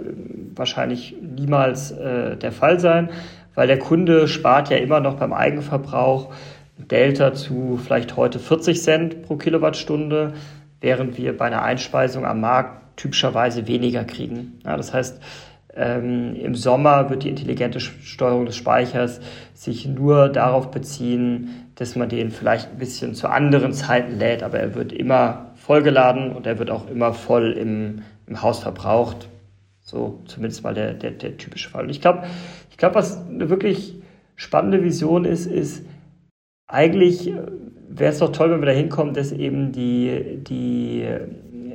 wahrscheinlich 0.54 1.16
niemals 1.22 1.92
äh, 1.92 2.36
der 2.36 2.52
Fall 2.52 2.78
sein, 2.78 3.08
weil 3.54 3.66
der 3.66 3.78
Kunde 3.78 4.28
spart 4.28 4.68
ja 4.68 4.76
immer 4.76 5.00
noch 5.00 5.14
beim 5.14 5.32
Eigenverbrauch 5.32 6.30
Delta 6.78 7.34
zu 7.34 7.78
vielleicht 7.82 8.16
heute 8.16 8.38
40 8.38 8.80
Cent 8.80 9.22
pro 9.22 9.36
Kilowattstunde 9.36 10.34
während 10.80 11.18
wir 11.18 11.36
bei 11.36 11.46
einer 11.46 11.62
Einspeisung 11.62 12.24
am 12.24 12.40
Markt 12.40 12.98
typischerweise 12.98 13.66
weniger 13.66 14.04
kriegen. 14.04 14.60
Ja, 14.64 14.76
das 14.76 14.92
heißt, 14.92 15.20
ähm, 15.74 16.34
im 16.34 16.54
Sommer 16.54 17.08
wird 17.10 17.22
die 17.22 17.28
intelligente 17.28 17.78
Steuerung 17.78 18.46
des 18.46 18.56
Speichers 18.56 19.20
sich 19.54 19.86
nur 19.86 20.28
darauf 20.28 20.70
beziehen, 20.70 21.70
dass 21.76 21.94
man 21.94 22.08
den 22.08 22.30
vielleicht 22.30 22.72
ein 22.72 22.78
bisschen 22.78 23.14
zu 23.14 23.28
anderen 23.28 23.72
Zeiten 23.72 24.18
lädt, 24.18 24.42
aber 24.42 24.58
er 24.58 24.74
wird 24.74 24.92
immer 24.92 25.52
vollgeladen 25.54 26.32
und 26.32 26.46
er 26.46 26.58
wird 26.58 26.70
auch 26.70 26.88
immer 26.88 27.12
voll 27.12 27.52
im, 27.52 28.02
im 28.26 28.42
Haus 28.42 28.60
verbraucht. 28.60 29.28
So 29.80 30.22
zumindest 30.26 30.64
mal 30.64 30.74
der, 30.74 30.94
der, 30.94 31.12
der 31.12 31.36
typische 31.36 31.70
Fall. 31.70 31.84
Und 31.84 31.90
ich 31.90 32.00
glaube, 32.00 32.24
ich 32.70 32.76
glaube, 32.76 32.96
was 32.96 33.24
eine 33.26 33.48
wirklich 33.48 33.94
spannende 34.34 34.82
Vision 34.82 35.24
ist, 35.24 35.46
ist 35.46 35.84
eigentlich 36.66 37.32
wäre 37.88 38.12
es 38.12 38.18
doch 38.18 38.32
toll, 38.32 38.50
wenn 38.50 38.60
wir 38.60 38.66
da 38.66 38.72
hinkommen, 38.72 39.14
dass 39.14 39.32
eben 39.32 39.72
die, 39.72 40.38
die, 40.48 41.06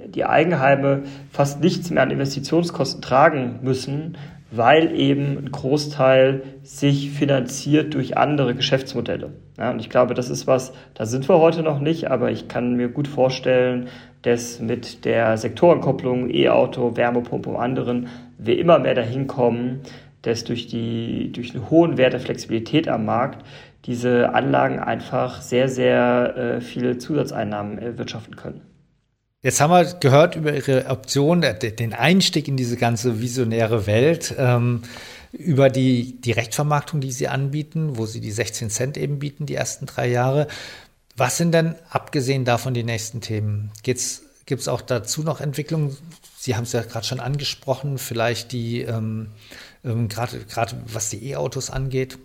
die 0.07 0.25
Eigenheime 0.25 1.03
fast 1.31 1.61
nichts 1.61 1.89
mehr 1.89 2.03
an 2.03 2.11
Investitionskosten 2.11 3.01
tragen 3.01 3.59
müssen, 3.61 4.17
weil 4.51 4.95
eben 4.95 5.37
ein 5.37 5.51
Großteil 5.51 6.43
sich 6.61 7.09
finanziert 7.11 7.95
durch 7.95 8.17
andere 8.17 8.53
Geschäftsmodelle. 8.53 9.31
Ja, 9.57 9.71
und 9.71 9.79
ich 9.79 9.89
glaube, 9.89 10.13
das 10.13 10.29
ist 10.29 10.45
was, 10.45 10.73
da 10.93 11.05
sind 11.05 11.27
wir 11.27 11.39
heute 11.39 11.63
noch 11.63 11.79
nicht, 11.79 12.11
aber 12.11 12.31
ich 12.31 12.47
kann 12.47 12.75
mir 12.75 12.89
gut 12.89 13.07
vorstellen, 13.07 13.87
dass 14.21 14.59
mit 14.59 15.05
der 15.05 15.37
Sektorenkopplung, 15.37 16.29
E-Auto, 16.29 16.95
Wärmepumpe 16.95 17.49
und 17.49 17.55
anderen 17.57 18.07
wir 18.37 18.57
immer 18.57 18.79
mehr 18.79 18.95
dahin 18.95 19.27
kommen, 19.27 19.81
dass 20.21 20.43
durch, 20.43 20.67
die, 20.67 21.31
durch 21.31 21.53
einen 21.53 21.69
hohen 21.69 21.97
Wert 21.97 22.13
der 22.13 22.19
Flexibilität 22.19 22.87
am 22.87 23.05
Markt 23.05 23.43
diese 23.85 24.33
Anlagen 24.33 24.79
einfach 24.79 25.41
sehr, 25.41 25.67
sehr 25.67 26.37
äh, 26.37 26.61
viele 26.61 26.97
Zusatzeinnahmen 26.97 27.77
erwirtschaften 27.77 28.35
können. 28.35 28.61
Jetzt 29.41 29.59
haben 29.59 29.71
wir 29.71 29.83
gehört 29.99 30.37
über 30.37 30.53
Ihre 30.53 30.85
Option, 30.87 31.41
den 31.41 31.93
Einstieg 31.93 32.47
in 32.47 32.55
diese 32.55 32.77
ganze 32.77 33.19
visionäre 33.19 33.85
Welt, 33.87 34.33
ähm, 34.37 34.83
über 35.33 35.69
die 35.69 36.21
Direktvermarktung, 36.21 37.01
die 37.01 37.11
Sie 37.11 37.27
anbieten, 37.27 37.97
wo 37.97 38.05
Sie 38.05 38.21
die 38.21 38.31
16 38.31 38.69
Cent 38.69 38.97
eben 38.97 39.19
bieten, 39.19 39.45
die 39.45 39.55
ersten 39.55 39.85
drei 39.85 40.07
Jahre. 40.07 40.47
Was 41.17 41.37
sind 41.37 41.51
denn 41.51 41.75
abgesehen 41.89 42.45
davon 42.45 42.73
die 42.73 42.83
nächsten 42.83 43.19
Themen? 43.19 43.71
Gibt 43.83 43.99
es 43.99 44.67
auch 44.67 44.81
dazu 44.81 45.23
noch 45.23 45.41
Entwicklungen? 45.41 45.97
Sie 46.37 46.55
haben 46.55 46.63
es 46.63 46.71
ja 46.71 46.81
gerade 46.83 47.05
schon 47.05 47.19
angesprochen, 47.19 47.97
vielleicht 47.97 48.53
die, 48.53 48.81
ähm, 48.81 49.31
ähm, 49.83 50.07
gerade 50.07 50.45
was 50.85 51.09
die 51.09 51.31
E-Autos 51.31 51.69
angeht. 51.69 52.17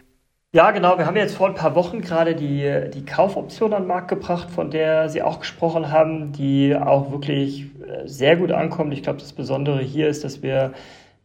Ja, 0.54 0.70
genau. 0.70 0.96
Wir 0.96 1.04
haben 1.04 1.16
jetzt 1.16 1.36
vor 1.36 1.48
ein 1.48 1.54
paar 1.54 1.74
Wochen 1.74 2.00
gerade 2.00 2.34
die, 2.34 2.90
die 2.94 3.04
Kaufoption 3.04 3.74
an 3.74 3.82
den 3.82 3.88
Markt 3.88 4.08
gebracht, 4.08 4.48
von 4.50 4.70
der 4.70 5.10
Sie 5.10 5.20
auch 5.20 5.40
gesprochen 5.40 5.92
haben, 5.92 6.32
die 6.32 6.74
auch 6.74 7.12
wirklich 7.12 7.66
äh, 7.86 8.06
sehr 8.08 8.36
gut 8.36 8.50
ankommt. 8.50 8.94
Ich 8.94 9.02
glaube, 9.02 9.18
das 9.18 9.34
Besondere 9.34 9.80
hier 9.82 10.08
ist, 10.08 10.24
dass 10.24 10.42
wir 10.42 10.72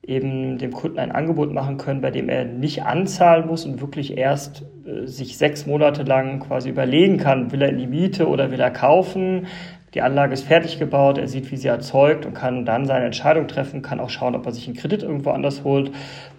eben 0.01 0.57
dem 0.57 0.73
Kunden 0.73 0.99
ein 0.99 1.13
Angebot 1.13 1.53
machen 1.53 1.77
können, 1.77 2.01
bei 2.01 2.11
dem 2.11 2.27
er 2.27 2.43
nicht 2.43 2.83
anzahlen 2.83 3.47
muss 3.47 3.65
und 3.65 3.79
wirklich 3.79 4.17
erst 4.17 4.65
äh, 4.85 5.07
sich 5.07 5.37
sechs 5.37 5.65
Monate 5.65 6.03
lang 6.03 6.41
quasi 6.41 6.67
überlegen 6.69 7.17
kann, 7.17 7.53
will 7.53 7.61
er 7.61 7.69
in 7.69 7.77
die 7.77 7.87
Miete 7.87 8.27
oder 8.27 8.51
will 8.51 8.59
er 8.59 8.71
kaufen, 8.71 9.47
die 9.93 10.01
Anlage 10.01 10.33
ist 10.33 10.45
fertig 10.45 10.79
gebaut, 10.79 11.19
er 11.19 11.27
sieht, 11.27 11.51
wie 11.51 11.57
sie 11.57 11.67
erzeugt 11.67 12.25
und 12.25 12.33
kann 12.33 12.65
dann 12.65 12.87
seine 12.87 13.05
Entscheidung 13.05 13.47
treffen, 13.47 13.83
kann 13.83 13.99
auch 13.99 14.09
schauen, 14.09 14.35
ob 14.35 14.43
er 14.45 14.51
sich 14.51 14.65
einen 14.65 14.75
Kredit 14.75 15.03
irgendwo 15.03 15.29
anders 15.29 15.63
holt. 15.63 15.91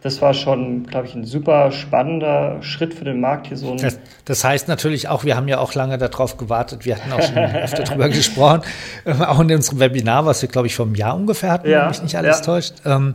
Das 0.03 0.21
war 0.21 0.35
schon, 0.35 0.87
glaube 0.87 1.07
ich, 1.07 1.15
ein 1.15 1.25
super 1.25 1.71
spannender 1.71 2.59
Schritt 2.63 2.95
für 2.95 3.05
den 3.05 3.21
Markt 3.21 3.47
hier 3.47 3.57
so. 3.57 3.71
Ein 3.71 3.79
das, 3.79 3.99
das, 4.25 4.43
heißt 4.43 4.67
natürlich 4.67 5.09
auch, 5.09 5.25
wir 5.25 5.37
haben 5.37 5.47
ja 5.47 5.61
auch 5.61 5.73
lange 5.75 5.99
darauf 5.99 6.37
gewartet, 6.37 6.85
wir 6.85 6.97
hatten 6.97 7.13
auch 7.13 7.23
schon 7.23 7.39
öfter 7.39 7.85
drüber 7.85 8.09
gesprochen, 8.09 8.63
ähm, 9.07 9.23
auch 9.23 9.39
in 9.39 9.53
unserem 9.53 9.79
Webinar, 9.79 10.27
was 10.27 10.43
wir, 10.43 10.49
glaube 10.49 10.67
ich, 10.67 10.75
vor 10.75 10.87
einem 10.87 10.97
Jahr 10.97 11.15
ungefähr 11.15 11.53
hatten, 11.53 11.71
ja, 11.71 11.83
wenn 11.83 11.89
mich 11.91 12.03
nicht 12.03 12.17
alles 12.17 12.41
ja. 12.41 12.45
täuscht, 12.45 12.75
ähm, 12.85 13.15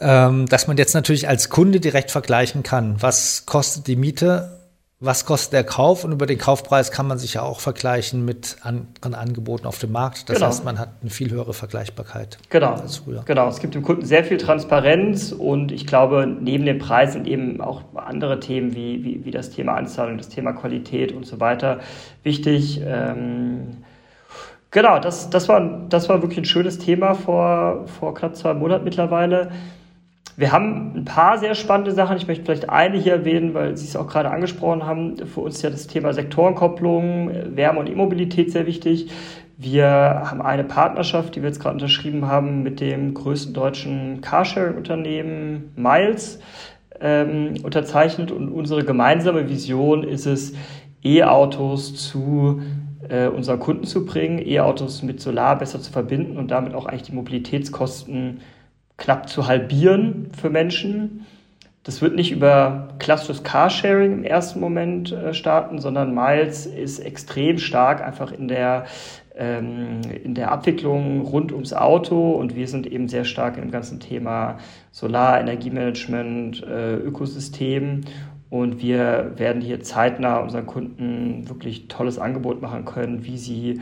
ähm, 0.00 0.46
dass 0.46 0.66
man 0.66 0.76
jetzt 0.78 0.94
natürlich 0.94 1.28
als 1.28 1.48
Kunde 1.48 1.78
direkt 1.78 2.10
vergleichen 2.10 2.64
kann, 2.64 2.96
was 2.98 3.46
kostet 3.46 3.86
die 3.86 3.96
Miete 3.96 4.59
was 5.02 5.24
kostet 5.24 5.54
der 5.54 5.64
Kauf 5.64 6.04
und 6.04 6.12
über 6.12 6.26
den 6.26 6.36
Kaufpreis 6.36 6.92
kann 6.92 7.08
man 7.08 7.16
sich 7.16 7.34
ja 7.34 7.42
auch 7.42 7.60
vergleichen 7.60 8.22
mit 8.22 8.58
anderen 8.62 9.14
Angeboten 9.14 9.66
auf 9.66 9.78
dem 9.78 9.92
Markt. 9.92 10.28
Das 10.28 10.36
genau. 10.36 10.48
heißt, 10.48 10.62
man 10.62 10.78
hat 10.78 10.90
eine 11.00 11.08
viel 11.08 11.30
höhere 11.30 11.54
Vergleichbarkeit 11.54 12.36
genau. 12.50 12.74
als 12.74 12.98
früher. 12.98 13.22
Genau, 13.24 13.48
es 13.48 13.60
gibt 13.60 13.74
dem 13.74 13.82
Kunden 13.82 14.04
sehr 14.04 14.24
viel 14.24 14.36
Transparenz 14.36 15.32
und 15.32 15.72
ich 15.72 15.86
glaube, 15.86 16.26
neben 16.26 16.66
den 16.66 16.78
Preisen 16.78 17.24
eben 17.24 17.62
auch 17.62 17.82
andere 17.94 18.40
Themen 18.40 18.74
wie, 18.74 19.02
wie, 19.02 19.24
wie 19.24 19.30
das 19.30 19.48
Thema 19.48 19.74
Anzahlung, 19.76 20.18
das 20.18 20.28
Thema 20.28 20.52
Qualität 20.52 21.12
und 21.12 21.24
so 21.24 21.40
weiter 21.40 21.80
wichtig. 22.22 22.82
Ähm, 22.84 23.78
genau, 24.70 24.98
das, 24.98 25.30
das, 25.30 25.48
war, 25.48 25.86
das 25.88 26.10
war 26.10 26.20
wirklich 26.20 26.40
ein 26.40 26.44
schönes 26.44 26.78
Thema 26.78 27.14
vor, 27.14 27.86
vor 27.86 28.12
knapp 28.12 28.36
zwei 28.36 28.52
Monaten 28.52 28.84
mittlerweile. 28.84 29.50
Wir 30.36 30.52
haben 30.52 30.92
ein 30.96 31.04
paar 31.04 31.38
sehr 31.38 31.54
spannende 31.54 31.92
Sachen. 31.92 32.16
Ich 32.16 32.26
möchte 32.26 32.44
vielleicht 32.44 32.68
eine 32.68 32.96
hier 32.96 33.12
erwähnen, 33.12 33.54
weil 33.54 33.76
Sie 33.76 33.86
es 33.86 33.96
auch 33.96 34.06
gerade 34.06 34.30
angesprochen 34.30 34.86
haben. 34.86 35.16
Für 35.26 35.40
uns 35.40 35.56
ist 35.56 35.62
ja 35.62 35.70
das 35.70 35.86
Thema 35.86 36.12
Sektorenkopplung, 36.12 37.56
Wärme- 37.56 37.80
und 37.80 37.88
E-Mobilität 37.88 38.52
sehr 38.52 38.66
wichtig. 38.66 39.10
Wir 39.58 39.86
haben 39.86 40.40
eine 40.40 40.64
Partnerschaft, 40.64 41.36
die 41.36 41.42
wir 41.42 41.48
jetzt 41.48 41.60
gerade 41.60 41.74
unterschrieben 41.74 42.26
haben, 42.26 42.62
mit 42.62 42.80
dem 42.80 43.12
größten 43.12 43.52
deutschen 43.52 44.20
Carsharing-Unternehmen 44.22 45.72
Miles 45.76 46.40
ähm, 47.00 47.54
unterzeichnet. 47.62 48.30
Und 48.30 48.48
unsere 48.48 48.84
gemeinsame 48.84 49.48
Vision 49.48 50.04
ist 50.04 50.26
es, 50.26 50.54
E-Autos 51.02 51.94
zu 51.94 52.62
äh, 53.08 53.26
unseren 53.26 53.58
Kunden 53.58 53.84
zu 53.84 54.06
bringen, 54.06 54.38
E-Autos 54.38 55.02
mit 55.02 55.20
Solar 55.20 55.58
besser 55.58 55.80
zu 55.80 55.92
verbinden 55.92 56.38
und 56.38 56.50
damit 56.50 56.74
auch 56.74 56.86
eigentlich 56.86 57.02
die 57.02 57.14
Mobilitätskosten 57.14 58.38
zu 58.38 58.59
knapp 59.00 59.28
zu 59.28 59.48
halbieren 59.48 60.28
für 60.40 60.50
Menschen. 60.50 61.26
Das 61.82 62.02
wird 62.02 62.14
nicht 62.14 62.30
über 62.30 62.88
klassisches 62.98 63.42
Carsharing 63.42 64.12
im 64.12 64.24
ersten 64.24 64.60
Moment 64.60 65.10
äh, 65.10 65.32
starten, 65.32 65.78
sondern 65.78 66.14
Miles 66.14 66.66
ist 66.66 67.00
extrem 67.00 67.58
stark 67.58 68.02
einfach 68.02 68.30
in 68.30 68.48
der, 68.48 68.84
ähm, 69.34 70.02
in 70.22 70.34
der 70.34 70.52
Abwicklung 70.52 71.22
rund 71.22 71.52
ums 71.52 71.72
Auto. 71.72 72.32
Und 72.32 72.54
wir 72.54 72.68
sind 72.68 72.86
eben 72.86 73.08
sehr 73.08 73.24
stark 73.24 73.56
im 73.56 73.70
ganzen 73.70 73.98
Thema 73.98 74.58
Solar, 74.92 75.40
Energiemanagement, 75.40 76.62
äh, 76.62 76.96
Ökosystem. 76.96 78.02
Und 78.50 78.82
wir 78.82 79.32
werden 79.36 79.62
hier 79.62 79.80
zeitnah 79.80 80.38
unseren 80.38 80.66
Kunden 80.66 81.48
wirklich 81.48 81.88
tolles 81.88 82.18
Angebot 82.18 82.60
machen 82.60 82.84
können, 82.84 83.24
wie 83.24 83.38
sie 83.38 83.80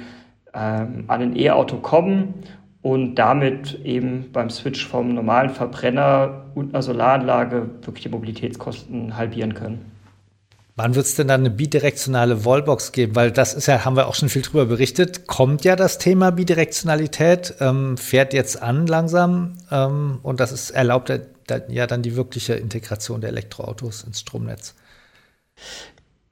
ähm, 0.55 1.05
an 1.09 1.21
ein 1.21 1.37
E-Auto 1.37 1.79
kommen 1.79 2.35
und 2.83 3.16
damit 3.16 3.81
eben 3.85 4.31
beim 4.33 4.51
Switch 4.51 4.87
vom 4.87 5.14
normalen 5.14 5.51
Verbrenner 5.51 6.47
und 6.55 6.74
einer 6.74 6.83
Solaranlage 6.83 7.68
wirklich 7.83 8.05
die 8.05 8.09
Mobilitätskosten 8.09 9.16
halbieren 9.16 9.55
können. 9.55 9.93
Wann 10.76 10.95
wird 10.95 11.07
es 11.07 11.16
denn 11.16 11.26
dann 11.26 11.41
eine 11.41 11.51
bidirektionale 11.51 12.45
Wallbox 12.45 12.93
geben? 12.93 13.16
Weil 13.16 13.33
das 13.33 13.53
ist 13.53 13.66
ja, 13.66 13.85
haben 13.85 13.97
wir 13.97 14.07
auch 14.07 14.14
schon 14.14 14.29
viel 14.29 14.43
drüber 14.43 14.66
berichtet, 14.66 15.26
kommt 15.26 15.64
ja 15.64 15.74
das 15.74 15.99
Thema 15.99 16.31
Bidirektionalität, 16.31 17.57
ähm, 17.59 17.97
fährt 17.97 18.33
jetzt 18.33 18.62
an 18.62 18.87
langsam 18.87 19.59
ähm, 19.72 20.20
und 20.22 20.39
das 20.39 20.53
ist, 20.53 20.70
erlaubt 20.70 21.09
ja 21.09 21.87
dann 21.89 22.03
die 22.03 22.14
wirkliche 22.14 22.55
Integration 22.55 23.20
der 23.20 23.31
Elektroautos 23.31 24.05
ins 24.05 24.20
Stromnetz. 24.20 24.76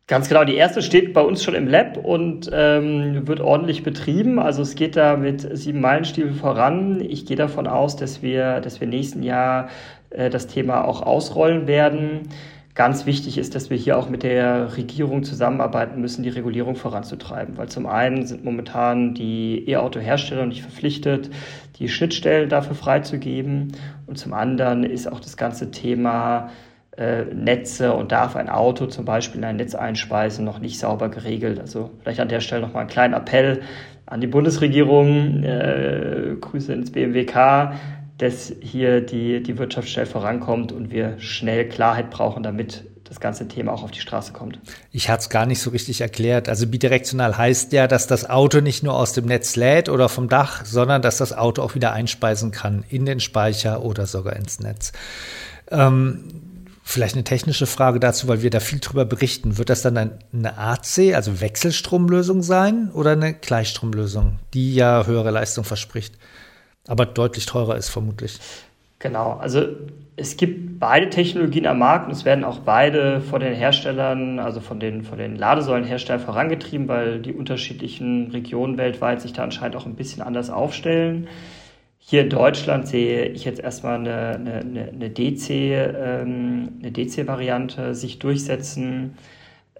Ganz 0.08 0.28
genau, 0.28 0.44
die 0.44 0.54
erste 0.54 0.82
steht 0.82 1.12
bei 1.14 1.20
uns 1.20 1.42
schon 1.42 1.56
im 1.56 1.66
Lab 1.66 1.96
und 1.96 2.48
ähm, 2.52 3.26
wird 3.26 3.40
ordentlich 3.40 3.82
betrieben. 3.82 4.38
Also 4.38 4.62
es 4.62 4.76
geht 4.76 4.94
da 4.94 5.16
mit 5.16 5.48
sieben 5.58 5.80
Meilenstiefel 5.80 6.32
voran. 6.32 7.00
Ich 7.00 7.26
gehe 7.26 7.36
davon 7.36 7.66
aus, 7.66 7.96
dass 7.96 8.22
wir, 8.22 8.60
dass 8.60 8.80
wir 8.80 8.86
nächsten 8.86 9.24
Jahr 9.24 9.68
äh, 10.10 10.30
das 10.30 10.46
Thema 10.46 10.84
auch 10.84 11.02
ausrollen 11.02 11.66
werden. 11.66 12.28
Ganz 12.76 13.04
wichtig 13.04 13.36
ist, 13.36 13.56
dass 13.56 13.68
wir 13.68 13.76
hier 13.76 13.98
auch 13.98 14.08
mit 14.08 14.22
der 14.22 14.76
Regierung 14.76 15.24
zusammenarbeiten 15.24 16.00
müssen, 16.00 16.22
die 16.22 16.28
Regulierung 16.28 16.76
voranzutreiben. 16.76 17.56
Weil 17.56 17.68
zum 17.68 17.86
einen 17.86 18.26
sind 18.26 18.44
momentan 18.44 19.12
die 19.12 19.68
E-Auto-Hersteller 19.68 20.46
nicht 20.46 20.62
verpflichtet, 20.62 21.30
die 21.80 21.88
Schnittstellen 21.88 22.48
dafür 22.48 22.76
freizugeben. 22.76 23.72
Und 24.06 24.18
zum 24.18 24.34
anderen 24.34 24.84
ist 24.84 25.10
auch 25.10 25.18
das 25.18 25.36
ganze 25.36 25.72
Thema 25.72 26.50
äh, 26.96 27.24
Netze 27.24 27.92
und 27.92 28.12
darf 28.12 28.36
ein 28.36 28.48
Auto 28.48 28.86
zum 28.86 29.04
Beispiel 29.04 29.38
in 29.38 29.44
ein 29.44 29.56
Netz 29.56 29.74
einspeisen, 29.74 30.44
noch 30.44 30.58
nicht 30.58 30.78
sauber 30.78 31.08
geregelt. 31.08 31.60
Also 31.60 31.90
vielleicht 32.00 32.20
an 32.20 32.28
der 32.28 32.40
Stelle 32.40 32.62
nochmal 32.62 32.82
einen 32.82 32.90
kleinen 32.90 33.14
Appell 33.14 33.62
an 34.06 34.20
die 34.20 34.26
Bundesregierung, 34.26 35.42
äh, 35.42 36.36
Grüße 36.40 36.72
ins 36.72 36.92
BMWK, 36.92 37.74
dass 38.18 38.52
hier 38.60 39.00
die, 39.00 39.42
die 39.42 39.58
Wirtschaft 39.58 39.88
schnell 39.88 40.06
vorankommt 40.06 40.72
und 40.72 40.90
wir 40.90 41.18
schnell 41.18 41.68
Klarheit 41.68 42.10
brauchen, 42.10 42.42
damit 42.42 42.84
das 43.04 43.20
ganze 43.20 43.46
Thema 43.46 43.72
auch 43.72 43.82
auf 43.82 43.90
die 43.90 44.00
Straße 44.00 44.32
kommt. 44.32 44.58
Ich 44.90 45.08
hatte 45.08 45.20
es 45.20 45.28
gar 45.28 45.46
nicht 45.46 45.60
so 45.60 45.70
richtig 45.70 46.00
erklärt. 46.00 46.48
Also 46.48 46.66
bidirektional 46.66 47.36
heißt 47.36 47.72
ja, 47.72 47.86
dass 47.86 48.06
das 48.06 48.28
Auto 48.28 48.60
nicht 48.60 48.82
nur 48.82 48.94
aus 48.94 49.12
dem 49.12 49.26
Netz 49.26 49.54
lädt 49.56 49.88
oder 49.88 50.08
vom 50.08 50.28
Dach, 50.28 50.64
sondern 50.64 51.02
dass 51.02 51.18
das 51.18 51.32
Auto 51.32 51.62
auch 51.62 51.74
wieder 51.74 51.92
einspeisen 51.92 52.50
kann 52.50 52.84
in 52.88 53.06
den 53.06 53.20
Speicher 53.20 53.84
oder 53.84 54.06
sogar 54.06 54.34
ins 54.36 54.60
Netz. 54.60 54.92
Ähm, 55.70 56.45
vielleicht 56.88 57.16
eine 57.16 57.24
technische 57.24 57.66
Frage 57.66 58.00
dazu, 58.00 58.28
weil 58.28 58.42
wir 58.42 58.50
da 58.50 58.60
viel 58.60 58.80
drüber 58.80 59.04
berichten. 59.04 59.58
Wird 59.58 59.68
das 59.70 59.82
dann 59.82 59.96
eine 60.32 60.58
AC, 60.58 61.14
also 61.14 61.40
Wechselstromlösung 61.40 62.42
sein 62.42 62.90
oder 62.92 63.10
eine 63.10 63.34
Gleichstromlösung, 63.34 64.38
die 64.54 64.74
ja 64.74 65.04
höhere 65.04 65.30
Leistung 65.30 65.64
verspricht? 65.64 66.14
aber 66.86 67.06
deutlich 67.06 67.46
teurer 67.46 67.76
ist 67.76 67.88
vermutlich. 67.88 68.38
Genau, 68.98 69.32
also 69.32 69.62
es 70.16 70.38
gibt 70.38 70.80
beide 70.80 71.10
Technologien 71.10 71.66
am 71.66 71.78
Markt 71.78 72.06
und 72.06 72.12
es 72.12 72.24
werden 72.24 72.44
auch 72.44 72.60
beide 72.60 73.20
von 73.20 73.40
den 73.40 73.54
Herstellern, 73.54 74.38
also 74.38 74.60
von 74.60 74.80
den, 74.80 75.02
von 75.04 75.18
den 75.18 75.36
Ladesäulenherstellern 75.36 76.22
vorangetrieben, 76.22 76.88
weil 76.88 77.20
die 77.20 77.34
unterschiedlichen 77.34 78.30
Regionen 78.30 78.78
weltweit 78.78 79.20
sich 79.20 79.34
da 79.34 79.44
anscheinend 79.44 79.76
auch 79.76 79.84
ein 79.84 79.96
bisschen 79.96 80.22
anders 80.22 80.48
aufstellen. 80.48 81.28
Hier 82.08 82.22
in 82.22 82.30
Deutschland 82.30 82.86
sehe 82.86 83.26
ich 83.26 83.44
jetzt 83.44 83.58
erstmal 83.58 83.96
eine, 83.96 84.36
eine, 84.36 84.90
eine 84.92 85.10
DC, 85.10 85.50
ähm, 85.50 86.78
eine 86.80 86.92
DC-Variante 86.92 87.96
sich 87.96 88.20
durchsetzen. 88.20 89.16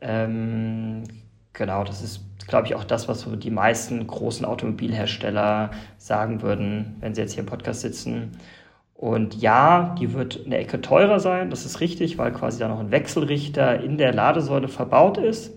Ähm, 0.01 1.05
genau, 1.53 1.85
das 1.85 2.03
ist 2.03 2.23
glaube 2.49 2.67
ich, 2.67 2.75
auch 2.75 2.85
das, 2.85 3.07
was 3.09 3.21
so 3.21 3.37
die 3.37 3.51
meisten 3.51 4.07
großen 4.07 4.45
Automobilhersteller 4.45 5.71
sagen 5.99 6.43
würden, 6.43 6.97
wenn 7.01 7.15
sie 7.15 7.21
jetzt 7.21 7.35
hier 7.35 7.45
im 7.45 7.49
Podcast 7.49 7.83
sitzen. 7.83 8.33
Und 8.95 9.35
ja, 9.41 9.95
die 10.01 10.13
wird 10.13 10.47
eine 10.47 10.59
Ecke 10.59 10.81
teurer 10.81 11.21
sein, 11.21 11.51
das 11.51 11.65
ist 11.65 11.81
richtig, 11.81 12.19
weil 12.19 12.33
quasi 12.33 12.59
da 12.59 12.69
noch 12.69 12.81
ein 12.81 12.91
Wechselrichter 12.91 13.81
in 13.81 13.99
der 13.99 14.13
Ladesäule 14.13 14.69
verbaut 14.69 15.19
ist. 15.19 15.53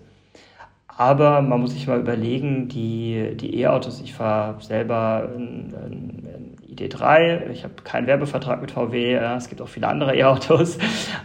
Aber 1.00 1.40
man 1.40 1.62
muss 1.62 1.72
sich 1.72 1.86
mal 1.86 1.98
überlegen, 1.98 2.68
die, 2.68 3.34
die 3.34 3.58
E-Autos, 3.60 4.02
ich 4.02 4.12
fahre 4.12 4.60
selber 4.60 5.30
ein, 5.34 5.74
ein, 5.74 6.56
ID3, 6.68 7.48
ich 7.48 7.64
habe 7.64 7.72
keinen 7.84 8.06
Werbevertrag 8.06 8.60
mit 8.60 8.72
VW, 8.72 9.14
es 9.14 9.48
gibt 9.48 9.62
auch 9.62 9.68
viele 9.68 9.88
andere 9.88 10.14
E-Autos, 10.14 10.76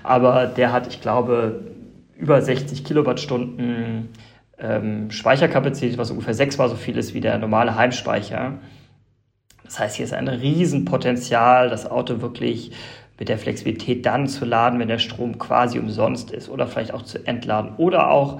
aber 0.01 0.45
der 0.45 0.71
hat, 0.71 0.87
ich 0.87 1.01
glaube, 1.01 1.59
über 2.17 2.41
60 2.41 2.85
Kilowattstunden 2.85 4.07
ähm, 4.59 5.11
Speicherkapazität, 5.11 5.97
was 5.97 6.09
ungefähr 6.09 6.33
sechsmal 6.33 6.69
so 6.69 6.75
viel 6.75 6.97
ist 6.97 7.13
wie 7.13 7.19
der 7.19 7.37
normale 7.37 7.75
Heimspeicher. 7.75 8.53
Das 9.65 9.77
heißt, 9.77 9.97
hier 9.97 10.05
ist 10.05 10.13
ein 10.13 10.29
Riesenpotenzial, 10.29 11.69
das 11.69 11.85
Auto 11.85 12.21
wirklich 12.21 12.71
mit 13.19 13.27
der 13.27 13.37
Flexibilität 13.37 14.05
dann 14.05 14.29
zu 14.29 14.45
laden, 14.45 14.79
wenn 14.79 14.87
der 14.87 14.99
Strom 14.99 15.37
quasi 15.37 15.79
umsonst 15.79 16.31
ist 16.31 16.47
oder 16.47 16.65
vielleicht 16.65 16.93
auch 16.93 17.01
zu 17.01 17.27
entladen. 17.27 17.73
Oder 17.75 18.09
auch 18.09 18.39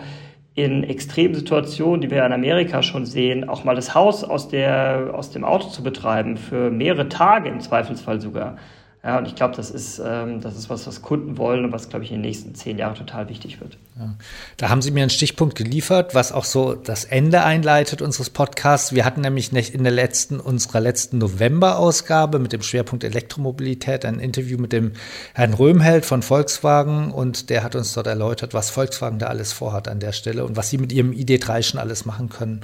in 0.55 0.85
extremen 0.85 1.35
Situationen, 1.35 1.99
die 1.99 2.09
wir 2.09 2.25
in 2.25 2.31
Amerika 2.31 2.81
schon 2.81 3.05
sehen, 3.05 3.47
auch 3.47 3.65
mal 3.65 3.75
das 3.75 3.93
Haus 3.93 4.23
aus, 4.23 4.47
der, 4.47 5.11
aus 5.13 5.29
dem 5.31 5.43
Auto 5.43 5.67
zu 5.67 5.83
betreiben, 5.83 6.37
für 6.37 6.71
mehrere 6.71 7.09
Tage 7.09 7.49
im 7.49 7.59
Zweifelsfall 7.59 8.21
sogar. 8.21 8.57
Ja, 9.05 9.19
und 9.19 9.27
ich 9.27 9.35
glaube, 9.35 9.55
das 9.55 9.69
ist, 9.69 10.01
ähm, 10.03 10.41
das 10.41 10.57
ist 10.57 10.67
was, 10.71 10.87
was 10.87 11.03
Kunden 11.03 11.37
wollen 11.37 11.63
und 11.63 11.71
was, 11.71 11.89
glaube 11.89 12.03
ich, 12.03 12.09
in 12.09 12.17
den 12.17 12.21
nächsten 12.23 12.55
zehn 12.55 12.79
Jahren 12.79 12.95
total 12.95 13.29
wichtig 13.29 13.61
wird. 13.61 13.77
Ja. 13.99 14.15
Da 14.57 14.69
haben 14.69 14.81
Sie 14.81 14.89
mir 14.89 15.01
einen 15.01 15.11
Stichpunkt 15.11 15.53
geliefert, 15.53 16.15
was 16.15 16.31
auch 16.31 16.43
so 16.43 16.73
das 16.73 17.05
Ende 17.05 17.43
einleitet 17.43 18.01
unseres 18.01 18.31
Podcasts. 18.31 18.93
Wir 18.93 19.05
hatten 19.05 19.21
nämlich 19.21 19.53
in 19.53 19.83
der 19.83 19.93
letzten, 19.93 20.39
unserer 20.39 20.79
letzten 20.79 21.19
November-Ausgabe 21.19 22.39
mit 22.39 22.51
dem 22.51 22.63
Schwerpunkt 22.63 23.03
Elektromobilität 23.03 24.05
ein 24.05 24.19
Interview 24.19 24.57
mit 24.57 24.73
dem 24.73 24.93
Herrn 25.35 25.53
Röhmheld 25.53 26.03
von 26.03 26.23
Volkswagen 26.23 27.11
und 27.11 27.51
der 27.51 27.61
hat 27.63 27.75
uns 27.75 27.93
dort 27.93 28.07
erläutert, 28.07 28.55
was 28.55 28.71
Volkswagen 28.71 29.19
da 29.19 29.27
alles 29.27 29.53
vorhat 29.53 29.87
an 29.87 29.99
der 29.99 30.13
Stelle 30.13 30.43
und 30.43 30.57
was 30.57 30.71
sie 30.71 30.79
mit 30.79 30.91
ihrem 30.91 31.11
ID3 31.11 31.61
schon 31.61 31.79
alles 31.79 32.05
machen 32.05 32.29
können. 32.29 32.61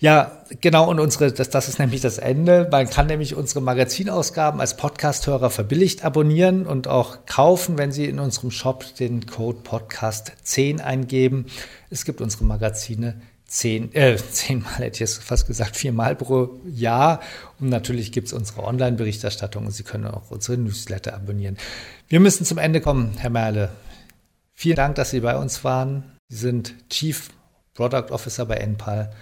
Ja, 0.00 0.44
genau. 0.60 0.88
Und 0.88 1.00
unsere, 1.00 1.32
das, 1.32 1.50
das 1.50 1.68
ist 1.68 1.80
nämlich 1.80 2.00
das 2.00 2.18
Ende. 2.18 2.68
Man 2.70 2.88
kann 2.88 3.08
nämlich 3.08 3.34
unsere 3.34 3.60
Magazinausgaben 3.60 4.60
als 4.60 4.76
Podcast-Hörer 4.76 5.50
verbilligt 5.50 6.04
abonnieren 6.04 6.66
und 6.66 6.86
auch 6.86 7.26
kaufen, 7.26 7.78
wenn 7.78 7.90
Sie 7.90 8.04
in 8.04 8.20
unserem 8.20 8.52
Shop 8.52 8.84
den 8.96 9.26
Code 9.26 9.58
Podcast 9.64 10.32
10 10.44 10.80
eingeben. 10.80 11.46
Es 11.90 12.04
gibt 12.04 12.20
unsere 12.20 12.44
Magazine 12.44 13.20
zehn, 13.48 13.92
äh, 13.94 14.16
zehnmal 14.30 14.74
hätte 14.74 14.94
ich 14.94 15.00
jetzt 15.00 15.24
fast 15.24 15.48
gesagt, 15.48 15.76
viermal 15.76 16.14
pro 16.14 16.60
Jahr. 16.66 17.20
Und 17.58 17.68
natürlich 17.68 18.12
gibt 18.12 18.28
es 18.28 18.32
unsere 18.32 18.62
Online-Berichterstattung 18.62 19.66
und 19.66 19.72
Sie 19.72 19.82
können 19.82 20.06
auch 20.06 20.30
unsere 20.30 20.58
Newsletter 20.58 21.14
abonnieren. 21.14 21.56
Wir 22.06 22.20
müssen 22.20 22.44
zum 22.44 22.58
Ende 22.58 22.80
kommen, 22.80 23.14
Herr 23.18 23.30
Merle. 23.30 23.70
Vielen 24.54 24.76
Dank, 24.76 24.94
dass 24.94 25.10
Sie 25.10 25.20
bei 25.20 25.36
uns 25.36 25.64
waren. 25.64 26.04
Sie 26.28 26.36
sind 26.36 26.74
Chief 26.88 27.30
Product 27.74 28.10
Officer 28.10 28.44
bei 28.44 28.56
Enpal 28.56 29.12